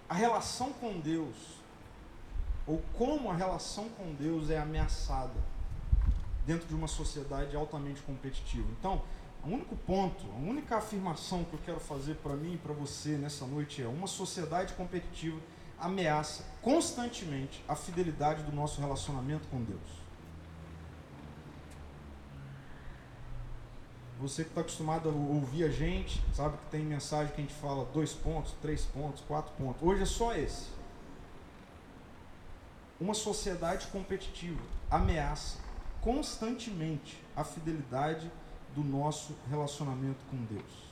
a 0.09 0.15
relação 0.15 0.73
com 0.73 0.99
Deus, 0.99 1.35
ou 2.65 2.81
como 2.97 3.29
a 3.29 3.35
relação 3.35 3.89
com 3.89 4.13
Deus 4.13 4.49
é 4.49 4.57
ameaçada 4.57 5.53
dentro 6.45 6.67
de 6.67 6.73
uma 6.73 6.87
sociedade 6.87 7.55
altamente 7.55 8.01
competitiva. 8.01 8.67
Então, 8.79 9.01
o 9.45 9.49
único 9.49 9.75
ponto, 9.75 10.25
a 10.31 10.35
única 10.35 10.77
afirmação 10.77 11.43
que 11.43 11.53
eu 11.53 11.59
quero 11.65 11.79
fazer 11.79 12.15
para 12.15 12.35
mim 12.35 12.53
e 12.53 12.57
para 12.57 12.73
você 12.73 13.17
nessa 13.17 13.45
noite 13.45 13.81
é: 13.81 13.87
uma 13.87 14.07
sociedade 14.07 14.73
competitiva 14.73 15.39
ameaça 15.77 16.45
constantemente 16.61 17.63
a 17.67 17.75
fidelidade 17.75 18.43
do 18.43 18.55
nosso 18.55 18.79
relacionamento 18.79 19.47
com 19.49 19.61
Deus. 19.61 20.03
Você 24.21 24.43
que 24.43 24.49
está 24.51 24.61
acostumado 24.61 25.09
a 25.09 25.11
ouvir 25.11 25.65
a 25.65 25.69
gente, 25.69 26.23
sabe 26.33 26.57
que 26.57 26.65
tem 26.67 26.85
mensagem 26.85 27.33
que 27.33 27.41
a 27.41 27.43
gente 27.43 27.55
fala 27.55 27.83
dois 27.91 28.13
pontos, 28.13 28.53
três 28.61 28.85
pontos, 28.85 29.21
quatro 29.27 29.51
pontos. 29.57 29.81
Hoje 29.81 30.03
é 30.03 30.05
só 30.05 30.33
esse. 30.33 30.69
Uma 33.01 33.13
sociedade 33.13 33.87
competitiva 33.87 34.61
ameaça 34.89 35.57
constantemente 35.99 37.21
a 37.35 37.43
fidelidade 37.43 38.31
do 38.75 38.83
nosso 38.83 39.35
relacionamento 39.49 40.19
com 40.29 40.37
Deus. 40.45 40.83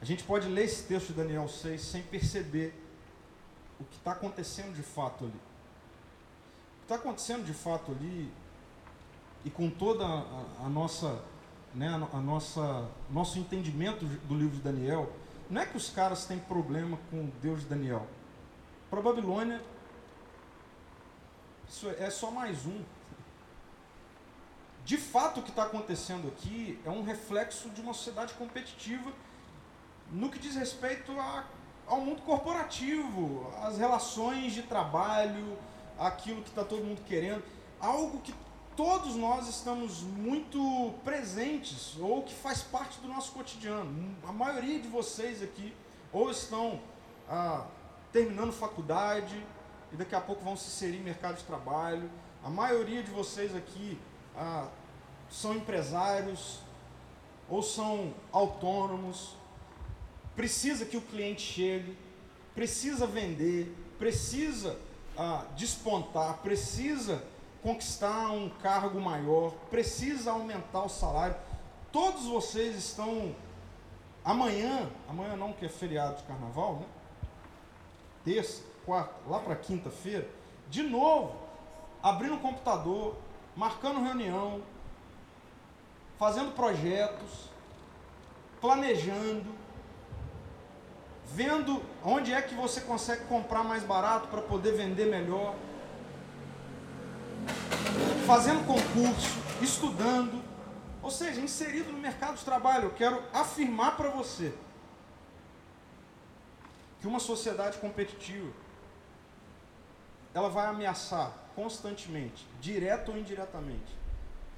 A 0.00 0.04
gente 0.04 0.22
pode 0.24 0.48
ler 0.48 0.64
esse 0.64 0.84
texto 0.84 1.08
de 1.08 1.14
Daniel 1.14 1.48
6 1.48 1.80
sem 1.80 2.02
perceber 2.02 2.78
o 3.80 3.84
que 3.84 3.96
está 3.96 4.12
acontecendo 4.12 4.74
de 4.74 4.82
fato 4.82 5.24
ali. 5.24 5.32
O 5.32 6.78
que 6.80 6.84
está 6.84 6.96
acontecendo 6.96 7.44
de 7.44 7.54
fato 7.54 7.90
ali, 7.92 8.30
e 9.44 9.50
com 9.50 9.70
toda 9.70 10.04
a, 10.04 10.66
a 10.66 10.68
nossa, 10.68 11.22
né, 11.74 11.88
a, 11.88 12.20
nossa, 12.20 12.86
nosso 13.10 13.38
entendimento 13.38 14.04
do 14.04 14.34
livro 14.34 14.56
de 14.56 14.62
Daniel, 14.62 15.10
não 15.48 15.62
é 15.62 15.66
que 15.66 15.76
os 15.76 15.90
caras 15.90 16.26
têm 16.26 16.38
problema 16.38 16.98
com 17.10 17.24
o 17.24 17.32
Deus 17.40 17.60
de 17.60 17.66
Daniel. 17.66 18.06
Para 18.90 19.00
a 19.00 19.02
Babilônia, 19.02 19.62
isso 21.68 21.88
é 21.88 22.10
só 22.10 22.30
mais 22.30 22.66
um. 22.66 22.82
De 24.84 24.98
fato, 24.98 25.40
o 25.40 25.42
que 25.42 25.48
está 25.48 25.62
acontecendo 25.62 26.28
aqui 26.28 26.78
é 26.84 26.90
um 26.90 27.02
reflexo 27.02 27.70
de 27.70 27.80
uma 27.80 27.94
sociedade 27.94 28.34
competitiva 28.34 29.10
no 30.10 30.30
que 30.30 30.38
diz 30.38 30.54
respeito 30.54 31.10
a, 31.18 31.44
ao 31.86 32.02
mundo 32.02 32.20
corporativo, 32.20 33.50
às 33.62 33.78
relações 33.78 34.52
de 34.52 34.62
trabalho, 34.62 35.56
aquilo 35.98 36.42
que 36.42 36.50
está 36.50 36.62
todo 36.62 36.84
mundo 36.84 37.02
querendo, 37.06 37.42
algo 37.80 38.20
que 38.20 38.34
todos 38.76 39.14
nós 39.14 39.48
estamos 39.48 40.02
muito 40.02 40.92
presentes 41.02 41.96
ou 41.98 42.22
que 42.22 42.34
faz 42.34 42.62
parte 42.62 42.98
do 43.00 43.08
nosso 43.08 43.32
cotidiano. 43.32 44.14
A 44.28 44.32
maioria 44.32 44.78
de 44.80 44.88
vocês 44.88 45.42
aqui 45.42 45.74
ou 46.12 46.30
estão 46.30 46.78
ah, 47.28 47.66
terminando 48.12 48.52
faculdade 48.52 49.42
e 49.92 49.96
daqui 49.96 50.14
a 50.14 50.20
pouco 50.20 50.44
vão 50.44 50.56
se 50.56 50.66
inserir 50.66 50.98
em 50.98 51.02
mercado 51.02 51.36
de 51.36 51.44
trabalho. 51.44 52.10
A 52.42 52.50
maioria 52.50 53.02
de 53.02 53.10
vocês 53.10 53.54
aqui 53.54 53.98
ah, 54.36 54.68
são 55.30 55.54
empresários 55.54 56.60
ou 57.48 57.62
são 57.62 58.14
autônomos. 58.32 59.36
Precisa 60.34 60.84
que 60.84 60.96
o 60.96 61.00
cliente 61.00 61.42
chegue, 61.42 61.96
precisa 62.54 63.06
vender, 63.06 63.74
precisa 63.98 64.78
ah, 65.16 65.44
despontar, 65.56 66.38
precisa 66.38 67.24
conquistar 67.62 68.30
um 68.30 68.48
cargo 68.48 69.00
maior, 69.00 69.52
precisa 69.70 70.32
aumentar 70.32 70.82
o 70.82 70.88
salário. 70.88 71.36
Todos 71.90 72.24
vocês 72.26 72.76
estão 72.76 73.34
amanhã, 74.24 74.90
amanhã 75.08 75.36
não 75.36 75.52
que 75.52 75.64
é 75.64 75.68
feriado 75.68 76.16
de 76.16 76.24
carnaval, 76.24 76.76
né? 76.76 76.86
Terça, 78.24 78.62
quarta, 78.84 79.14
lá 79.28 79.38
para 79.38 79.54
quinta-feira, 79.54 80.28
de 80.68 80.82
novo, 80.82 81.34
abrindo 82.02 82.34
o 82.34 82.40
computador, 82.40 83.16
marcando 83.56 84.02
reunião, 84.02 84.62
fazendo 86.18 86.52
projetos, 86.52 87.50
planejando, 88.60 89.54
vendo 91.26 91.82
onde 92.04 92.32
é 92.32 92.40
que 92.40 92.54
você 92.54 92.80
consegue 92.80 93.24
comprar 93.24 93.62
mais 93.62 93.82
barato 93.82 94.28
para 94.28 94.40
poder 94.40 94.72
vender 94.72 95.06
melhor 95.06 95.54
fazendo 98.26 98.66
concurso, 98.66 99.38
estudando, 99.60 100.42
ou 101.02 101.10
seja, 101.10 101.40
inserido 101.40 101.92
no 101.92 101.98
mercado 101.98 102.36
de 102.36 102.44
trabalho. 102.44 102.84
Eu 102.84 102.94
quero 102.94 103.22
afirmar 103.32 103.96
para 103.96 104.08
você 104.08 104.54
que 107.00 107.06
uma 107.06 107.20
sociedade 107.20 107.78
competitiva 107.78 108.50
ela 110.32 110.48
vai 110.48 110.66
ameaçar 110.66 111.32
constantemente, 111.54 112.46
direto 112.60 113.10
ou 113.10 113.18
indiretamente, 113.18 113.96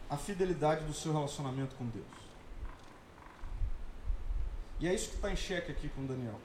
a 0.09 0.17
fidelidade 0.17 0.85
do 0.85 0.95
seu 0.95 1.13
relacionamento 1.13 1.75
com 1.77 1.87
Deus. 1.87 2.07
E 4.79 4.87
é 4.87 4.95
isso 4.95 5.11
que 5.11 5.17
está 5.17 5.31
em 5.31 5.37
xeque 5.37 5.73
aqui 5.73 5.89
com 5.89 6.07
Daniel. 6.07 6.39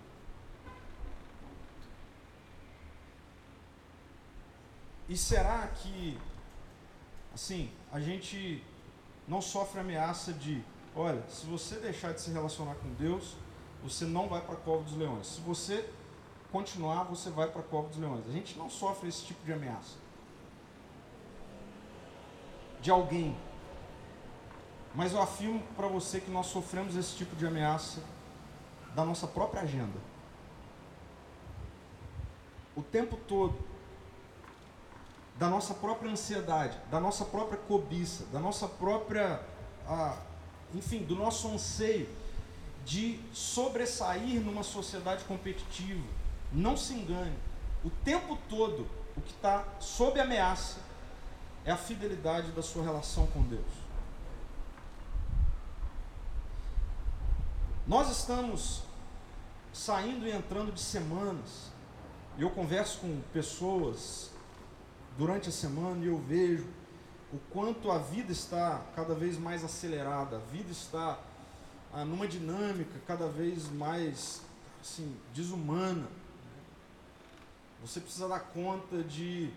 E 5.09 5.17
será 5.17 5.67
que 5.67 6.17
assim, 7.33 7.71
a 7.91 7.99
gente 7.99 8.63
não 9.27 9.41
sofre 9.41 9.79
ameaça 9.79 10.33
de, 10.33 10.63
olha, 10.95 11.23
se 11.29 11.45
você 11.45 11.75
deixar 11.77 12.13
de 12.13 12.21
se 12.21 12.31
relacionar 12.31 12.75
com 12.75 12.93
Deus, 12.93 13.35
você 13.83 14.05
não 14.05 14.27
vai 14.27 14.41
para 14.41 14.53
a 14.53 14.57
cova 14.57 14.83
dos 14.83 14.95
leões. 14.95 15.27
Se 15.27 15.41
você 15.41 15.89
continuar, 16.51 17.03
você 17.03 17.29
vai 17.29 17.49
para 17.49 17.61
a 17.61 17.63
cova 17.63 17.87
dos 17.87 17.97
leões. 17.97 18.27
A 18.27 18.31
gente 18.31 18.57
não 18.57 18.69
sofre 18.69 19.09
esse 19.09 19.25
tipo 19.25 19.43
de 19.45 19.53
ameaça. 19.53 19.97
De 22.81 22.89
alguém. 22.89 23.35
Mas 24.93 25.13
eu 25.13 25.21
afirmo 25.21 25.61
para 25.75 25.87
você 25.87 26.19
que 26.19 26.29
nós 26.29 26.47
sofremos 26.47 26.95
esse 26.95 27.15
tipo 27.15 27.35
de 27.35 27.45
ameaça 27.45 28.01
da 28.93 29.05
nossa 29.05 29.27
própria 29.27 29.61
agenda. 29.61 29.97
O 32.75 32.81
tempo 32.81 33.17
todo 33.27 33.71
da 35.41 35.49
nossa 35.49 35.73
própria 35.73 36.11
ansiedade, 36.11 36.77
da 36.91 36.99
nossa 36.99 37.25
própria 37.25 37.57
cobiça, 37.57 38.25
da 38.25 38.39
nossa 38.39 38.67
própria, 38.67 39.41
ah, 39.87 40.17
enfim, 40.71 40.99
do 40.99 41.15
nosso 41.15 41.47
anseio 41.47 42.07
de 42.85 43.19
sobressair 43.33 44.39
numa 44.39 44.61
sociedade 44.61 45.23
competitiva. 45.23 46.05
Não 46.51 46.77
se 46.77 46.93
engane, 46.93 47.35
o 47.83 47.89
tempo 47.89 48.37
todo 48.49 48.87
o 49.17 49.21
que 49.21 49.31
está 49.31 49.65
sob 49.79 50.19
ameaça 50.19 50.77
é 51.65 51.71
a 51.71 51.78
fidelidade 51.78 52.52
da 52.52 52.62
sua 52.62 52.84
relação 52.84 53.28
com 53.28 53.41
Deus. 53.43 53.82
Nós 57.88 58.10
estamos 58.10 58.84
saindo 59.74 60.28
e 60.28 60.32
entrando 60.32 60.71
de 60.71 60.80
semanas, 60.80 61.71
e 62.38 62.41
eu 62.41 62.50
converso 62.50 63.00
com 63.00 63.21
pessoas 63.34 64.32
durante 65.17 65.50
a 65.50 65.52
semana 65.52 66.04
e 66.04 66.08
eu 66.08 66.17
vejo 66.17 66.65
o 67.34 67.39
quanto 67.52 67.91
a 67.91 67.97
vida 67.97 68.32
está 68.32 68.82
cada 68.95 69.13
vez 69.13 69.38
mais 69.38 69.63
acelerada, 69.63 70.38
a 70.38 70.39
vida 70.39 70.71
está 70.71 71.19
ah, 71.93 72.04
numa 72.04 72.28
dinâmica 72.28 73.00
cada 73.06 73.28
vez 73.28 73.69
mais 73.69 74.41
assim, 74.82 75.15
desumana. 75.34 76.08
Você 77.82 78.00
precisa 78.00 78.28
dar 78.28 78.39
conta 78.39 79.02
de 79.04 79.52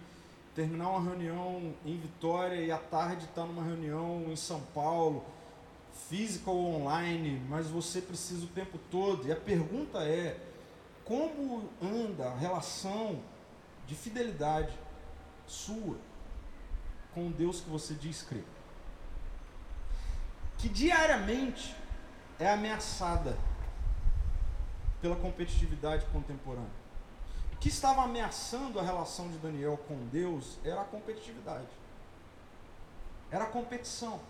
terminar 0.55 0.89
uma 0.91 1.01
reunião 1.01 1.75
em 1.85 1.99
Vitória 1.99 2.57
e 2.57 2.71
à 2.71 2.79
tarde 2.79 3.25
estar 3.25 3.45
numa 3.45 3.63
reunião 3.63 4.27
em 4.29 4.37
São 4.37 4.61
Paulo, 4.73 5.25
física 6.09 6.51
ou 6.51 6.77
online, 6.77 7.41
mas 7.49 7.67
você 7.67 8.01
precisa 8.01 8.45
o 8.45 8.49
tempo 8.49 8.79
todo. 8.91 9.27
E 9.27 9.33
a 9.33 9.37
pergunta 9.37 9.99
é: 9.99 10.39
como 11.05 11.69
anda 11.83 12.29
a 12.29 12.37
relação 12.37 13.21
de 13.87 13.95
fidelidade 13.95 14.73
sua 15.47 15.97
com 17.13 17.29
o 17.29 17.31
Deus 17.31 17.61
que 17.61 17.71
você 17.71 17.95
diz 17.95 18.23
crer. 18.23 18.45
Que 20.59 20.69
diariamente 20.69 21.75
é 22.39 22.51
ameaçada 22.51 23.37
pela 25.01 25.15
competitividade 25.17 26.05
contemporânea. 26.07 26.84
O 27.55 27.57
que 27.57 27.69
estava 27.69 28.03
ameaçando 28.03 28.79
a 28.79 28.83
relação 28.83 29.31
de 29.31 29.39
Daniel 29.39 29.79
com 29.89 30.07
Deus 30.09 30.59
era 30.63 30.83
a 30.83 30.85
competitividade. 30.85 31.69
Era 33.31 33.45
a 33.45 33.49
competição. 33.49 34.21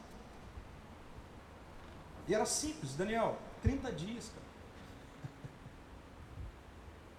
E 2.29 2.35
era 2.35 2.47
simples, 2.47 2.95
Daniel, 2.95 3.37
30 3.63 3.93
dias, 3.93 4.31
cara. 4.31 4.47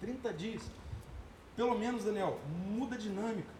30 0.00 0.32
dias. 0.32 0.62
Pelo 1.54 1.78
menos, 1.78 2.04
Daniel, 2.04 2.40
muda 2.66 2.96
a 2.96 2.98
dinâmica. 2.98 3.50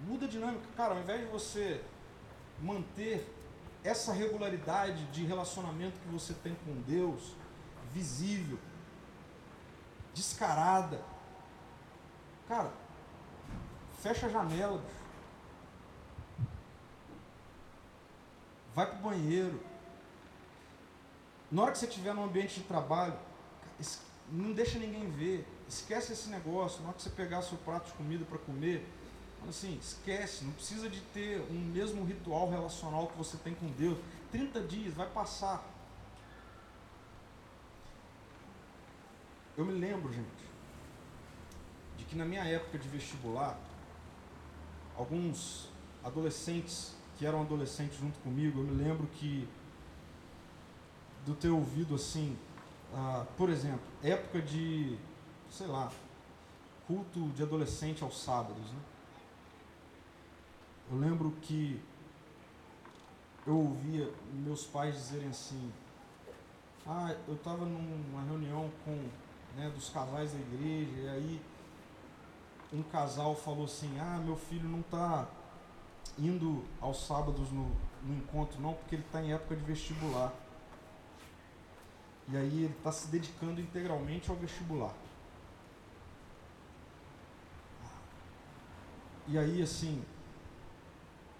Muda 0.00 0.26
a 0.26 0.28
dinâmica. 0.28 0.64
Cara, 0.76 0.94
ao 0.94 1.00
invés 1.00 1.20
de 1.20 1.26
você 1.26 1.82
manter 2.60 3.26
essa 3.82 4.12
regularidade 4.12 5.04
de 5.06 5.24
relacionamento 5.24 5.98
que 6.00 6.08
você 6.08 6.34
tem 6.34 6.54
com 6.64 6.74
Deus, 6.82 7.34
visível, 7.92 8.58
descarada, 10.16 11.00
cara, 12.48 12.72
fecha 14.02 14.26
a 14.26 14.30
janela, 14.30 14.82
vai 18.74 18.86
para 18.86 18.98
o 18.98 19.02
banheiro. 19.02 19.60
Na 21.52 21.62
hora 21.62 21.72
que 21.72 21.78
você 21.78 21.86
estiver 21.86 22.14
no 22.14 22.24
ambiente 22.24 22.60
de 22.60 22.66
trabalho, 22.66 23.14
não 24.32 24.52
deixa 24.52 24.78
ninguém 24.78 25.08
ver. 25.10 25.46
Esquece 25.68 26.14
esse 26.14 26.28
negócio. 26.28 26.80
Na 26.80 26.88
hora 26.88 26.96
que 26.96 27.02
você 27.02 27.10
pegar 27.10 27.42
seu 27.42 27.58
prato 27.58 27.86
de 27.86 27.92
comida 27.92 28.24
para 28.24 28.38
comer, 28.38 28.84
Assim, 29.48 29.78
esquece, 29.80 30.44
não 30.44 30.52
precisa 30.52 30.90
de 30.90 31.00
ter 31.00 31.40
um 31.50 31.54
mesmo 31.54 32.04
ritual 32.04 32.50
relacional 32.50 33.06
que 33.06 33.16
você 33.16 33.36
tem 33.36 33.54
com 33.54 33.66
Deus. 33.68 33.96
30 34.32 34.60
dias, 34.62 34.94
vai 34.94 35.08
passar. 35.08 35.64
Eu 39.56 39.64
me 39.64 39.72
lembro, 39.72 40.12
gente, 40.12 40.26
de 41.96 42.04
que 42.04 42.14
na 42.14 42.26
minha 42.26 42.44
época 42.44 42.78
de 42.78 42.86
vestibular, 42.88 43.58
alguns 44.94 45.70
adolescentes 46.04 46.94
que 47.16 47.24
eram 47.24 47.40
adolescentes 47.40 47.98
junto 47.98 48.18
comigo, 48.18 48.60
eu 48.60 48.64
me 48.64 48.84
lembro 48.84 49.06
que 49.06 49.48
do 51.24 51.34
ter 51.34 51.48
ouvido 51.48 51.94
assim, 51.94 52.36
ah, 52.94 53.24
por 53.38 53.48
exemplo, 53.48 53.80
época 54.02 54.42
de, 54.42 54.98
sei 55.50 55.66
lá, 55.66 55.90
culto 56.86 57.28
de 57.30 57.42
adolescente 57.42 58.04
aos 58.04 58.22
sábados, 58.22 58.70
né? 58.70 58.80
Eu 60.90 60.98
lembro 60.98 61.30
que 61.40 61.80
eu 63.46 63.56
ouvia 63.56 64.12
meus 64.34 64.66
pais 64.66 64.94
dizerem 64.94 65.28
assim, 65.28 65.72
ah, 66.86 67.16
eu 67.26 67.34
estava 67.34 67.64
numa 67.64 68.22
reunião 68.22 68.70
com 68.84 69.08
né, 69.56 69.70
dos 69.70 69.88
casais 69.88 70.32
da 70.32 70.38
igreja, 70.38 71.00
e 71.00 71.08
aí 71.08 71.42
um 72.72 72.82
casal 72.82 73.34
falou 73.34 73.64
assim, 73.64 73.98
ah, 73.98 74.20
meu 74.24 74.36
filho 74.36 74.68
não 74.68 74.80
está 74.80 75.26
indo 76.18 76.64
aos 76.80 77.06
sábados 77.06 77.50
no, 77.50 77.70
no 78.02 78.14
encontro 78.14 78.60
não, 78.60 78.74
porque 78.74 78.96
ele 78.96 79.04
está 79.04 79.22
em 79.22 79.32
época 79.32 79.56
de 79.56 79.64
vestibular. 79.64 80.32
E 82.28 82.36
aí 82.36 82.64
ele 82.64 82.74
está 82.76 82.90
se 82.90 83.08
dedicando 83.08 83.60
integralmente 83.60 84.30
ao 84.30 84.36
vestibular. 84.36 84.94
E 89.28 89.38
aí, 89.38 89.62
assim, 89.62 90.04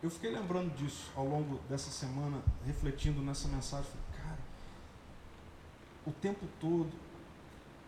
eu 0.03 0.11
fiquei 0.11 0.31
lembrando 0.31 0.75
disso 0.75 1.11
ao 1.17 1.27
longo 1.27 1.59
dessa 1.69 1.91
semana, 1.91 2.43
refletindo 2.65 3.21
nessa 3.21 3.49
mensagem. 3.49 3.91
Falei, 3.91 4.23
cara, 4.25 4.39
o 6.07 6.13
tempo 6.13 6.47
todo, 6.61 6.91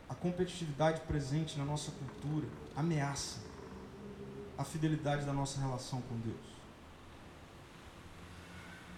a 0.09 0.14
competitividade 0.14 1.01
presente 1.03 1.59
na 1.59 1.64
nossa 1.64 1.90
cultura 1.92 2.47
ameaça 2.75 3.40
a 4.57 4.64
fidelidade 4.64 5.25
da 5.25 5.33
nossa 5.33 5.61
relação 5.61 6.01
com 6.03 6.18
Deus. 6.18 6.49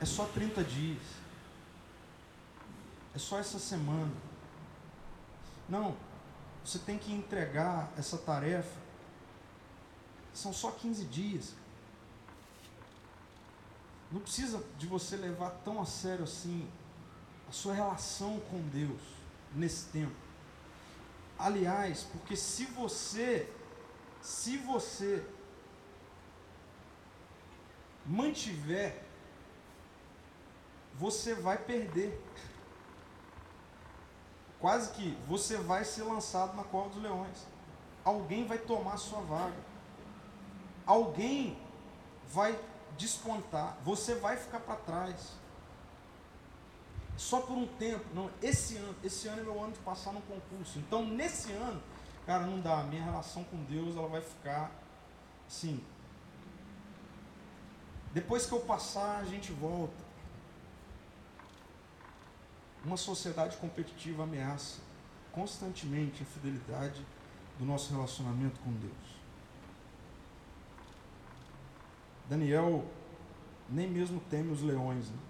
É 0.00 0.06
só 0.06 0.24
30 0.24 0.64
dias. 0.64 1.02
É 3.14 3.18
só 3.18 3.38
essa 3.38 3.58
semana. 3.58 4.12
Não, 5.68 5.94
você 6.64 6.78
tem 6.78 6.96
que 6.96 7.12
entregar 7.12 7.92
essa 7.98 8.16
tarefa. 8.16 8.80
São 10.32 10.52
só 10.52 10.70
15 10.70 11.04
dias. 11.04 11.54
Não 14.10 14.20
precisa 14.20 14.64
de 14.78 14.86
você 14.86 15.16
levar 15.16 15.50
tão 15.64 15.80
a 15.80 15.86
sério 15.86 16.24
assim 16.24 16.68
a 17.48 17.52
sua 17.52 17.74
relação 17.74 18.40
com 18.50 18.60
Deus 18.68 19.00
nesse 19.54 19.86
tempo. 19.86 20.29
Aliás, 21.40 22.02
porque 22.02 22.36
se 22.36 22.66
você, 22.66 23.50
se 24.20 24.58
você 24.58 25.26
mantiver, 28.04 29.02
você 30.96 31.34
vai 31.34 31.56
perder. 31.56 32.22
Quase 34.58 34.92
que 34.92 35.16
você 35.26 35.56
vai 35.56 35.82
ser 35.82 36.02
lançado 36.02 36.54
na 36.54 36.62
cova 36.62 36.90
dos 36.90 37.02
leões. 37.02 37.46
Alguém 38.04 38.46
vai 38.46 38.58
tomar 38.58 38.98
sua 38.98 39.22
vaga. 39.22 39.56
Alguém 40.84 41.58
vai 42.28 42.58
despontar, 42.98 43.78
você 43.82 44.14
vai 44.14 44.36
ficar 44.36 44.60
para 44.60 44.76
trás. 44.76 45.32
Só 47.20 47.42
por 47.42 47.54
um 47.54 47.66
tempo, 47.66 48.02
não, 48.14 48.30
esse 48.40 48.78
ano, 48.78 48.96
esse 49.04 49.28
ano 49.28 49.40
é 49.42 49.44
meu 49.44 49.62
ano 49.62 49.74
de 49.74 49.78
passar 49.80 50.10
no 50.10 50.22
concurso. 50.22 50.78
Então, 50.78 51.04
nesse 51.04 51.52
ano, 51.52 51.78
cara, 52.24 52.46
não 52.46 52.62
dá, 52.62 52.82
minha 52.84 53.04
relação 53.04 53.44
com 53.44 53.62
Deus, 53.64 53.94
ela 53.94 54.08
vai 54.08 54.22
ficar 54.22 54.72
assim. 55.46 55.84
Depois 58.14 58.46
que 58.46 58.52
eu 58.52 58.60
passar, 58.60 59.18
a 59.18 59.24
gente 59.24 59.52
volta. 59.52 60.02
Uma 62.82 62.96
sociedade 62.96 63.58
competitiva 63.58 64.22
ameaça 64.22 64.80
constantemente 65.30 66.22
a 66.22 66.26
fidelidade 66.26 67.04
do 67.58 67.66
nosso 67.66 67.92
relacionamento 67.92 68.58
com 68.60 68.72
Deus. 68.72 69.20
Daniel 72.30 72.86
nem 73.68 73.86
mesmo 73.86 74.20
teme 74.30 74.50
os 74.50 74.62
leões. 74.62 75.10
Né? 75.10 75.29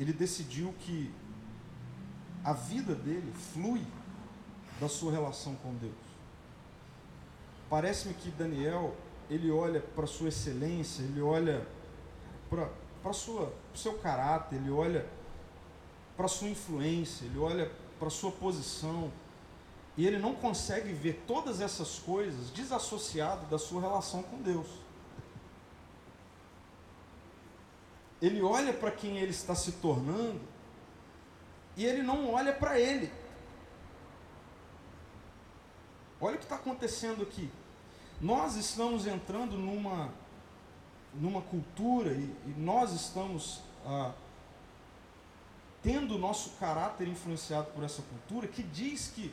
Ele 0.00 0.12
decidiu 0.12 0.74
que 0.80 1.14
a 2.42 2.54
vida 2.54 2.94
dele 2.94 3.30
flui 3.52 3.86
da 4.80 4.88
sua 4.88 5.12
relação 5.12 5.54
com 5.56 5.74
Deus. 5.74 5.92
Parece-me 7.68 8.14
que 8.14 8.30
Daniel, 8.30 8.96
ele 9.28 9.50
olha 9.50 9.80
para 9.80 10.06
sua 10.06 10.28
excelência, 10.28 11.02
ele 11.02 11.20
olha 11.20 11.64
para 12.48 12.68
o 13.10 13.52
seu 13.74 13.98
caráter, 13.98 14.56
ele 14.56 14.70
olha 14.70 15.06
para 16.16 16.26
sua 16.26 16.48
influência, 16.48 17.26
ele 17.26 17.38
olha 17.38 17.70
para 17.98 18.08
sua 18.08 18.32
posição, 18.32 19.12
e 19.96 20.06
ele 20.06 20.18
não 20.18 20.34
consegue 20.34 20.92
ver 20.94 21.22
todas 21.26 21.60
essas 21.60 21.98
coisas 21.98 22.50
desassociado 22.50 23.46
da 23.46 23.58
sua 23.58 23.82
relação 23.82 24.22
com 24.22 24.40
Deus. 24.40 24.66
Ele 28.20 28.42
olha 28.42 28.72
para 28.72 28.90
quem 28.90 29.18
ele 29.18 29.30
está 29.30 29.54
se 29.54 29.72
tornando 29.72 30.40
e 31.76 31.86
ele 31.86 32.02
não 32.02 32.32
olha 32.32 32.52
para 32.52 32.78
ele. 32.78 33.10
Olha 36.20 36.34
o 36.34 36.38
que 36.38 36.44
está 36.44 36.56
acontecendo 36.56 37.22
aqui. 37.22 37.50
Nós 38.20 38.56
estamos 38.56 39.06
entrando 39.06 39.56
numa, 39.56 40.12
numa 41.14 41.40
cultura 41.40 42.12
e, 42.12 42.24
e 42.46 42.54
nós 42.58 42.92
estamos 42.92 43.62
ah, 43.86 44.12
tendo 45.82 46.16
o 46.16 46.18
nosso 46.18 46.50
caráter 46.58 47.08
influenciado 47.08 47.70
por 47.72 47.82
essa 47.82 48.02
cultura 48.02 48.46
que 48.46 48.62
diz 48.62 49.08
que 49.08 49.32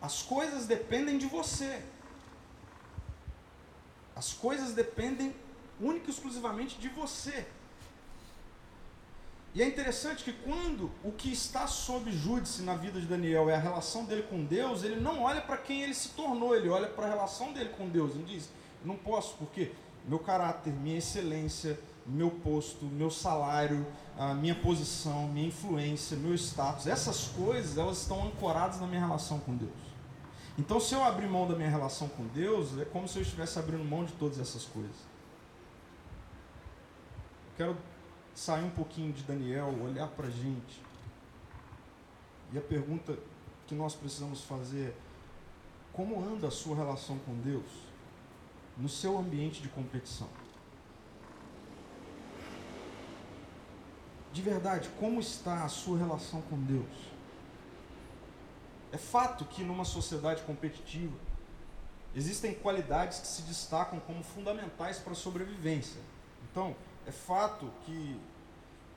as 0.00 0.22
coisas 0.22 0.66
dependem 0.66 1.18
de 1.18 1.26
você. 1.26 1.84
As 4.16 4.32
coisas 4.32 4.72
dependem 4.72 5.34
única 5.78 6.06
e 6.08 6.10
exclusivamente 6.10 6.78
de 6.78 6.88
você. 6.88 7.46
E 9.52 9.62
é 9.62 9.66
interessante 9.66 10.22
que 10.22 10.32
quando 10.32 10.90
o 11.02 11.10
que 11.10 11.32
está 11.32 11.66
sob 11.66 12.10
júdice 12.12 12.62
na 12.62 12.76
vida 12.76 13.00
de 13.00 13.06
Daniel 13.06 13.50
é 13.50 13.56
a 13.56 13.58
relação 13.58 14.04
dele 14.04 14.22
com 14.22 14.44
Deus, 14.44 14.84
ele 14.84 15.00
não 15.00 15.22
olha 15.22 15.40
para 15.40 15.56
quem 15.56 15.82
ele 15.82 15.94
se 15.94 16.10
tornou, 16.10 16.54
ele 16.54 16.68
olha 16.68 16.86
para 16.86 17.06
a 17.06 17.08
relação 17.08 17.52
dele 17.52 17.70
com 17.70 17.88
Deus. 17.88 18.14
Ele 18.14 18.24
diz: 18.24 18.48
não 18.84 18.96
posso, 18.96 19.36
porque 19.36 19.72
meu 20.06 20.20
caráter, 20.20 20.72
minha 20.72 20.98
excelência, 20.98 21.78
meu 22.06 22.30
posto, 22.30 22.84
meu 22.84 23.10
salário, 23.10 23.84
a 24.16 24.34
minha 24.34 24.54
posição, 24.54 25.26
minha 25.28 25.48
influência, 25.48 26.16
meu 26.16 26.34
status, 26.34 26.86
essas 26.86 27.28
coisas, 27.28 27.76
elas 27.76 28.02
estão 28.02 28.24
ancoradas 28.26 28.80
na 28.80 28.86
minha 28.86 29.00
relação 29.00 29.40
com 29.40 29.56
Deus. 29.56 29.90
Então, 30.58 30.78
se 30.78 30.94
eu 30.94 31.02
abrir 31.02 31.26
mão 31.26 31.48
da 31.48 31.56
minha 31.56 31.70
relação 31.70 32.08
com 32.08 32.26
Deus, 32.28 32.78
é 32.78 32.84
como 32.84 33.08
se 33.08 33.18
eu 33.18 33.22
estivesse 33.22 33.58
abrindo 33.58 33.84
mão 33.84 34.04
de 34.04 34.12
todas 34.12 34.38
essas 34.38 34.64
coisas. 34.64 34.96
Quero 37.56 37.76
sair 38.40 38.64
um 38.64 38.70
pouquinho 38.70 39.12
de 39.12 39.22
Daniel, 39.24 39.68
olhar 39.82 40.08
para 40.08 40.26
a 40.26 40.30
gente. 40.30 40.80
E 42.50 42.56
a 42.56 42.60
pergunta 42.62 43.18
que 43.66 43.74
nós 43.74 43.94
precisamos 43.94 44.42
fazer 44.44 44.88
é: 44.88 44.94
como 45.92 46.18
anda 46.18 46.48
a 46.48 46.50
sua 46.50 46.74
relação 46.74 47.18
com 47.18 47.34
Deus 47.34 47.70
no 48.78 48.88
seu 48.88 49.18
ambiente 49.18 49.60
de 49.60 49.68
competição? 49.68 50.28
De 54.32 54.40
verdade, 54.40 54.88
como 54.98 55.20
está 55.20 55.64
a 55.64 55.68
sua 55.68 55.98
relação 55.98 56.40
com 56.42 56.58
Deus? 56.62 57.10
É 58.90 58.96
fato 58.96 59.44
que 59.44 59.62
numa 59.62 59.84
sociedade 59.84 60.42
competitiva 60.44 61.16
existem 62.14 62.54
qualidades 62.54 63.18
que 63.18 63.26
se 63.26 63.42
destacam 63.42 64.00
como 64.00 64.24
fundamentais 64.24 64.98
para 64.98 65.12
a 65.12 65.16
sobrevivência. 65.16 66.00
Então, 66.50 66.74
é 67.06 67.12
fato 67.12 67.70
que 67.84 68.16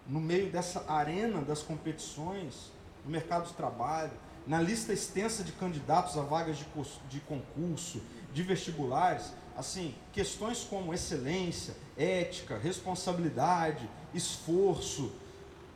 no 0.08 0.20
meio 0.20 0.52
dessa 0.52 0.92
arena 0.92 1.42
das 1.42 1.62
competições, 1.62 2.72
no 3.06 3.12
mercado 3.12 3.48
de 3.48 3.54
trabalho, 3.54 4.12
na 4.46 4.60
lista 4.60 4.92
extensa 4.92 5.44
de 5.44 5.54
candidatos 5.54 6.18
a 6.18 6.22
vagas 6.22 6.58
de, 6.58 6.66
de 7.10 7.20
concurso, 7.22 8.02
de 8.34 8.44
vestibulares, 8.44 9.32
assim, 9.56 9.96
questões 10.12 10.64
como 10.64 10.94
excelência, 10.94 11.76
ética, 11.98 12.58
responsabilidade, 12.58 13.90
esforço, 14.14 15.12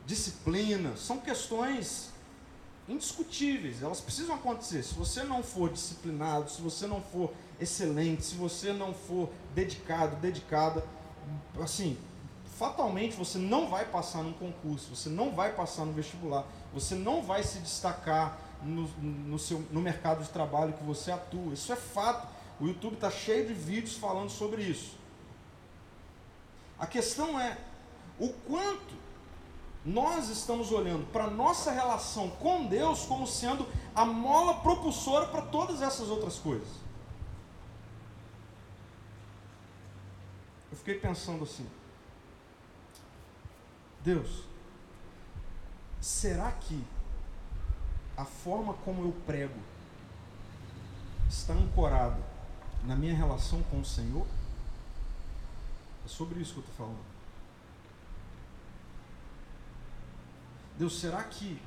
disciplina, 0.04 0.96
são 0.96 1.18
questões 1.18 2.10
indiscutíveis, 2.88 3.82
elas 3.82 4.00
precisam 4.00 4.34
acontecer. 4.34 4.82
Se 4.82 4.94
você 4.94 5.22
não 5.22 5.42
for 5.42 5.70
disciplinado, 5.70 6.50
se 6.50 6.60
você 6.60 6.86
não 6.86 7.02
for 7.02 7.32
excelente, 7.60 8.24
se 8.24 8.34
você 8.34 8.72
não 8.72 8.94
for 8.94 9.30
dedicado, 9.54 10.16
dedicada, 10.16 10.84
assim, 11.60 11.98
fatalmente 12.58 13.16
você 13.16 13.38
não 13.38 13.68
vai 13.68 13.84
passar 13.84 14.22
num 14.22 14.32
concurso, 14.32 14.94
você 14.94 15.08
não 15.08 15.30
vai 15.30 15.52
passar 15.52 15.84
no 15.84 15.92
vestibular, 15.92 16.44
você 16.74 16.96
não 16.96 17.22
vai 17.22 17.42
se 17.44 17.60
destacar 17.60 18.36
no, 18.62 18.88
no, 18.98 19.38
seu, 19.38 19.60
no 19.70 19.80
mercado 19.80 20.24
de 20.24 20.28
trabalho 20.30 20.72
que 20.72 20.82
você 20.82 21.12
atua. 21.12 21.54
Isso 21.54 21.72
é 21.72 21.76
fato. 21.76 22.26
O 22.60 22.66
YouTube 22.66 22.94
está 22.94 23.10
cheio 23.10 23.46
de 23.46 23.54
vídeos 23.54 23.96
falando 23.96 24.30
sobre 24.30 24.62
isso. 24.62 24.96
A 26.76 26.86
questão 26.86 27.38
é 27.38 27.56
o 28.18 28.28
quanto 28.28 28.98
nós 29.84 30.28
estamos 30.28 30.72
olhando 30.72 31.06
para 31.12 31.24
a 31.24 31.30
nossa 31.30 31.70
relação 31.70 32.30
com 32.30 32.66
Deus 32.66 33.06
como 33.06 33.26
sendo 33.26 33.66
a 33.94 34.04
mola 34.04 34.54
propulsora 34.54 35.26
para 35.28 35.42
todas 35.42 35.80
essas 35.80 36.08
outras 36.08 36.36
coisas. 36.36 36.68
Eu 40.72 40.76
fiquei 40.76 40.94
pensando 40.94 41.44
assim: 41.44 41.66
Deus, 44.08 44.44
será 46.00 46.50
que 46.50 46.82
a 48.16 48.24
forma 48.24 48.72
como 48.72 49.02
eu 49.02 49.12
prego 49.26 49.60
está 51.28 51.52
ancorada 51.52 52.18
na 52.86 52.96
minha 52.96 53.14
relação 53.14 53.62
com 53.64 53.80
o 53.80 53.84
Senhor? 53.84 54.26
É 56.06 56.08
sobre 56.08 56.40
isso 56.40 56.54
que 56.54 56.60
eu 56.60 56.64
estou 56.64 56.86
falando. 56.86 57.04
Deus, 60.78 60.98
será 60.98 61.22
que 61.24 61.60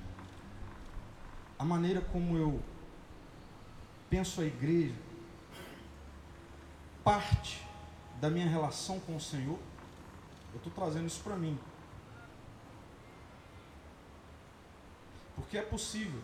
a 1.59 1.63
maneira 1.63 2.01
como 2.01 2.35
eu 2.35 2.59
penso 4.09 4.41
a 4.41 4.45
igreja 4.45 4.95
parte 7.03 7.63
da 8.19 8.31
minha 8.31 8.49
relação 8.49 8.99
com 9.01 9.15
o 9.15 9.21
Senhor? 9.21 9.59
Eu 10.53 10.57
estou 10.57 10.73
trazendo 10.73 11.05
isso 11.05 11.21
para 11.21 11.35
mim. 11.35 11.59
Porque 15.41 15.57
é 15.57 15.61
possível 15.63 16.21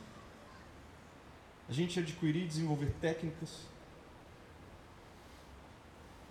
a 1.67 1.73
gente 1.73 1.99
adquirir 1.99 2.43
e 2.43 2.47
desenvolver 2.47 2.93
técnicas, 3.01 3.61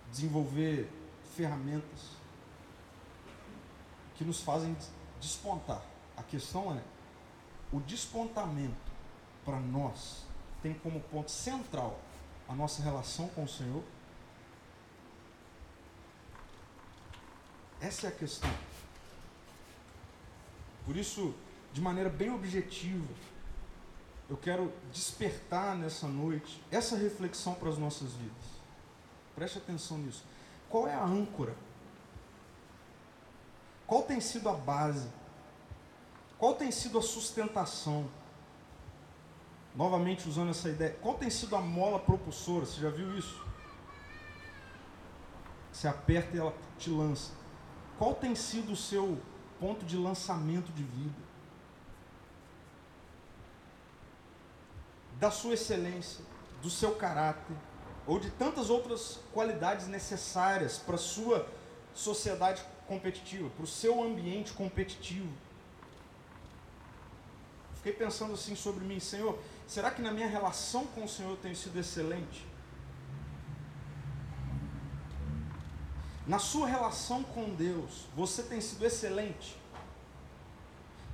desenvolver 0.09 0.89
ferramentas 1.35 2.11
que 4.15 4.23
nos 4.23 4.41
fazem 4.41 4.75
despontar. 5.19 5.83
A 6.15 6.23
questão 6.23 6.75
é, 6.75 6.81
o 7.73 7.81
despontamento 7.81 8.91
para 9.43 9.59
nós 9.59 10.23
tem 10.63 10.73
como 10.73 11.01
ponto 11.01 11.29
central 11.29 11.99
a 12.47 12.55
nossa 12.55 12.81
relação 12.81 13.27
com 13.29 13.43
o 13.43 13.49
Senhor? 13.49 13.83
Essa 17.81 18.07
é 18.07 18.09
a 18.09 18.13
questão. 18.13 18.49
Por 20.85 20.95
isso, 20.95 21.35
de 21.77 21.83
maneira 21.83 22.09
bem 22.09 22.31
objetiva, 22.31 23.05
eu 24.27 24.35
quero 24.35 24.73
despertar 24.91 25.75
nessa 25.75 26.07
noite 26.07 26.59
essa 26.71 26.97
reflexão 26.97 27.53
para 27.53 27.69
as 27.69 27.77
nossas 27.77 28.13
vidas. 28.13 28.45
Preste 29.35 29.59
atenção 29.59 29.99
nisso. 29.99 30.25
Qual 30.71 30.87
é 30.87 30.95
a 30.95 31.03
âncora? 31.03 31.55
Qual 33.85 34.01
tem 34.01 34.19
sido 34.19 34.49
a 34.49 34.53
base? 34.53 35.07
Qual 36.39 36.55
tem 36.55 36.71
sido 36.71 36.97
a 36.97 37.01
sustentação? 37.03 38.09
Novamente 39.75 40.27
usando 40.27 40.49
essa 40.49 40.69
ideia, 40.69 40.97
qual 40.99 41.13
tem 41.13 41.29
sido 41.29 41.55
a 41.55 41.61
mola 41.61 41.99
propulsora? 41.99 42.65
Você 42.65 42.81
já 42.81 42.89
viu 42.89 43.15
isso? 43.15 43.39
Você 45.71 45.87
aperta 45.87 46.35
e 46.35 46.39
ela 46.39 46.55
te 46.79 46.89
lança. 46.89 47.33
Qual 47.99 48.15
tem 48.15 48.33
sido 48.33 48.71
o 48.71 48.75
seu 48.75 49.21
ponto 49.59 49.85
de 49.85 49.95
lançamento 49.95 50.73
de 50.73 50.81
vida? 50.81 51.26
Da 55.19 55.31
sua 55.31 55.53
excelência, 55.53 56.23
do 56.61 56.69
seu 56.69 56.95
caráter, 56.95 57.55
ou 58.05 58.19
de 58.19 58.29
tantas 58.31 58.69
outras 58.69 59.19
qualidades 59.33 59.87
necessárias 59.87 60.77
para 60.77 60.95
a 60.95 60.99
sua 60.99 61.47
sociedade 61.93 62.63
competitiva, 62.87 63.49
para 63.49 63.63
o 63.63 63.67
seu 63.67 64.01
ambiente 64.01 64.53
competitivo. 64.53 65.31
Fiquei 67.75 67.93
pensando 67.93 68.33
assim 68.33 68.55
sobre 68.55 68.85
mim, 68.85 68.99
Senhor, 68.99 69.37
será 69.67 69.91
que 69.91 70.01
na 70.01 70.11
minha 70.11 70.27
relação 70.27 70.85
com 70.87 71.03
o 71.03 71.09
Senhor 71.09 71.31
eu 71.31 71.37
tenho 71.37 71.55
sido 71.55 71.77
excelente? 71.77 72.45
Na 76.25 76.39
sua 76.39 76.67
relação 76.67 77.23
com 77.23 77.55
Deus, 77.55 78.05
você 78.15 78.43
tem 78.43 78.59
sido 78.59 78.85
excelente? 78.85 79.57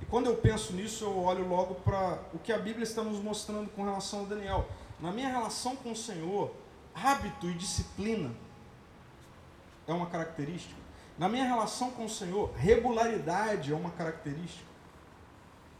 E 0.00 0.04
quando 0.06 0.26
eu 0.26 0.36
penso 0.36 0.72
nisso, 0.72 1.04
eu 1.04 1.18
olho 1.18 1.48
logo 1.48 1.76
para 1.76 2.18
o 2.32 2.38
que 2.38 2.52
a 2.52 2.58
Bíblia 2.58 2.84
está 2.84 3.02
nos 3.02 3.20
mostrando 3.20 3.70
com 3.70 3.84
relação 3.84 4.22
a 4.22 4.24
Daniel. 4.24 4.68
Na 5.00 5.10
minha 5.10 5.28
relação 5.28 5.76
com 5.76 5.92
o 5.92 5.96
Senhor, 5.96 6.54
hábito 6.94 7.48
e 7.48 7.54
disciplina 7.54 8.30
é 9.86 9.92
uma 9.92 10.06
característica. 10.06 10.80
Na 11.18 11.28
minha 11.28 11.44
relação 11.44 11.90
com 11.92 12.04
o 12.04 12.10
Senhor, 12.10 12.52
regularidade 12.56 13.72
é 13.72 13.76
uma 13.76 13.90
característica. 13.90 14.66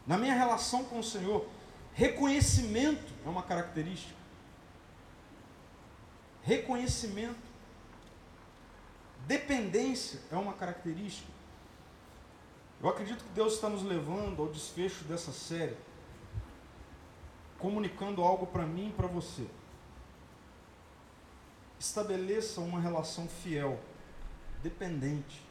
Na 0.07 0.17
minha 0.17 0.33
relação 0.33 0.83
com 0.85 0.99
o 0.99 1.03
Senhor, 1.03 1.45
reconhecimento 1.93 3.13
é 3.25 3.29
uma 3.29 3.43
característica. 3.43 4.15
Reconhecimento. 6.43 7.43
Dependência 9.25 10.21
é 10.31 10.35
uma 10.35 10.53
característica. 10.53 11.34
Eu 12.85 12.91
acredito 12.91 13.23
que 13.23 13.31
Deus 13.31 13.55
está 13.55 13.67
nos 13.67 13.81
levando 13.81 14.39
ao 14.39 14.47
desfecho 14.47 15.05
dessa 15.05 15.31
série, 15.31 15.75
comunicando 17.57 18.21
algo 18.21 18.45
para 18.45 18.63
mim 18.63 18.89
e 18.89 18.91
para 18.91 19.07
você. 19.07 19.47
Estabeleça 21.79 22.61
uma 22.61 22.79
relação 22.79 23.27
fiel, 23.27 23.79
dependente 24.61 25.41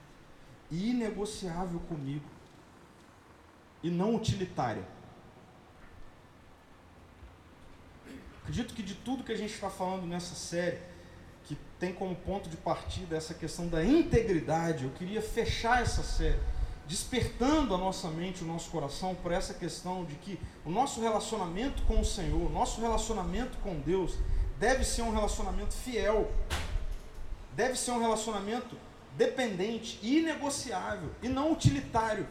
e 0.71 0.91
inegociável 0.91 1.81
comigo, 1.89 2.25
e 3.83 3.91
não 3.91 4.15
utilitária. 4.15 4.87
Acredito 8.43 8.75
que 8.75 8.83
de 8.85 8.95
tudo 8.95 9.25
que 9.25 9.33
a 9.33 9.37
gente 9.37 9.55
está 9.55 9.69
falando 9.69 10.07
nessa 10.07 10.37
série, 10.37 10.79
que 11.43 11.59
tem 11.81 11.93
como 11.93 12.15
ponto 12.15 12.49
de 12.49 12.57
partida 12.57 13.17
essa 13.17 13.35
questão 13.35 13.67
da 13.67 13.85
integridade, 13.85 14.85
eu 14.85 14.91
queria 14.93 15.21
fechar 15.21 15.83
essa 15.83 16.05
série 16.05 16.54
despertando 16.87 17.75
a 17.75 17.79
nossa 17.79 18.09
mente, 18.09 18.45
o 18.45 18.47
nosso 18.47 18.71
coração 18.71 19.15
para 19.15 19.35
essa 19.35 19.55
questão 19.55 20.05
de 20.05 20.15
que 20.17 20.39
o 20.65 20.71
nosso 20.71 21.01
relacionamento 21.01 21.83
com 21.85 22.01
o 22.01 22.05
Senhor, 22.05 22.47
o 22.47 22.53
nosso 22.53 22.81
relacionamento 22.81 23.57
com 23.59 23.81
Deus, 23.81 24.15
deve 24.59 24.85
ser 24.85 25.03
um 25.03 25.13
relacionamento 25.13 25.75
fiel, 25.75 26.31
deve 27.53 27.77
ser 27.77 27.93
um 27.93 28.01
relacionamento 28.01 28.77
dependente, 29.17 29.99
inegociável 30.03 31.11
e 31.23 31.29
não 31.29 31.53
utilitário. 31.53 32.29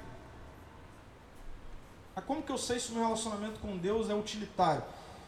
Mas 2.16 2.26
como 2.26 2.44
que 2.44 2.52
eu 2.52 2.58
sei 2.58 2.80
se 2.80 2.92
o 2.92 2.94
meu 2.94 3.04
relacionamento 3.04 3.60
com 3.60 3.76
Deus 3.78 4.10
é 4.10 4.14
utilitário? 4.14 4.84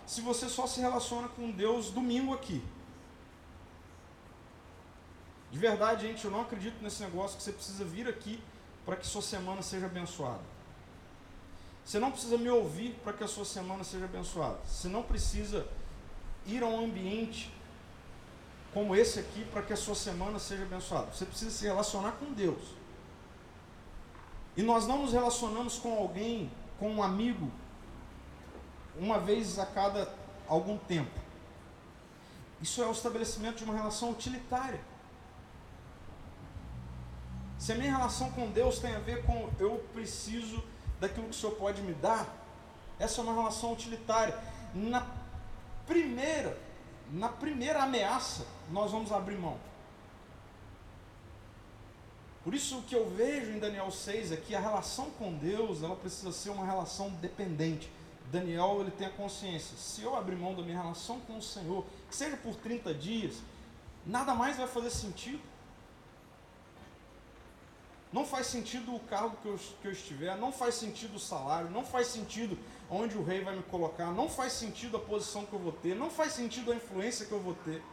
Se 0.05 0.21
você 0.21 0.47
só 0.47 0.67
se 0.67 0.80
relaciona 0.80 1.28
com 1.30 1.49
Deus 1.49 1.89
domingo 1.89 2.32
aqui. 2.32 2.63
De 5.51 5.57
verdade, 5.57 6.07
gente, 6.07 6.26
eu 6.26 6.30
não 6.30 6.41
acredito 6.41 6.84
nesse 6.84 7.01
negócio 7.01 7.38
que 7.38 7.43
você 7.43 7.51
precisa 7.51 7.84
vir 7.84 8.07
aqui 8.07 8.39
para 8.86 8.95
que 8.95 9.05
sua 9.05 9.21
semana 9.21 9.61
seja 9.61 9.88
abençoada. 9.88 10.43
Você 11.83 11.99
não 11.99 12.11
precisa 12.11 12.38
me 12.38 12.49
ouvir 12.49 12.99
para 13.03 13.13
que 13.13 13.23
a 13.23 13.27
sua 13.27 13.45
semana 13.45 13.83
seja 13.83 14.05
abençoada. 14.05 14.59
Você 14.65 14.88
não 14.88 15.03
precisa 15.03 15.67
ir 16.45 16.63
a 16.63 16.67
um 16.67 16.86
ambiente 16.86 17.53
como 18.73 18.95
esse 18.95 19.19
aqui 19.19 19.45
para 19.45 19.61
que 19.61 19.71
a 19.71 19.77
sua 19.77 19.95
semana 19.95 20.39
seja 20.39 20.63
abençoada. 20.63 21.11
Você 21.11 21.25
precisa 21.25 21.51
se 21.51 21.65
relacionar 21.65 22.13
com 22.13 22.33
Deus. 22.33 22.61
E 24.57 24.63
nós 24.63 24.88
não 24.88 25.01
nos 25.01 25.13
relacionamos 25.13 25.77
com 25.77 25.97
alguém, 25.97 26.51
com 26.79 26.89
um 26.89 27.03
amigo, 27.03 27.51
uma 28.97 29.19
vez 29.19 29.59
a 29.59 29.65
cada 29.65 30.13
algum 30.47 30.77
tempo. 30.77 31.19
Isso 32.61 32.81
é 32.81 32.88
o 32.88 32.91
estabelecimento 32.91 33.57
de 33.57 33.63
uma 33.63 33.73
relação 33.73 34.11
utilitária. 34.11 34.81
Se 37.66 37.72
a 37.72 37.76
minha 37.76 37.97
relação 37.97 38.30
com 38.30 38.51
Deus 38.51 38.78
tem 38.78 38.93
a 38.93 38.99
ver 38.99 39.26
com 39.26 39.49
eu 39.59 39.84
preciso 39.91 40.63
daquilo 40.99 41.24
que 41.24 41.32
o 41.32 41.34
Senhor 41.34 41.55
pode 41.55 41.82
me 41.82 41.95
dar, 41.95 42.32
essa 42.99 43.20
é 43.20 43.24
uma 43.24 43.34
relação 43.34 43.74
utilitária. 43.74 44.38
Na 44.72 45.03
primeira, 45.88 46.55
na 47.11 47.28
primeira 47.28 47.82
ameaça, 47.82 48.45
nós 48.70 48.91
vamos 48.91 49.11
abrir 49.11 49.39
mão. 49.39 49.57
Por 52.43 52.53
isso 52.53 52.78
o 52.78 52.84
que 52.84 52.95
eu 52.95 53.09
vejo 53.09 53.49
em 53.49 53.57
Daniel 53.57 53.89
6 53.89 54.34
é 54.34 54.38
que 54.38 54.53
a 54.53 54.59
relação 54.59 55.09
com 55.18 55.34
Deus, 55.34 55.82
ela 55.82 55.95
precisa 55.95 56.32
ser 56.32 56.51
uma 56.51 56.68
relação 56.68 57.09
dependente, 57.20 57.91
Daniel 58.32 58.78
ele 58.82 58.91
tem 58.91 59.07
a 59.07 59.09
consciência, 59.09 59.76
se 59.76 60.03
eu 60.03 60.16
abrir 60.16 60.36
mão 60.36 60.53
da 60.53 60.61
minha 60.61 60.80
relação 60.80 61.20
com 61.22 61.39
o 61.39 61.41
Senhor, 61.41 61.84
seja 62.11 62.38
por 62.38 62.53
30 62.57 62.93
dias, 62.93 63.38
nada 64.05 64.36
mais 64.36 64.55
vai 64.55 64.68
fazer 64.68 64.91
sentido. 64.91 65.55
Não 68.16 68.26
faz 68.26 68.47
sentido 68.47 68.95
o 68.95 68.99
cargo 69.01 69.36
que 69.41 69.45
eu, 69.49 69.59
que 69.82 69.88
eu 69.89 69.91
estiver, 69.91 70.38
não 70.38 70.49
faz 70.49 70.76
sentido 70.76 71.16
o 71.16 71.20
salário, 71.20 71.70
não 71.70 71.84
faz 71.84 72.07
sentido 72.07 72.57
onde 72.89 73.18
o 73.18 73.22
rei 73.22 73.43
vai 73.43 73.53
me 73.57 73.63
colocar, 73.63 74.09
não 74.13 74.30
faz 74.30 74.53
sentido 74.53 74.95
a 74.95 74.99
posição 75.01 75.45
que 75.45 75.51
eu 75.51 75.59
vou 75.59 75.74
ter, 75.74 75.97
não 75.97 76.09
faz 76.09 76.32
sentido 76.32 76.72
a 76.72 76.76
influência 76.76 77.26
que 77.26 77.34
eu 77.34 77.41
vou 77.41 77.53
ter. 77.55 77.84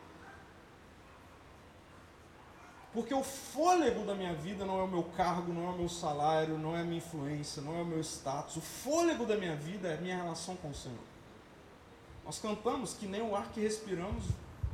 Porque 2.92 3.12
o 3.12 3.24
fôlego 3.24 4.06
da 4.06 4.14
minha 4.14 4.32
vida 4.32 4.64
não 4.64 4.78
é 4.78 4.84
o 4.84 4.86
meu 4.86 5.02
cargo, 5.02 5.52
não 5.52 5.66
é 5.66 5.70
o 5.70 5.76
meu 5.76 5.88
salário, 5.88 6.56
não 6.56 6.76
é 6.76 6.82
a 6.82 6.84
minha 6.84 6.98
influência, 6.98 7.60
não 7.60 7.76
é 7.76 7.82
o 7.82 7.86
meu 7.86 8.00
status. 8.00 8.54
O 8.54 8.60
fôlego 8.60 9.26
da 9.26 9.36
minha 9.36 9.56
vida 9.56 9.88
é 9.88 9.94
a 9.94 10.00
minha 10.00 10.14
relação 10.14 10.54
com 10.54 10.70
o 10.70 10.74
Senhor. 10.74 11.02
Nós 12.24 12.38
cantamos 12.38 12.94
que 12.94 13.06
nem 13.06 13.22
o 13.22 13.34
ar 13.34 13.50
que 13.50 13.60
respiramos 13.60 14.22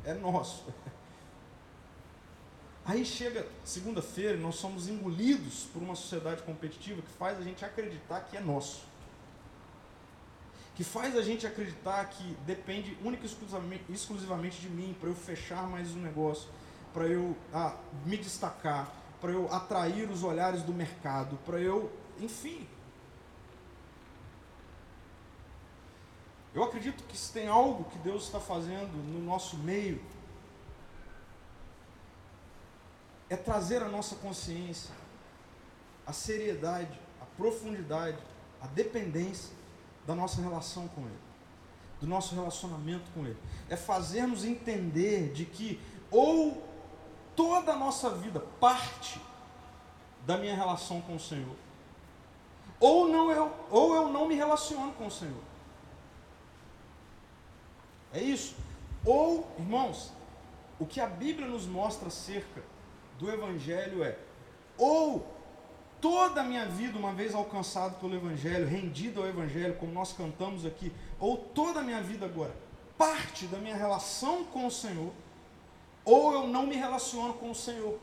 é 0.05 0.12
nosso. 0.12 0.66
Aí 2.89 3.05
chega 3.05 3.47
segunda-feira 3.64 4.36
e 4.36 4.41
nós 4.41 4.57
somos 4.57 4.89
engolidos 4.89 5.66
por 5.72 5.82
uma 5.82 5.95
sociedade 5.95 6.43
competitiva 6.43 7.03
que 7.03 7.12
faz 7.12 7.39
a 7.39 7.43
gente 7.43 7.64
acreditar 7.64 8.22
que 8.22 8.36
é 8.36 8.41
nosso. 8.41 8.82
Que 10.74 10.82
faz 10.82 11.16
a 11.16 11.22
gente 11.22 11.47
acreditar 11.47 12.03
que 12.07 12.34
depende 12.47 12.97
única 13.05 13.24
e 13.24 13.93
exclusivamente 13.93 14.59
de 14.59 14.70
mim 14.70 14.97
para 14.99 15.11
eu 15.11 15.14
fechar 15.14 15.68
mais 15.68 15.95
um 15.95 16.01
negócio 16.01 16.49
para 16.93 17.07
eu 17.07 17.36
ah, 17.53 17.76
me 18.05 18.16
destacar, 18.16 18.93
para 19.20 19.30
eu 19.30 19.53
atrair 19.53 20.11
os 20.11 20.22
olhares 20.22 20.62
do 20.62 20.72
mercado, 20.72 21.39
para 21.45 21.61
eu, 21.61 21.93
enfim. 22.18 22.66
Eu 26.55 26.64
acredito 26.64 27.05
que 27.05 27.16
se 27.16 27.32
tem 27.32 27.47
algo 27.47 27.84
que 27.84 27.99
Deus 27.99 28.24
está 28.24 28.41
fazendo 28.41 28.97
no 29.12 29.24
nosso 29.24 29.57
meio, 29.59 30.03
é 33.31 33.37
trazer 33.37 33.83
a 33.83 33.89
nossa 33.89 34.16
consciência, 34.16 34.91
a 36.07 36.12
seriedade, 36.12 36.99
a 37.20 37.24
profundidade, 37.37 38.18
a 38.61 38.66
dependência 38.66 39.53
da 40.07 40.14
nossa 40.14 40.41
relação 40.41 40.89
com 40.89 41.03
Ele, 41.03 41.20
do 42.01 42.07
nosso 42.07 42.35
relacionamento 42.35 43.11
com 43.12 43.26
Ele. 43.26 43.39
É 43.68 43.76
fazermos 43.76 44.45
entender 44.45 45.33
de 45.33 45.45
que 45.45 45.81
ou 46.11 46.66
toda 47.37 47.72
a 47.72 47.76
nossa 47.76 48.11
vida 48.11 48.41
parte 48.59 49.20
da 50.26 50.37
minha 50.37 50.55
relação 50.55 51.01
com 51.03 51.16
o 51.16 51.20
Senhor. 51.20 51.55
Ou, 52.81 53.09
não 53.09 53.31
eu, 53.31 53.53
ou 53.70 53.95
eu 53.95 54.09
não 54.09 54.26
me 54.26 54.35
relaciono 54.35 54.93
com 54.93 55.07
o 55.07 55.11
Senhor. 55.11 55.43
É 58.12 58.20
isso. 58.20 58.57
Ou, 59.05 59.49
irmãos, 59.59 60.12
o 60.79 60.87
que 60.87 61.01
a 61.01 61.07
Bíblia 61.07 61.47
nos 61.47 61.66
mostra 61.66 62.09
acerca 62.09 62.62
do 63.18 63.30
Evangelho 63.30 64.02
é: 64.02 64.16
ou 64.76 65.26
toda 66.00 66.40
a 66.40 66.44
minha 66.44 66.66
vida, 66.66 66.98
uma 66.98 67.12
vez 67.12 67.34
alcançado 67.34 67.98
pelo 68.00 68.14
Evangelho, 68.14 68.66
rendido 68.66 69.20
ao 69.20 69.28
Evangelho, 69.28 69.74
como 69.74 69.92
nós 69.92 70.12
cantamos 70.12 70.64
aqui, 70.64 70.92
ou 71.18 71.36
toda 71.36 71.80
a 71.80 71.82
minha 71.82 72.00
vida 72.00 72.24
agora, 72.26 72.54
parte 72.96 73.46
da 73.46 73.58
minha 73.58 73.76
relação 73.76 74.44
com 74.44 74.66
o 74.66 74.70
Senhor 74.70 75.12
ou 76.08 76.32
eu 76.32 76.46
não 76.46 76.66
me 76.66 76.74
relaciono 76.74 77.34
com 77.34 77.50
o 77.50 77.54
Senhor. 77.54 77.98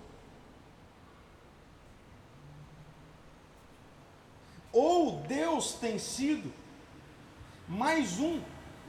Ou 4.72 5.22
Deus 5.22 5.74
tem 5.74 5.98
sido 5.98 6.54
mais 7.68 8.20
um 8.20 8.40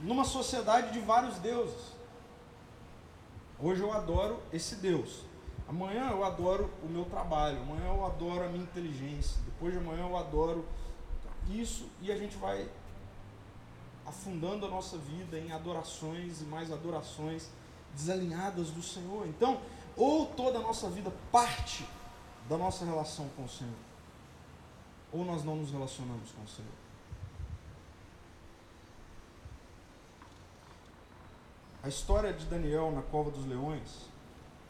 numa 0.03 0.23
sociedade 0.23 0.93
de 0.93 0.99
vários 0.99 1.39
deuses. 1.39 1.95
Hoje 3.59 3.81
eu 3.81 3.91
adoro 3.91 4.39
esse 4.53 4.75
Deus. 4.75 5.23
Amanhã 5.67 6.09
eu 6.11 6.23
adoro 6.23 6.71
o 6.81 6.87
meu 6.87 7.05
trabalho. 7.05 7.61
Amanhã 7.61 7.87
eu 7.87 8.05
adoro 8.05 8.45
a 8.45 8.47
minha 8.47 8.63
inteligência. 8.63 9.39
Depois 9.45 9.73
de 9.73 9.79
amanhã 9.79 10.07
eu 10.07 10.15
adoro 10.15 10.65
isso. 11.49 11.89
E 12.01 12.11
a 12.11 12.17
gente 12.17 12.37
vai 12.37 12.69
afundando 14.05 14.65
a 14.65 14.69
nossa 14.69 14.97
vida 14.97 15.37
em 15.37 15.51
adorações 15.51 16.41
e 16.41 16.45
mais 16.45 16.71
adorações 16.71 17.49
desalinhadas 17.93 18.69
do 18.69 18.81
Senhor. 18.81 19.27
Então, 19.27 19.59
ou 19.97 20.27
toda 20.27 20.59
a 20.59 20.61
nossa 20.61 20.89
vida 20.89 21.11
parte 21.31 21.85
da 22.47 22.57
nossa 22.57 22.85
relação 22.85 23.27
com 23.35 23.43
o 23.43 23.49
Senhor, 23.49 23.73
ou 25.11 25.25
nós 25.25 25.43
não 25.43 25.57
nos 25.57 25.71
relacionamos 25.71 26.31
com 26.31 26.43
o 26.43 26.47
Senhor. 26.47 26.71
A 31.83 31.89
história 31.89 32.31
de 32.31 32.45
Daniel 32.45 32.91
na 32.91 33.01
cova 33.01 33.31
dos 33.31 33.45
leões 33.45 34.07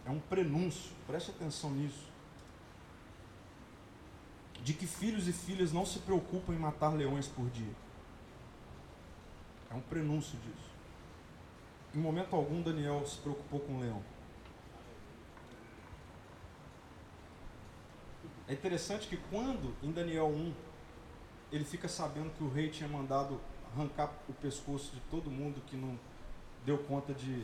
é 0.07 0.09
um 0.09 0.19
prenúncio, 0.19 0.91
preste 1.05 1.31
atenção 1.31 1.69
nisso, 1.71 2.07
de 4.63 4.73
que 4.73 4.87
filhos 4.87 5.27
e 5.27 5.33
filhas 5.33 5.73
não 5.73 5.85
se 5.85 5.99
preocupam 5.99 6.53
em 6.53 6.57
matar 6.57 6.95
leões 6.95 7.27
por 7.27 7.49
dia. 7.49 7.73
É 9.69 9.75
um 9.75 9.81
prenúncio 9.81 10.39
disso. 10.39 10.71
Em 11.93 11.99
momento 11.99 12.33
algum, 12.35 12.61
Daniel 12.61 13.05
se 13.05 13.17
preocupou 13.17 13.59
com 13.59 13.75
o 13.75 13.79
leão. 13.81 14.01
É 18.47 18.53
interessante 18.53 19.09
que 19.09 19.17
quando, 19.29 19.75
em 19.83 19.91
Daniel 19.91 20.27
1, 20.27 20.53
ele 21.51 21.65
fica 21.65 21.89
sabendo 21.89 22.29
que 22.29 22.43
o 22.43 22.49
rei 22.49 22.69
tinha 22.69 22.87
mandado 22.87 23.41
arrancar 23.73 24.13
o 24.29 24.33
pescoço 24.33 24.93
de 24.95 25.01
todo 25.11 25.29
mundo 25.29 25.61
que 25.67 25.75
não 25.75 25.99
deu 26.65 26.77
conta 26.77 27.13
de 27.13 27.43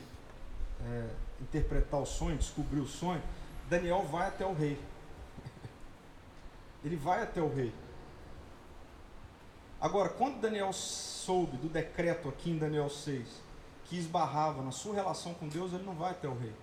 é, 0.86 1.10
interpretar 1.42 2.00
o 2.00 2.06
sonho, 2.06 2.38
descobrir 2.38 2.80
o 2.80 2.88
sonho, 2.88 3.22
Daniel 3.70 4.04
vai 4.04 4.28
até 4.28 4.46
o 4.46 4.54
rei. 4.54 4.80
ele 6.84 6.96
vai 6.96 7.24
até 7.24 7.42
o 7.42 7.54
rei. 7.54 7.74
Agora, 9.80 10.10
quando 10.10 10.40
Daniel 10.40 10.72
soube 10.72 11.58
do 11.58 11.68
decreto 11.68 12.30
aqui 12.30 12.52
em 12.52 12.58
Daniel 12.58 12.90
6, 12.90 13.28
que 13.86 13.98
esbarrava 13.98 14.62
na 14.62 14.72
sua 14.72 14.96
relação 14.96 15.34
com 15.34 15.48
Deus, 15.48 15.74
ele 15.74 15.84
não 15.84 15.94
vai 15.94 16.12
até 16.12 16.28
o 16.28 16.38
rei, 16.38 16.54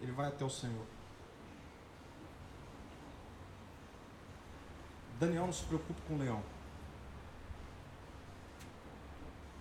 ele 0.00 0.12
vai 0.12 0.28
até 0.28 0.44
o 0.44 0.50
Senhor. 0.50 0.84
Daniel 5.18 5.46
não 5.46 5.52
se 5.52 5.64
preocupa 5.64 6.00
com 6.06 6.14
o 6.14 6.18
leão. 6.18 6.42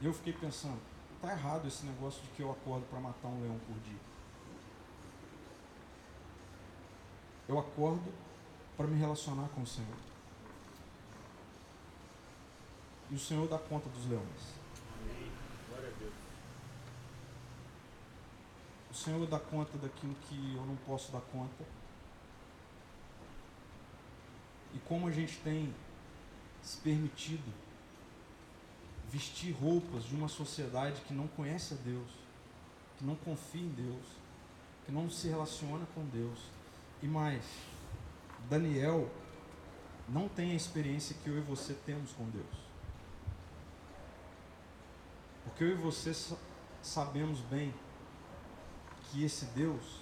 E 0.01 0.05
eu 0.05 0.13
fiquei 0.13 0.31
pensando, 0.31 0.79
está 1.19 1.31
errado 1.33 1.67
esse 1.67 1.85
negócio 1.85 2.21
de 2.23 2.29
que 2.29 2.41
eu 2.41 2.51
acordo 2.51 2.85
para 2.89 2.99
matar 2.99 3.27
um 3.27 3.41
leão 3.41 3.59
por 3.67 3.75
dia. 3.79 3.99
Eu 7.47 7.59
acordo 7.59 8.13
para 8.77 8.87
me 8.87 8.97
relacionar 8.97 9.49
com 9.49 9.61
o 9.61 9.67
Senhor. 9.67 9.97
E 13.09 13.15
o 13.15 13.19
Senhor 13.19 13.47
dá 13.47 13.57
conta 13.57 13.89
dos 13.89 14.07
leões. 14.07 14.59
Senhor 18.99 19.25
dá 19.27 19.39
conta 19.39 19.77
daquilo 19.77 20.13
que 20.27 20.55
eu 20.55 20.65
não 20.65 20.75
posso 20.85 21.09
dar 21.11 21.21
conta. 21.21 21.63
E 24.73 24.79
como 24.79 25.07
a 25.07 25.11
gente 25.11 25.37
tem 25.37 25.73
se 26.61 26.77
permitido 26.77 27.49
vestir 29.11 29.51
roupas 29.51 30.03
de 30.03 30.15
uma 30.15 30.27
sociedade 30.27 31.01
que 31.01 31.13
não 31.13 31.27
conhece 31.27 31.73
a 31.73 31.77
Deus, 31.77 32.09
que 32.97 33.03
não 33.03 33.15
confia 33.15 33.61
em 33.61 33.69
Deus, 33.69 34.05
que 34.85 34.91
não 34.91 35.09
se 35.09 35.27
relaciona 35.27 35.85
com 35.95 36.05
Deus. 36.05 36.39
E 37.01 37.07
mais, 37.07 37.43
Daniel 38.49 39.09
não 40.07 40.27
tem 40.27 40.51
a 40.51 40.55
experiência 40.55 41.15
que 41.23 41.29
eu 41.29 41.37
e 41.37 41.41
você 41.41 41.73
temos 41.85 42.11
com 42.11 42.29
Deus. 42.29 42.45
Porque 45.43 45.63
eu 45.63 45.71
e 45.71 45.75
você 45.75 46.13
sabemos 46.81 47.39
bem 47.41 47.73
que 49.05 49.23
esse 49.23 49.45
Deus 49.45 50.01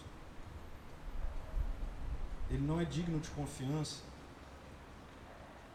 ele 2.49 2.63
não 2.65 2.79
é 2.79 2.85
digno 2.85 3.19
de 3.19 3.29
confiança 3.29 4.01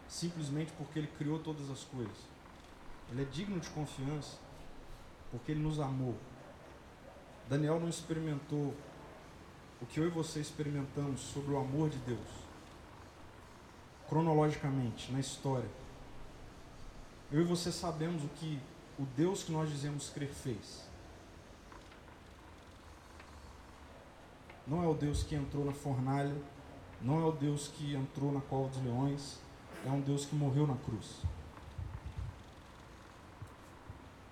simplesmente 0.08 0.72
porque 0.72 0.98
ele 0.98 1.08
criou 1.18 1.38
todas 1.38 1.70
as 1.70 1.84
coisas. 1.84 2.31
Ele 3.10 3.22
é 3.22 3.24
digno 3.26 3.58
de 3.60 3.68
confiança 3.70 4.38
porque 5.30 5.52
ele 5.52 5.60
nos 5.60 5.80
amou. 5.80 6.14
Daniel 7.48 7.80
não 7.80 7.88
experimentou 7.88 8.74
o 9.80 9.86
que 9.86 9.98
eu 9.98 10.06
e 10.06 10.10
você 10.10 10.40
experimentamos 10.40 11.20
sobre 11.20 11.52
o 11.52 11.58
amor 11.58 11.90
de 11.90 11.98
Deus. 11.98 12.28
Cronologicamente, 14.08 15.10
na 15.10 15.18
história. 15.18 15.68
Eu 17.32 17.40
e 17.40 17.44
você 17.44 17.72
sabemos 17.72 18.22
o 18.22 18.28
que 18.28 18.60
o 18.98 19.04
Deus 19.16 19.42
que 19.42 19.52
nós 19.52 19.70
dizemos 19.70 20.10
crer 20.10 20.28
fez. 20.28 20.82
Não 24.66 24.84
é 24.84 24.86
o 24.86 24.94
Deus 24.94 25.22
que 25.22 25.34
entrou 25.34 25.64
na 25.64 25.72
fornalha, 25.72 26.36
não 27.00 27.20
é 27.20 27.24
o 27.24 27.32
Deus 27.32 27.68
que 27.68 27.94
entrou 27.94 28.30
na 28.30 28.40
cova 28.42 28.68
dos 28.68 28.82
leões, 28.84 29.40
é 29.84 29.90
um 29.90 30.00
Deus 30.00 30.24
que 30.24 30.36
morreu 30.36 30.66
na 30.66 30.76
cruz. 30.76 31.22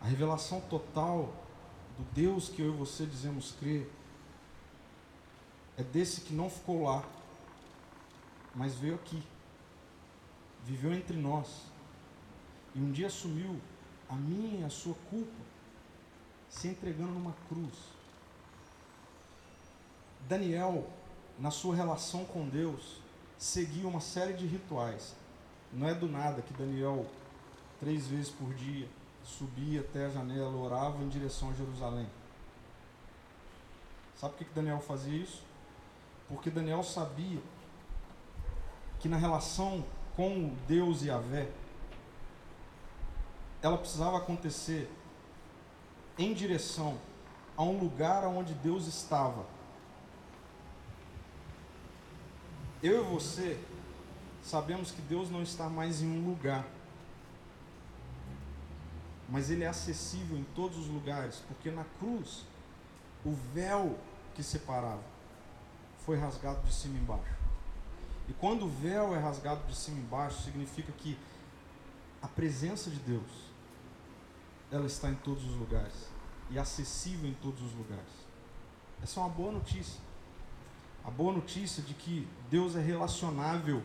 A 0.01 0.07
revelação 0.07 0.61
total 0.63 1.33
do 1.99 2.05
Deus 2.15 2.49
que 2.49 2.63
eu 2.63 2.73
e 2.73 2.77
você 2.77 3.05
dizemos 3.05 3.53
crer 3.53 3.91
é 5.77 5.83
desse 5.83 6.23
que 6.23 6.33
não 6.33 6.49
ficou 6.49 6.85
lá, 6.85 7.05
mas 8.55 8.75
veio 8.75 8.95
aqui, 8.95 9.23
viveu 10.65 10.93
entre 10.93 11.17
nós 11.17 11.63
e 12.75 12.79
um 12.79 12.91
dia 12.91 13.09
assumiu 13.09 13.61
a 14.09 14.15
minha 14.15 14.61
e 14.61 14.65
a 14.65 14.71
sua 14.71 14.95
culpa, 15.09 15.43
se 16.49 16.69
entregando 16.69 17.13
numa 17.13 17.35
cruz. 17.49 17.75
Daniel, 20.29 20.89
na 21.39 21.51
sua 21.51 21.75
relação 21.75 22.25
com 22.25 22.49
Deus, 22.49 23.01
seguia 23.39 23.87
uma 23.87 24.01
série 24.01 24.33
de 24.33 24.47
rituais. 24.47 25.15
Não 25.73 25.89
é 25.89 25.95
do 25.95 26.09
nada 26.09 26.43
que 26.43 26.53
Daniel, 26.55 27.07
três 27.79 28.07
vezes 28.07 28.31
por 28.31 28.53
dia, 28.55 28.89
subia 29.39 29.81
até 29.81 30.07
a 30.07 30.11
janela, 30.11 30.57
orava 30.57 31.03
em 31.03 31.09
direção 31.09 31.51
a 31.51 31.55
Jerusalém. 31.55 32.07
Sabe 34.17 34.35
por 34.35 34.45
que 34.45 34.55
Daniel 34.55 34.81
fazia 34.81 35.17
isso? 35.17 35.43
Porque 36.29 36.51
Daniel 36.51 36.83
sabia 36.83 37.41
que 38.99 39.09
na 39.09 39.17
relação 39.17 39.85
com 40.15 40.55
Deus 40.69 41.03
e 41.03 41.11
a 41.11 41.19
Vé, 41.19 41.49
ela 43.63 43.79
precisava 43.79 44.19
acontecer 44.19 44.91
em 46.19 46.35
direção 46.35 46.99
a 47.57 47.63
um 47.63 47.79
lugar 47.79 48.25
onde 48.27 48.53
Deus 48.55 48.87
estava. 48.87 49.45
Eu 52.83 53.05
e 53.05 53.09
você 53.09 53.59
sabemos 54.43 54.91
que 54.91 55.03
Deus 55.03 55.31
não 55.31 55.43
está 55.43 55.69
mais 55.69 56.03
em 56.03 56.07
um 56.07 56.27
lugar, 56.27 56.67
mas 59.31 59.51
Ele 59.51 59.65
é 59.65 59.69
acessível 59.69 60.37
em 60.37 60.45
todos 60.55 60.77
os 60.77 60.89
lugares, 60.89 61.43
porque 61.47 61.71
na 61.71 61.85
cruz 61.99 62.45
o 63.25 63.33
véu 63.55 63.99
que 64.35 64.43
separava 64.43 65.05
foi 66.05 66.19
rasgado 66.19 66.61
de 66.67 66.75
cima 66.75 66.99
e 66.99 67.01
embaixo. 67.01 67.41
E 68.29 68.33
quando 68.35 68.67
o 68.67 68.69
véu 68.69 69.15
é 69.15 69.19
rasgado 69.19 69.67
de 69.67 69.75
cima 69.75 69.99
e 69.99 70.03
embaixo, 70.03 70.43
significa 70.43 70.93
que 70.93 71.19
a 72.23 72.29
presença 72.29 72.91
de 72.91 72.99
Deus 72.99 73.51
ela 74.71 74.87
está 74.87 75.09
em 75.11 75.17
todos 75.17 75.45
os 75.45 75.55
lugares 75.57 76.09
e 76.51 76.59
acessível 76.59 77.29
em 77.29 77.35
todos 77.35 77.63
os 77.63 77.73
lugares. 77.73 78.13
Essa 79.03 79.21
é 79.21 79.23
uma 79.23 79.31
boa 79.31 79.53
notícia. 79.53 80.01
A 81.05 81.11
boa 81.11 81.33
notícia 81.33 81.83
de 81.83 81.95
que 81.95 82.29
Deus 82.51 82.77
é 82.77 82.81
relacionável 82.81 83.83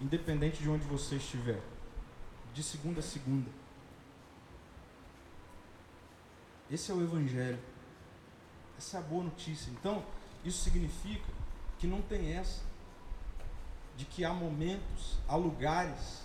independente 0.00 0.62
de 0.62 0.68
onde 0.68 0.84
você 0.84 1.16
estiver, 1.16 1.62
de 2.52 2.62
segunda 2.62 3.00
a 3.00 3.02
segunda. 3.02 3.50
Esse 6.70 6.90
é 6.90 6.94
o 6.94 7.02
Evangelho. 7.02 7.58
Essa 8.76 8.96
é 8.96 9.00
a 9.00 9.02
boa 9.02 9.24
notícia. 9.24 9.70
Então, 9.70 10.04
isso 10.44 10.62
significa 10.62 11.32
que 11.78 11.86
não 11.86 12.02
tem 12.02 12.32
essa 12.32 12.62
de 13.96 14.04
que 14.04 14.24
há 14.24 14.32
momentos, 14.32 15.18
há 15.28 15.36
lugares 15.36 16.22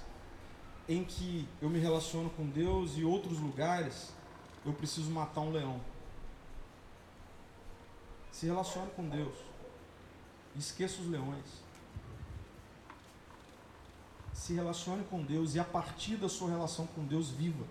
em 0.87 1.03
que 1.03 1.47
eu 1.61 1.69
me 1.69 1.79
relaciono 1.79 2.29
com 2.31 2.47
Deus 2.47 2.97
e 2.97 3.03
outros 3.03 3.39
lugares 3.39 4.11
eu 4.65 4.73
preciso 4.73 5.11
matar 5.11 5.41
um 5.41 5.51
leão. 5.51 5.79
Se 8.31 8.45
relacione 8.45 8.89
com 8.91 9.07
Deus. 9.07 9.37
Esqueça 10.55 11.01
os 11.01 11.07
leões. 11.07 11.45
Se 14.33 14.53
relacione 14.53 15.03
com 15.05 15.21
Deus 15.21 15.55
e 15.55 15.59
a 15.59 15.63
partir 15.63 16.15
da 16.15 16.27
sua 16.27 16.49
relação 16.49 16.87
com 16.87 17.05
Deus, 17.05 17.29
viva. 17.29 17.65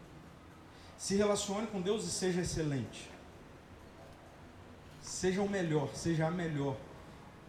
Se 0.99 1.17
relacione 1.17 1.67
com 1.69 1.81
Deus 1.81 2.05
e 2.05 2.11
seja 2.11 2.43
excelente. 2.43 3.11
Seja 5.01 5.41
o 5.41 5.49
melhor, 5.49 5.89
seja 5.95 6.27
a 6.27 6.31
melhor, 6.31 6.77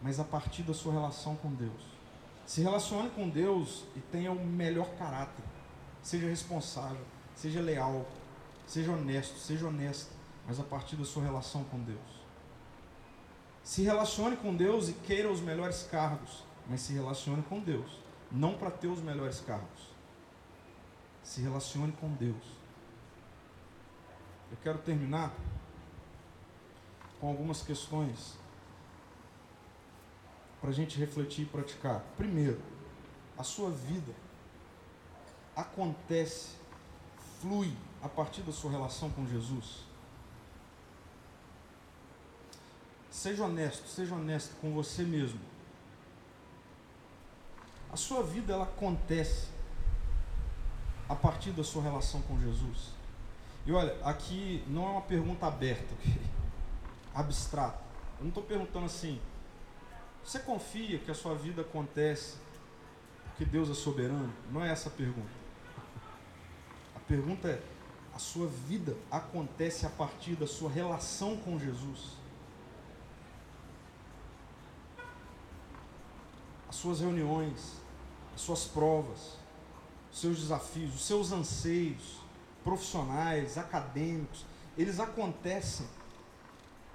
mas 0.02 0.20
a 0.20 0.24
partir 0.24 0.64
da 0.64 0.74
sua 0.74 0.94
relação 0.94 1.36
com 1.36 1.54
Deus. 1.54 1.82
Se 2.46 2.62
relacione 2.62 3.10
com 3.10 3.28
Deus 3.28 3.84
e 3.96 4.00
tenha 4.00 4.32
o 4.32 4.46
melhor 4.46 4.90
caráter 4.96 5.44
seja 6.02 6.28
responsável, 6.28 7.06
seja 7.36 7.62
leal, 7.62 8.06
seja 8.66 8.92
honesto, 8.92 9.38
seja 9.38 9.68
honesta, 9.68 10.14
mas 10.48 10.60
a 10.60 10.64
partir 10.64 10.96
da 10.96 11.06
sua 11.06 11.24
relação 11.24 11.64
com 11.66 11.80
Deus. 11.80 12.00
Se 13.64 13.84
relacione 13.84 14.36
com 14.38 14.56
Deus 14.56 14.90
e 14.90 14.94
queira 14.94 15.32
os 15.32 15.42
melhores 15.42 15.84
cargos, 15.84 16.44
mas 16.68 16.82
se 16.82 16.94
relacione 16.94 17.44
com 17.44 17.60
Deus, 17.60 18.00
não 18.32 18.56
para 18.56 18.72
ter 18.72 18.88
os 18.88 19.02
melhores 19.02 19.42
cargos. 19.42 19.90
Se 21.24 21.42
relacione 21.42 21.92
com 21.94 22.10
Deus. 22.14 22.59
Eu 24.52 24.58
quero 24.64 24.80
terminar 24.80 25.34
com 27.20 27.28
algumas 27.28 27.62
questões 27.62 28.38
para 30.60 30.70
a 30.70 30.74
gente 30.74 30.98
refletir 30.98 31.44
e 31.44 31.46
praticar. 31.46 32.02
Primeiro, 32.18 32.62
a 33.38 33.44
sua 33.44 33.70
vida 33.70 34.14
acontece, 35.56 36.56
flui 37.40 37.74
a 38.02 38.10
partir 38.10 38.42
da 38.42 38.52
sua 38.52 38.72
relação 38.72 39.10
com 39.12 39.26
Jesus? 39.28 39.84
Seja 43.12 43.46
honesto, 43.46 43.88
seja 43.88 44.16
honesto 44.16 44.56
com 44.62 44.74
você 44.74 45.04
mesmo. 45.04 45.40
A 47.92 47.98
sua 47.98 48.24
vida 48.24 48.54
ela 48.54 48.64
acontece 48.64 49.48
a 51.08 51.16
partir 51.16 51.52
da 51.52 51.64
sua 51.64 51.82
relação 51.82 52.22
com 52.22 52.40
Jesus. 52.40 52.99
E 53.70 53.72
olha, 53.72 53.96
aqui 54.04 54.64
não 54.66 54.88
é 54.88 54.90
uma 54.94 55.02
pergunta 55.04 55.46
aberta, 55.46 55.94
abstrata. 57.14 57.80
Eu 58.18 58.24
não 58.24 58.30
estou 58.30 58.42
perguntando 58.42 58.88
assim. 58.88 59.22
Você 60.24 60.40
confia 60.40 60.98
que 60.98 61.12
a 61.12 61.14
sua 61.14 61.36
vida 61.36 61.62
acontece 61.62 62.38
porque 63.28 63.46
Deus 63.46 63.70
é 63.70 63.76
soberano? 63.76 64.34
Não 64.52 64.66
é 64.66 64.72
essa 64.72 64.90
a 64.90 64.92
pergunta 64.92 65.30
pergunta 67.08 67.48
é: 67.48 67.62
a 68.12 68.18
sua 68.18 68.48
vida 68.48 68.98
acontece 69.12 69.86
a 69.86 69.90
partir 69.92 70.34
da 70.34 70.48
sua 70.48 70.72
relação 70.72 71.38
com 71.38 71.60
Jesus? 71.60 72.18
As 76.68 76.76
suas 76.76 77.02
reuniões, 77.02 77.76
as 78.34 78.42
suas 78.42 78.66
provas, 78.66 79.38
os 80.12 80.20
seus 80.20 80.40
desafios, 80.40 80.96
os 80.96 81.06
seus 81.06 81.32
anseios 81.32 82.29
profissionais, 82.70 83.58
acadêmicos, 83.58 84.46
eles 84.78 85.00
acontecem 85.00 85.88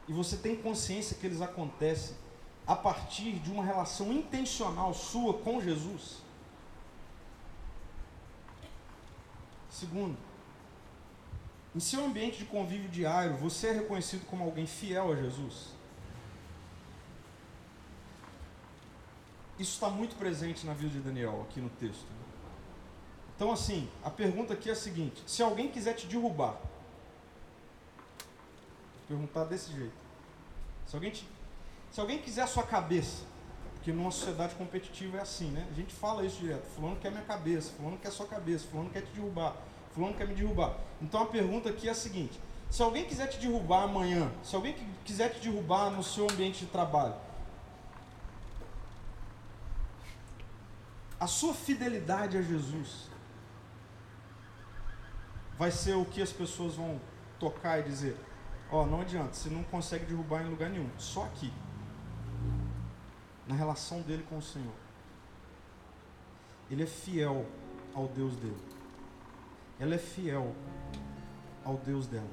e 0.06 0.12
você 0.12 0.36
tem 0.36 0.54
consciência 0.54 1.16
que 1.16 1.26
eles 1.26 1.40
acontecem 1.40 2.16
a 2.64 2.76
partir 2.76 3.32
de 3.40 3.50
uma 3.50 3.64
relação 3.64 4.12
intencional 4.12 4.94
sua 4.94 5.34
com 5.34 5.60
Jesus? 5.60 6.22
Segundo, 9.68 10.16
em 11.74 11.80
seu 11.80 12.04
ambiente 12.04 12.38
de 12.38 12.44
convívio 12.44 12.88
diário, 12.88 13.36
você 13.36 13.66
é 13.68 13.72
reconhecido 13.72 14.24
como 14.26 14.44
alguém 14.44 14.66
fiel 14.66 15.12
a 15.12 15.16
Jesus? 15.16 15.74
Isso 19.58 19.72
está 19.72 19.90
muito 19.90 20.14
presente 20.14 20.64
na 20.64 20.72
vida 20.72 20.90
de 20.90 21.00
Daniel, 21.00 21.44
aqui 21.48 21.60
no 21.60 21.70
texto. 21.70 22.23
Então, 23.36 23.50
assim, 23.50 23.88
a 24.02 24.10
pergunta 24.10 24.52
aqui 24.52 24.68
é 24.68 24.72
a 24.72 24.76
seguinte: 24.76 25.22
se 25.26 25.42
alguém 25.42 25.68
quiser 25.68 25.94
te 25.94 26.06
derrubar, 26.06 26.52
vou 28.92 29.08
perguntar 29.08 29.44
desse 29.44 29.72
jeito. 29.72 30.04
Se 30.86 30.94
alguém, 30.94 31.10
te, 31.10 31.28
se 31.90 32.00
alguém 32.00 32.18
quiser 32.18 32.42
a 32.42 32.46
sua 32.46 32.62
cabeça, 32.62 33.24
porque 33.74 33.92
numa 33.92 34.10
sociedade 34.10 34.54
competitiva 34.54 35.18
é 35.18 35.20
assim, 35.20 35.50
né? 35.50 35.66
A 35.70 35.74
gente 35.74 35.92
fala 35.92 36.24
isso 36.24 36.40
direto. 36.40 36.64
Fulano 36.74 36.96
quer 36.96 37.10
minha 37.10 37.24
cabeça, 37.24 37.72
fulano 37.76 37.98
quer 37.98 38.10
sua 38.10 38.26
cabeça, 38.26 38.66
fulano 38.70 38.90
quer 38.90 39.02
te 39.02 39.12
derrubar, 39.12 39.56
fulano 39.92 40.14
quer 40.14 40.26
me 40.26 40.34
derrubar. 40.34 40.76
Então 41.02 41.22
a 41.22 41.26
pergunta 41.26 41.68
aqui 41.68 41.88
é 41.88 41.90
a 41.90 41.94
seguinte: 41.94 42.38
se 42.70 42.82
alguém 42.82 43.04
quiser 43.04 43.26
te 43.26 43.38
derrubar 43.38 43.82
amanhã, 43.82 44.30
se 44.42 44.54
alguém 44.54 44.74
quiser 45.04 45.34
te 45.34 45.40
derrubar 45.40 45.90
no 45.90 46.02
seu 46.02 46.24
ambiente 46.30 46.64
de 46.64 46.70
trabalho, 46.70 47.14
a 51.18 51.26
sua 51.26 51.52
fidelidade 51.52 52.36
a 52.36 52.42
Jesus 52.42 53.13
vai 55.58 55.70
ser 55.70 55.94
o 55.94 56.04
que 56.04 56.20
as 56.20 56.32
pessoas 56.32 56.74
vão 56.74 57.00
tocar 57.38 57.80
e 57.80 57.82
dizer: 57.82 58.16
Ó, 58.70 58.84
não 58.86 59.00
adianta, 59.00 59.34
você 59.34 59.48
não 59.48 59.62
consegue 59.64 60.04
derrubar 60.04 60.42
em 60.42 60.50
lugar 60.50 60.70
nenhum, 60.70 60.90
só 60.98 61.24
aqui 61.24 61.52
na 63.46 63.54
relação 63.54 64.00
dele 64.00 64.24
com 64.28 64.38
o 64.38 64.42
Senhor. 64.42 64.72
Ele 66.70 66.82
é 66.82 66.86
fiel 66.86 67.46
ao 67.94 68.08
Deus 68.08 68.36
dele. 68.36 68.56
Ela 69.78 69.94
é 69.94 69.98
fiel 69.98 70.54
ao 71.64 71.76
Deus 71.76 72.06
dela. 72.06 72.30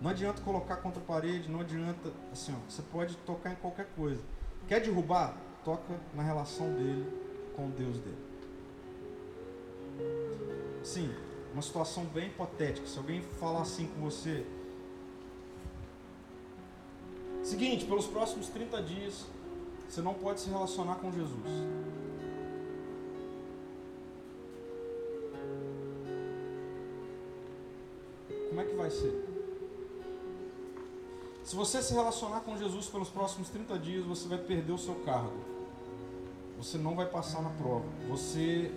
Não 0.00 0.10
adianta 0.10 0.40
colocar 0.40 0.76
contra 0.76 1.02
a 1.02 1.04
parede, 1.04 1.50
não 1.50 1.60
adianta, 1.60 2.10
assim, 2.32 2.54
ó, 2.54 2.70
você 2.70 2.80
pode 2.82 3.16
tocar 3.18 3.52
em 3.52 3.56
qualquer 3.56 3.86
coisa. 3.94 4.22
Quer 4.66 4.80
derrubar? 4.80 5.36
Toca 5.64 6.00
na 6.14 6.22
relação 6.22 6.72
dele 6.72 7.06
com 7.54 7.66
o 7.66 7.70
Deus 7.70 7.98
dele. 7.98 8.29
Sim, 10.82 11.12
uma 11.52 11.62
situação 11.62 12.04
bem 12.04 12.28
hipotética. 12.28 12.86
Se 12.86 12.98
alguém 12.98 13.22
falar 13.38 13.62
assim 13.62 13.86
com 13.88 14.00
você, 14.00 14.46
seguinte, 17.42 17.84
pelos 17.84 18.06
próximos 18.06 18.48
30 18.48 18.82
dias, 18.82 19.26
você 19.88 20.00
não 20.00 20.14
pode 20.14 20.40
se 20.40 20.48
relacionar 20.48 20.96
com 20.96 21.10
Jesus. 21.12 21.50
Como 28.48 28.60
é 28.60 28.64
que 28.64 28.74
vai 28.74 28.90
ser? 28.90 29.30
Se 31.44 31.56
você 31.56 31.82
se 31.82 31.92
relacionar 31.92 32.40
com 32.40 32.56
Jesus 32.56 32.86
pelos 32.86 33.08
próximos 33.08 33.48
30 33.48 33.78
dias, 33.78 34.04
você 34.04 34.28
vai 34.28 34.38
perder 34.38 34.72
o 34.72 34.78
seu 34.78 34.94
cargo. 34.96 35.36
Você 36.56 36.78
não 36.78 36.94
vai 36.94 37.06
passar 37.06 37.42
na 37.42 37.50
prova. 37.50 37.86
Você 38.08 38.72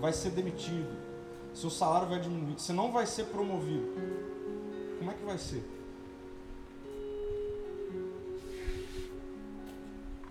vai 0.00 0.12
ser 0.12 0.30
demitido. 0.30 0.90
Seu 1.54 1.70
salário 1.70 2.08
vai 2.08 2.20
diminuir. 2.20 2.58
Você 2.58 2.72
não 2.72 2.90
vai 2.90 3.06
ser 3.06 3.24
promovido. 3.26 3.86
Como 4.98 5.10
é 5.10 5.14
que 5.14 5.24
vai 5.24 5.38
ser? 5.38 5.64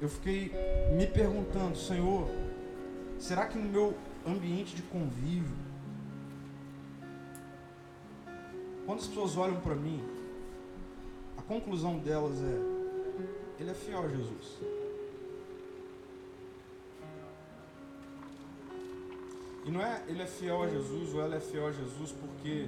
Eu 0.02 0.10
fiquei 0.10 0.52
me 0.98 1.08
perguntando, 1.08 1.78
Senhor, 1.78 2.28
será 3.18 3.46
que 3.46 3.58
no 3.58 3.70
meu 3.70 3.96
ambiente 4.28 4.76
de 4.76 4.82
convívio, 4.82 5.56
quando 8.86 9.00
as 9.00 9.08
pessoas 9.08 9.38
olham 9.38 9.62
para 9.62 9.76
mim, 9.76 10.04
a 11.38 11.42
conclusão 11.42 12.00
delas 12.00 12.36
é: 12.42 13.62
Ele 13.62 13.72
é 13.72 13.74
fiel 13.74 14.04
a 14.04 14.10
Jesus. 14.10 14.60
E 19.66 19.72
não 19.72 19.82
é 19.82 20.04
ele 20.08 20.22
é 20.22 20.28
fiel 20.28 20.62
a 20.62 20.68
Jesus 20.68 21.14
ou 21.14 21.22
ela 21.22 21.36
é 21.36 21.40
fiel 21.40 21.68
a 21.68 21.72
Jesus 21.72 22.12
porque 22.12 22.68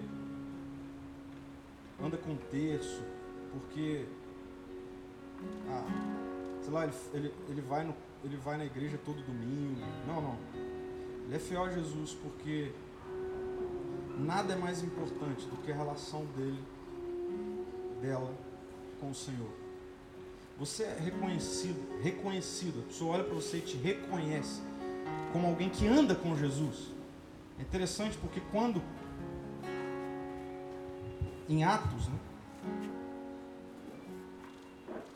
anda 2.02 2.18
com 2.18 2.36
terço, 2.36 3.04
porque 3.52 4.06
ah, 5.70 5.84
sei 6.62 6.74
lá, 6.74 6.84
ele, 6.86 6.94
ele, 7.14 7.34
ele, 7.50 7.62
vai 7.62 7.84
no, 7.84 7.94
ele 8.24 8.38
vai 8.38 8.58
na 8.58 8.66
igreja 8.66 8.98
todo 9.04 9.22
domingo. 9.22 9.82
Não, 10.08 10.22
não. 10.22 10.38
Ele 11.26 11.36
é 11.36 11.40
fiel 11.40 11.64
a 11.64 11.72
Jesus 11.72 12.14
porque 12.14 12.72
nada 14.18 14.54
é 14.54 14.56
mais 14.56 14.82
importante 14.82 15.46
do 15.48 15.58
que 15.58 15.72
a 15.72 15.76
relação 15.76 16.26
dele, 16.38 16.64
dela 18.02 18.34
com 19.00 19.10
o 19.10 19.16
Senhor. 19.16 19.50
Você 20.58 20.84
é 20.84 20.98
reconhecido, 20.98 22.02
reconhecido. 22.02 22.80
A 22.80 22.84
pessoa 22.84 23.16
olha 23.16 23.24
para 23.26 23.34
você 23.34 23.58
e 23.58 23.62
te 23.62 23.76
reconhece 23.76 24.62
como 25.32 25.48
alguém 25.48 25.70
que 25.70 25.88
anda 25.88 26.16
com 26.16 26.36
Jesus. 26.36 26.92
É 27.60 27.62
interessante 27.62 28.18
porque 28.18 28.42
quando 28.52 28.82
em 31.48 31.64
Atos, 31.64 32.08
né? 32.08 32.20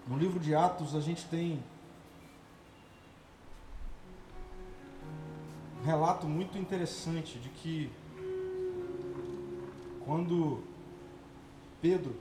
no 0.07 0.17
livro 0.17 0.39
de 0.39 0.55
Atos 0.55 0.95
a 0.95 0.99
gente 0.99 1.25
tem 1.25 1.61
um 5.81 5.85
relato 5.85 6.27
muito 6.27 6.57
interessante 6.57 7.37
de 7.37 7.49
que 7.49 7.91
quando 10.03 10.63
Pedro 11.81 12.15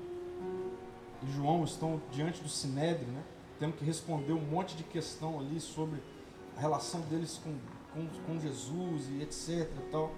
e 1.23 1.33
João 1.33 1.64
estão 1.64 2.01
diante 2.12 2.43
do 2.43 2.49
Sinédrio, 2.49 3.09
né, 3.09 3.23
tendo 3.59 3.73
que 3.73 3.85
responder 3.85 4.33
um 4.33 4.41
monte 4.41 4.77
de 4.77 4.85
questão 4.85 5.41
ali 5.41 5.59
sobre 5.59 6.01
relação 6.59 7.00
deles 7.02 7.40
com 7.42 7.54
com, 7.92 8.06
com 8.26 8.40
Jesus 8.40 9.09
e 9.11 9.22
etc. 9.22 9.68
E 9.70 9.90
tal. 9.90 10.12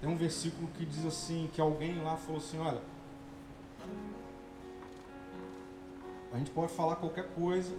Tem 0.00 0.08
um 0.08 0.16
versículo 0.16 0.68
que 0.68 0.86
diz 0.86 1.04
assim, 1.04 1.50
que 1.52 1.60
alguém 1.60 2.02
lá 2.02 2.16
falou 2.16 2.38
assim, 2.38 2.58
olha, 2.58 2.80
a 6.32 6.38
gente 6.38 6.50
pode 6.52 6.72
falar 6.72 6.96
qualquer 6.96 7.28
coisa, 7.34 7.74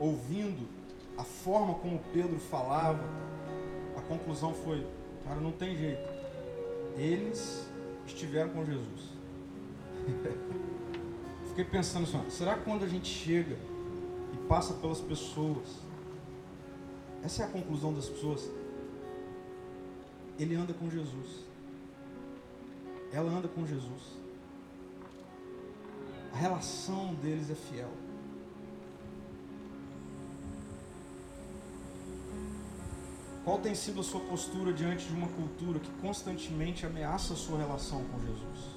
ouvindo 0.00 0.68
a 1.16 1.22
forma 1.22 1.74
como 1.74 2.00
Pedro 2.12 2.40
falava, 2.40 3.04
a 3.96 4.00
conclusão 4.00 4.52
foi, 4.52 4.84
cara, 5.24 5.40
não 5.40 5.52
tem 5.52 5.76
jeito. 5.76 6.10
Eles 6.96 7.68
estiveram 8.04 8.50
com 8.50 8.64
Jesus. 8.64 9.12
Fiquei 11.50 11.64
pensando 11.64 12.04
assim, 12.04 12.30
será 12.30 12.56
que 12.56 12.64
quando 12.64 12.84
a 12.84 12.88
gente 12.88 13.08
chega 13.08 13.56
e 14.32 14.36
passa 14.48 14.74
pelas 14.74 15.00
pessoas, 15.00 15.82
essa 17.24 17.42
é 17.42 17.46
a 17.46 17.48
conclusão 17.48 17.94
das 17.94 18.08
pessoas. 18.08 18.50
Ele 20.38 20.54
anda 20.54 20.74
com 20.74 20.90
Jesus. 20.90 21.44
Ela 23.12 23.30
anda 23.30 23.48
com 23.48 23.66
Jesus. 23.66 24.02
A 26.32 26.36
relação 26.36 27.14
deles 27.16 27.50
é 27.50 27.54
fiel. 27.54 27.90
Qual 33.44 33.58
tem 33.58 33.74
sido 33.74 34.00
a 34.00 34.04
sua 34.04 34.20
postura 34.20 34.72
diante 34.72 35.06
de 35.06 35.14
uma 35.14 35.28
cultura 35.28 35.78
que 35.78 35.90
constantemente 36.00 36.86
ameaça 36.86 37.34
a 37.34 37.36
sua 37.36 37.58
relação 37.58 38.04
com 38.04 38.20
Jesus? 38.20 38.76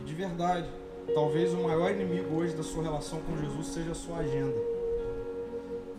E 0.00 0.04
de 0.04 0.14
verdade, 0.14 0.68
talvez 1.14 1.54
o 1.54 1.62
maior 1.62 1.90
inimigo 1.92 2.34
hoje 2.34 2.54
da 2.54 2.62
sua 2.62 2.82
relação 2.82 3.20
com 3.20 3.36
Jesus 3.36 3.68
seja 3.68 3.92
a 3.92 3.94
sua 3.94 4.18
agenda. 4.18 4.71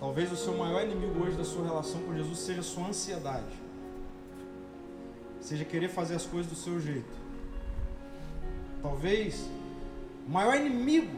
Talvez 0.03 0.29
o 0.33 0.35
seu 0.35 0.57
maior 0.57 0.83
inimigo 0.83 1.23
hoje 1.23 1.37
da 1.37 1.45
sua 1.45 1.63
relação 1.63 2.01
com 2.01 2.13
Jesus 2.13 2.39
seja 2.39 2.59
a 2.59 2.63
sua 2.63 2.87
ansiedade. 2.87 3.55
Seja 5.39 5.63
querer 5.63 5.87
fazer 5.87 6.15
as 6.15 6.25
coisas 6.25 6.51
do 6.51 6.57
seu 6.57 6.77
jeito. 6.77 7.15
Talvez 8.81 9.49
o 10.27 10.29
maior 10.29 10.57
inimigo, 10.57 11.17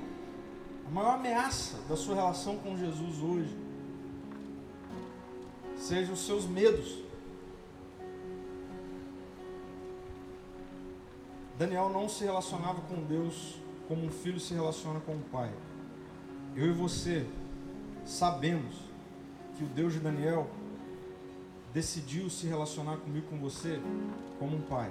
a 0.86 0.92
maior 0.92 1.16
ameaça 1.16 1.80
da 1.90 1.96
sua 1.98 2.14
relação 2.14 2.58
com 2.58 2.78
Jesus 2.78 3.24
hoje 3.24 3.58
seja 5.78 6.14
os 6.14 6.24
seus 6.24 6.46
medos. 6.46 7.00
Daniel 11.58 11.90
não 11.90 12.08
se 12.08 12.24
relacionava 12.24 12.82
com 12.82 13.04
Deus 13.04 13.56
como 13.88 14.06
um 14.06 14.12
filho 14.12 14.40
se 14.40 14.54
relaciona 14.54 15.00
com 15.00 15.14
o 15.14 15.24
pai. 15.32 15.52
Eu 16.56 16.68
e 16.68 16.72
você 16.72 17.26
sabemos 18.06 18.76
que 19.58 19.64
o 19.64 19.68
Deus 19.68 19.94
de 19.94 20.00
Daniel 20.00 20.50
decidiu 21.74 22.30
se 22.30 22.48
relacionar 22.48 22.98
comigo, 22.98 23.28
com 23.28 23.38
você, 23.38 23.80
como 24.40 24.56
um 24.56 24.62
pai. 24.62 24.90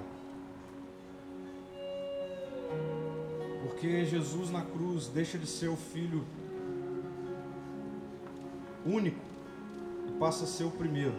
Porque 3.63 4.05
Jesus 4.05 4.51
na 4.51 4.61
cruz 4.61 5.07
deixa 5.07 5.37
de 5.37 5.47
ser 5.47 5.67
o 5.67 5.75
filho 5.75 6.23
único 8.85 9.19
e 10.07 10.11
passa 10.19 10.43
a 10.43 10.47
ser 10.47 10.65
o 10.65 10.71
primeiro. 10.71 11.15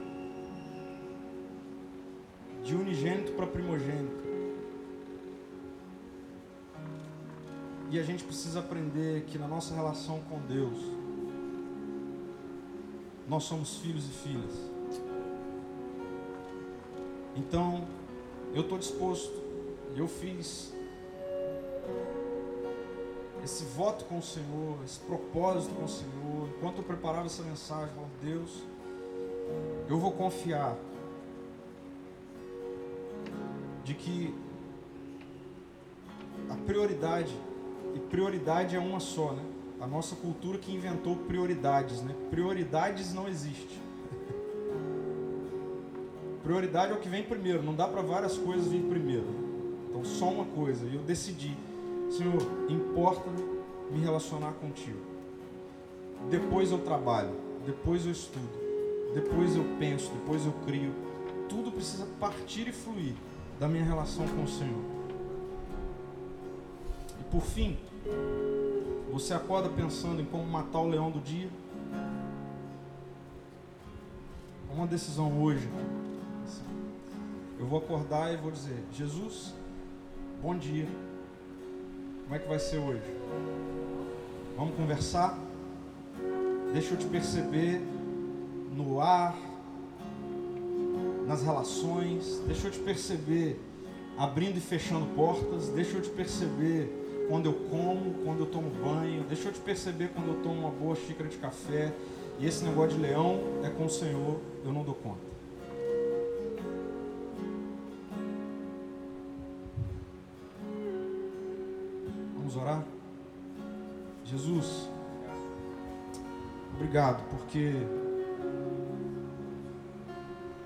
De 2.62 2.74
unigênito 2.74 3.32
para 3.32 3.46
primogênito. 3.46 4.24
E 7.90 7.98
a 7.98 8.02
gente 8.02 8.24
precisa 8.24 8.60
aprender 8.60 9.24
que 9.24 9.38
na 9.38 9.46
nossa 9.46 9.74
relação 9.74 10.20
com 10.28 10.40
Deus, 10.40 10.78
nós 13.28 13.44
somos 13.44 13.76
filhos 13.78 14.04
e 14.06 14.12
filhas. 14.12 14.52
Então, 17.36 17.86
eu 18.54 18.62
estou 18.62 18.78
disposto, 18.78 19.42
eu 19.94 20.08
fiz 20.08 20.72
esse 23.44 23.64
voto 23.64 24.04
com 24.06 24.18
o 24.18 24.22
Senhor, 24.22 24.78
esse 24.84 24.98
propósito 25.00 25.74
com 25.74 25.84
o 25.84 25.88
Senhor, 25.88 26.48
enquanto 26.56 26.78
eu 26.78 26.84
preparava 26.84 27.26
essa 27.26 27.42
mensagem, 27.42 27.94
falando, 27.94 28.10
Deus, 28.22 28.62
eu 29.88 29.98
vou 29.98 30.12
confiar 30.12 30.76
de 33.84 33.94
que 33.94 34.34
a 36.50 36.54
prioridade, 36.54 37.32
e 37.94 38.00
prioridade 38.00 38.74
é 38.74 38.78
uma 38.78 38.98
só, 38.98 39.32
né? 39.32 39.55
A 39.80 39.86
nossa 39.86 40.16
cultura 40.16 40.58
que 40.58 40.72
inventou 40.72 41.16
prioridades, 41.16 42.02
né? 42.02 42.14
Prioridades 42.30 43.12
não 43.12 43.28
existe. 43.28 43.80
Prioridade 46.42 46.92
é 46.92 46.94
o 46.94 46.98
que 46.98 47.08
vem 47.08 47.22
primeiro, 47.22 47.62
não 47.62 47.74
dá 47.74 47.86
para 47.86 48.02
várias 48.02 48.36
coisas 48.38 48.68
vir 48.68 48.82
primeiro. 48.82 49.26
Então 49.88 50.04
só 50.04 50.28
uma 50.28 50.44
coisa, 50.44 50.86
e 50.86 50.94
eu 50.94 51.02
decidi, 51.02 51.56
Senhor, 52.10 52.42
importa 52.68 53.30
me 53.90 54.00
relacionar 54.00 54.52
contigo. 54.52 54.98
Depois 56.30 56.70
eu 56.70 56.78
trabalho, 56.78 57.30
depois 57.64 58.04
eu 58.04 58.12
estudo, 58.12 58.48
depois 59.14 59.56
eu 59.56 59.64
penso, 59.78 60.10
depois 60.12 60.44
eu 60.44 60.52
crio. 60.64 60.92
Tudo 61.48 61.70
precisa 61.70 62.06
partir 62.18 62.66
e 62.66 62.72
fluir 62.72 63.14
da 63.60 63.68
minha 63.68 63.84
relação 63.84 64.26
com 64.28 64.42
o 64.42 64.48
Senhor. 64.48 64.82
E 67.20 67.24
por 67.30 67.42
fim, 67.42 67.76
você 69.18 69.32
acorda 69.32 69.70
pensando 69.70 70.20
em 70.20 70.26
como 70.26 70.44
matar 70.44 70.80
o 70.80 70.88
leão 70.88 71.10
do 71.10 71.20
dia? 71.20 71.48
uma 74.76 74.86
decisão 74.86 75.42
hoje. 75.42 75.66
Eu 77.58 77.64
vou 77.64 77.78
acordar 77.78 78.34
e 78.34 78.36
vou 78.36 78.50
dizer: 78.50 78.76
Jesus, 78.92 79.54
bom 80.42 80.54
dia. 80.54 80.86
Como 82.24 82.34
é 82.34 82.38
que 82.38 82.46
vai 82.46 82.58
ser 82.58 82.76
hoje? 82.76 83.10
Vamos 84.54 84.76
conversar? 84.76 85.38
Deixa 86.74 86.92
eu 86.92 86.98
te 86.98 87.06
perceber 87.06 87.80
no 88.76 89.00
ar, 89.00 89.34
nas 91.26 91.42
relações, 91.42 92.42
deixa 92.46 92.68
eu 92.68 92.70
te 92.70 92.80
perceber 92.80 93.58
abrindo 94.18 94.58
e 94.58 94.60
fechando 94.60 95.06
portas, 95.14 95.68
deixa 95.70 95.96
eu 95.96 96.02
te 96.02 96.10
perceber 96.10 97.05
quando 97.28 97.46
eu 97.46 97.54
como, 97.70 98.14
quando 98.24 98.40
eu 98.40 98.46
tomo 98.46 98.70
banho, 98.70 99.24
deixa 99.24 99.48
eu 99.48 99.52
te 99.52 99.60
perceber 99.60 100.10
quando 100.14 100.28
eu 100.28 100.42
tomo 100.42 100.60
uma 100.60 100.70
boa 100.70 100.94
xícara 100.94 101.28
de 101.28 101.36
café. 101.36 101.92
E 102.38 102.46
esse 102.46 102.64
negócio 102.64 102.96
de 102.96 103.02
leão 103.02 103.40
é 103.64 103.70
com 103.70 103.86
o 103.86 103.90
Senhor, 103.90 104.38
eu 104.64 104.72
não 104.72 104.82
dou 104.82 104.94
conta. 104.94 105.26
Vamos 112.36 112.56
orar? 112.56 112.84
Jesus, 114.24 114.88
obrigado 116.74 117.22
porque 117.30 117.72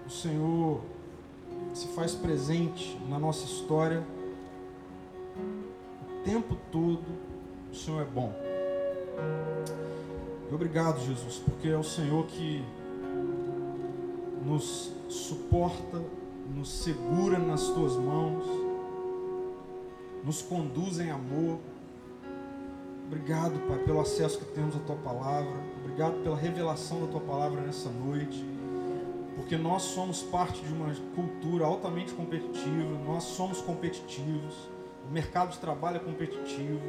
o 0.06 0.10
Senhor 0.10 0.80
se 1.72 1.88
faz 1.88 2.14
presente 2.14 2.98
na 3.08 3.18
nossa 3.18 3.44
história 3.44 4.02
tempo 6.30 6.56
todo. 6.70 7.04
O 7.72 7.74
Senhor 7.74 8.02
é 8.02 8.04
bom. 8.04 8.32
Obrigado, 10.52 11.00
Jesus, 11.00 11.42
porque 11.44 11.68
é 11.68 11.76
o 11.76 11.82
Senhor 11.82 12.24
que 12.26 12.64
nos 14.44 14.92
suporta, 15.08 16.00
nos 16.54 16.70
segura 16.70 17.36
nas 17.36 17.68
tuas 17.68 17.96
mãos, 17.96 18.44
nos 20.24 20.40
conduz 20.42 21.00
em 21.00 21.10
amor. 21.10 21.58
Obrigado, 23.06 23.58
Pai, 23.66 23.78
pelo 23.78 24.00
acesso 24.00 24.38
que 24.38 24.44
temos 24.52 24.76
à 24.76 24.78
tua 24.80 24.96
palavra. 24.96 25.52
Obrigado 25.82 26.22
pela 26.22 26.36
revelação 26.36 27.00
da 27.00 27.06
tua 27.08 27.20
palavra 27.20 27.60
nessa 27.60 27.90
noite 27.90 28.44
porque 29.36 29.56
nós 29.56 29.82
somos 29.82 30.22
parte 30.22 30.60
de 30.60 30.72
uma 30.72 30.94
cultura 31.14 31.64
altamente 31.64 32.12
competitiva, 32.12 32.98
nós 33.06 33.22
somos 33.22 33.62
competitivos, 33.62 34.68
o 35.10 35.12
mercado 35.12 35.50
de 35.50 35.58
trabalho 35.58 35.96
é 35.96 35.98
competitivo. 35.98 36.80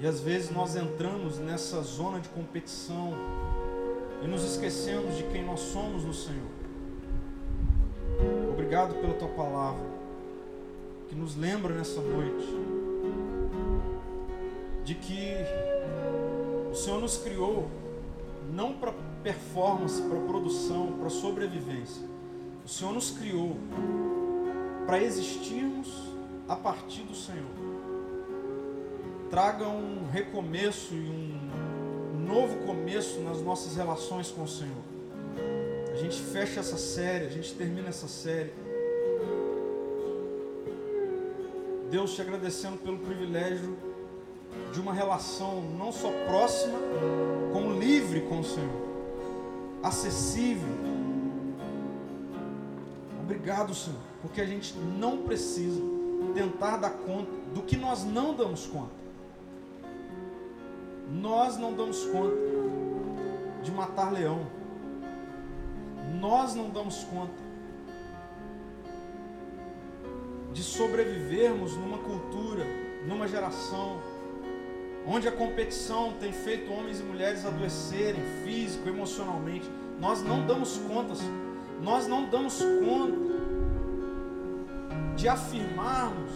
E 0.00 0.06
às 0.06 0.20
vezes 0.20 0.50
nós 0.50 0.74
entramos 0.74 1.38
nessa 1.38 1.80
zona 1.82 2.18
de 2.18 2.28
competição 2.30 3.12
e 4.20 4.26
nos 4.26 4.42
esquecemos 4.42 5.16
de 5.16 5.22
quem 5.24 5.44
nós 5.44 5.60
somos 5.60 6.02
no 6.02 6.12
Senhor. 6.12 6.50
Obrigado 8.50 8.94
pela 8.94 9.14
tua 9.14 9.28
palavra, 9.28 9.86
que 11.08 11.14
nos 11.14 11.36
lembra 11.36 11.72
nessa 11.72 12.00
noite 12.00 12.48
de 14.84 14.96
que 14.96 15.36
o 16.72 16.74
Senhor 16.74 17.00
nos 17.00 17.18
criou 17.18 17.70
não 18.52 18.72
para 18.72 18.92
performance, 19.22 20.02
para 20.02 20.18
produção, 20.18 20.92
para 20.98 21.08
sobrevivência. 21.08 22.04
O 22.64 22.68
Senhor 22.68 22.92
nos 22.92 23.12
criou 23.12 23.56
para 24.90 25.00
existirmos 25.04 25.86
a 26.48 26.56
partir 26.56 27.02
do 27.02 27.14
Senhor. 27.14 27.46
Traga 29.30 29.68
um 29.68 30.08
recomeço 30.10 30.92
e 30.92 30.98
um 30.98 32.26
novo 32.26 32.66
começo 32.66 33.20
nas 33.20 33.40
nossas 33.40 33.76
relações 33.76 34.32
com 34.32 34.42
o 34.42 34.48
Senhor. 34.48 34.82
A 35.92 35.94
gente 35.94 36.20
fecha 36.20 36.58
essa 36.58 36.76
série, 36.76 37.26
a 37.26 37.28
gente 37.28 37.54
termina 37.54 37.88
essa 37.88 38.08
série. 38.08 38.52
Deus 41.88 42.16
te 42.16 42.22
agradecendo 42.22 42.78
pelo 42.78 42.98
privilégio 42.98 43.76
de 44.72 44.80
uma 44.80 44.92
relação 44.92 45.62
não 45.78 45.92
só 45.92 46.10
próxima, 46.26 46.80
como 47.52 47.78
livre 47.78 48.22
com 48.22 48.40
o 48.40 48.44
Senhor 48.44 48.90
acessível. 49.84 50.74
Obrigado, 53.30 53.72
Senhor, 53.72 54.00
porque 54.20 54.40
a 54.40 54.44
gente 54.44 54.76
não 54.76 55.18
precisa 55.18 55.80
tentar 56.34 56.78
dar 56.78 56.90
conta 56.90 57.30
do 57.54 57.62
que 57.62 57.76
nós 57.76 58.04
não 58.04 58.34
damos 58.34 58.66
conta. 58.66 58.90
Nós 61.08 61.56
não 61.56 61.72
damos 61.72 62.04
conta 62.06 62.34
de 63.62 63.70
matar 63.70 64.12
leão. 64.12 64.44
Nós 66.20 66.56
não 66.56 66.70
damos 66.70 67.04
conta 67.04 67.40
de 70.52 70.64
sobrevivermos 70.64 71.76
numa 71.76 71.98
cultura, 71.98 72.66
numa 73.06 73.28
geração 73.28 74.00
onde 75.06 75.28
a 75.28 75.32
competição 75.32 76.14
tem 76.18 76.32
feito 76.32 76.72
homens 76.72 76.98
e 76.98 77.04
mulheres 77.04 77.46
adoecerem 77.46 78.22
físico, 78.44 78.88
emocionalmente. 78.88 79.70
Nós 80.00 80.20
não 80.20 80.44
damos 80.44 80.78
conta, 80.78 81.14
nós 81.82 82.06
não 82.06 82.28
damos 82.28 82.58
conta 82.62 83.30
de 85.16 85.28
afirmarmos 85.28 86.32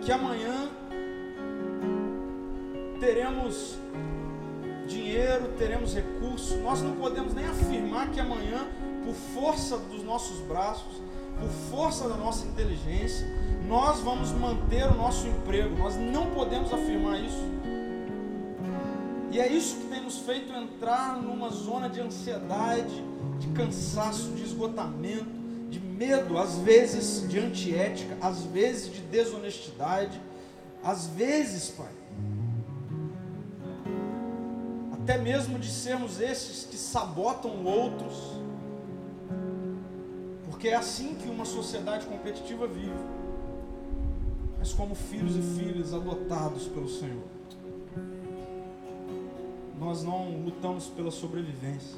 que 0.00 0.12
amanhã 0.12 0.68
teremos 3.00 3.76
dinheiro, 4.86 5.52
teremos 5.58 5.94
recursos. 5.94 6.56
Nós 6.60 6.82
não 6.82 6.96
podemos 6.96 7.34
nem 7.34 7.46
afirmar 7.46 8.10
que 8.10 8.20
amanhã, 8.20 8.66
por 9.04 9.14
força 9.14 9.76
dos 9.76 10.02
nossos 10.02 10.40
braços, 10.46 11.02
por 11.38 11.48
força 11.70 12.08
da 12.08 12.16
nossa 12.16 12.46
inteligência, 12.46 13.26
nós 13.68 14.00
vamos 14.00 14.30
manter 14.32 14.86
o 14.86 14.94
nosso 14.94 15.26
emprego. 15.26 15.76
Nós 15.76 15.96
não 15.96 16.30
podemos 16.30 16.72
afirmar 16.72 17.20
isso. 17.20 17.44
E 19.30 19.40
é 19.40 19.52
isso 19.52 19.76
que 19.76 19.88
tem 19.88 20.02
nos 20.02 20.18
feito 20.20 20.52
entrar 20.52 21.20
numa 21.20 21.50
zona 21.50 21.90
de 21.90 22.00
ansiedade, 22.00 23.04
de 23.38 23.48
cansaço, 23.48 24.30
de 24.32 24.42
esgotamento, 24.42 25.30
de 25.68 25.80
medo, 25.80 26.38
às 26.38 26.56
vezes 26.58 27.28
de 27.28 27.38
antiética, 27.38 28.16
às 28.20 28.42
vezes 28.44 28.92
de 28.92 29.00
desonestidade, 29.02 30.20
às 30.82 31.06
vezes, 31.08 31.70
Pai, 31.70 31.92
até 34.92 35.18
mesmo 35.18 35.58
de 35.58 35.70
sermos 35.70 36.20
esses 36.20 36.64
que 36.64 36.76
sabotam 36.76 37.64
outros, 37.64 38.14
porque 40.48 40.68
é 40.68 40.76
assim 40.76 41.14
que 41.14 41.28
uma 41.28 41.44
sociedade 41.44 42.06
competitiva 42.06 42.66
vive 42.66 43.16
mas 44.66 44.72
como 44.72 44.96
filhos 44.96 45.36
e 45.36 45.42
filhas 45.42 45.94
adotados 45.94 46.66
pelo 46.66 46.88
Senhor. 46.88 47.22
Nós 49.78 50.02
não 50.02 50.42
lutamos 50.44 50.88
pela 50.88 51.12
sobrevivência, 51.12 51.96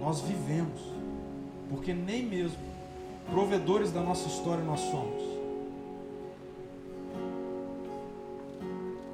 nós 0.00 0.20
vivemos, 0.20 0.80
porque 1.68 1.92
nem 1.92 2.24
mesmo 2.24 2.58
provedores 3.30 3.92
da 3.92 4.00
nossa 4.00 4.26
história 4.26 4.64
nós 4.64 4.80
somos. 4.80 5.22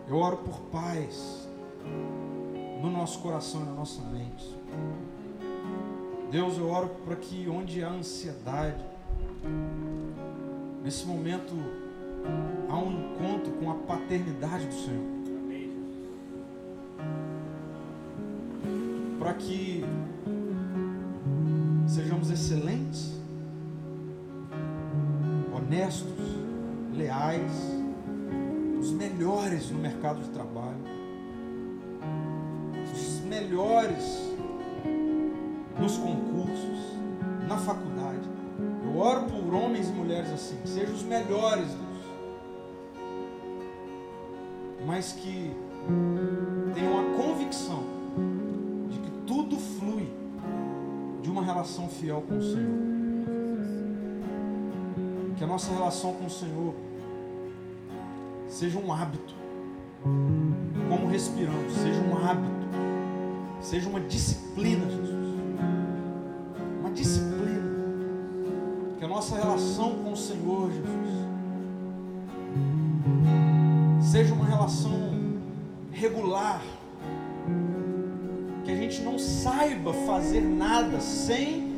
Eu 0.09 0.17
oro 0.17 0.37
por 0.39 0.61
paz 0.71 1.47
no 2.81 2.91
nosso 2.91 3.19
coração 3.19 3.63
e 3.63 3.65
na 3.65 3.73
nossa 3.73 4.01
mente. 4.03 4.57
Deus, 6.31 6.57
eu 6.57 6.69
oro 6.69 6.89
para 7.05 7.17
que 7.17 7.49
onde 7.49 7.83
há 7.83 7.89
ansiedade, 7.89 8.85
nesse 10.85 11.05
momento 11.05 11.53
a 12.69 12.77
um 12.77 12.93
encontro 12.93 13.53
com 13.53 13.71
a 13.71 13.75
paternidade 13.75 14.67
do 14.67 14.75
Senhor. 14.75 15.17
Para 19.19 19.35
que 19.35 19.85
excelentes, 22.47 23.13
honestos, 25.53 26.15
leais, 26.95 27.51
os 28.79 28.93
melhores 28.93 29.69
no 29.73 29.81
mercado 29.81 30.23
de 30.23 30.29
trabalho, 30.29 30.79
os 32.95 33.21
melhores 33.23 34.31
nos 35.77 35.99
concursos, 35.99 36.97
na 37.49 37.57
faculdade. 37.59 38.29
Eu 38.85 38.97
oro 38.97 39.25
por 39.25 39.53
homens 39.53 39.89
e 39.89 39.93
mulheres 39.93 40.31
assim, 40.31 40.57
que 40.59 40.69
sejam 40.69 40.95
os 40.95 41.03
melhores 41.03 41.67
mas 44.87 45.15
que 45.15 45.51
tenham 46.75 47.01
a 47.01 47.17
convicção 47.17 47.86
relação 51.57 51.89
fiel 51.89 52.23
com 52.29 52.37
o 52.37 52.43
Senhor. 52.43 52.77
Que 55.39 55.45
a 55.45 55.47
nossa 55.47 55.73
relação 55.73 56.13
com 56.13 56.27
o 56.27 56.31
Senhor 56.31 56.75
seja 58.47 58.79
um 58.79 58.93
hábito, 58.93 59.35
como 60.89 61.07
respiramos, 61.07 61.73
seja 61.73 62.01
um 62.01 62.17
hábito, 62.17 62.67
seja 63.61 63.89
uma 63.89 64.01
disciplina, 64.01 64.85
Jesus. 64.85 65.37
Uma 66.81 66.91
disciplina. 66.91 67.37
Que 68.99 69.05
a 69.05 69.09
nossa 69.09 69.37
relação 69.37 69.95
com 69.97 70.13
o 70.13 70.17
Senhor, 70.17 70.71
Jesus, 70.71 71.27
seja 74.11 74.35
uma 74.35 74.45
relação 74.45 75.11
regular. 75.91 76.63
Saiba 79.47 79.93
fazer 79.93 80.41
nada 80.41 81.01
sem 81.01 81.75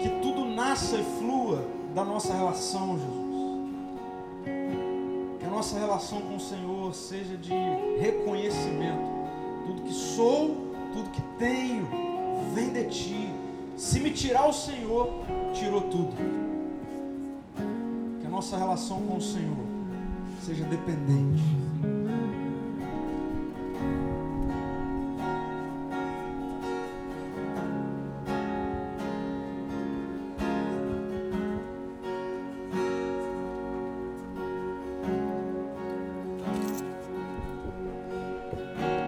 que 0.00 0.08
tudo 0.22 0.44
nasça 0.44 0.96
e 0.96 1.04
flua 1.18 1.66
da 1.94 2.04
nossa 2.04 2.32
relação, 2.32 2.98
Jesus 2.98 3.20
nossa 5.60 5.78
relação 5.78 6.22
com 6.22 6.36
o 6.36 6.40
Senhor 6.40 6.94
seja 6.94 7.36
de 7.36 7.52
reconhecimento. 8.00 9.10
Tudo 9.66 9.82
que 9.82 9.92
sou, 9.92 10.72
tudo 10.94 11.10
que 11.10 11.20
tenho, 11.38 11.86
vem 12.54 12.72
de 12.72 12.84
Ti. 12.86 13.30
Se 13.76 14.00
me 14.00 14.10
tirar 14.10 14.48
o 14.48 14.54
Senhor, 14.54 15.22
tirou 15.52 15.82
tudo. 15.82 16.14
Que 18.20 18.26
a 18.26 18.30
nossa 18.30 18.56
relação 18.56 19.02
com 19.02 19.18
o 19.18 19.20
Senhor 19.20 19.66
seja 20.42 20.64
dependente 20.64 21.42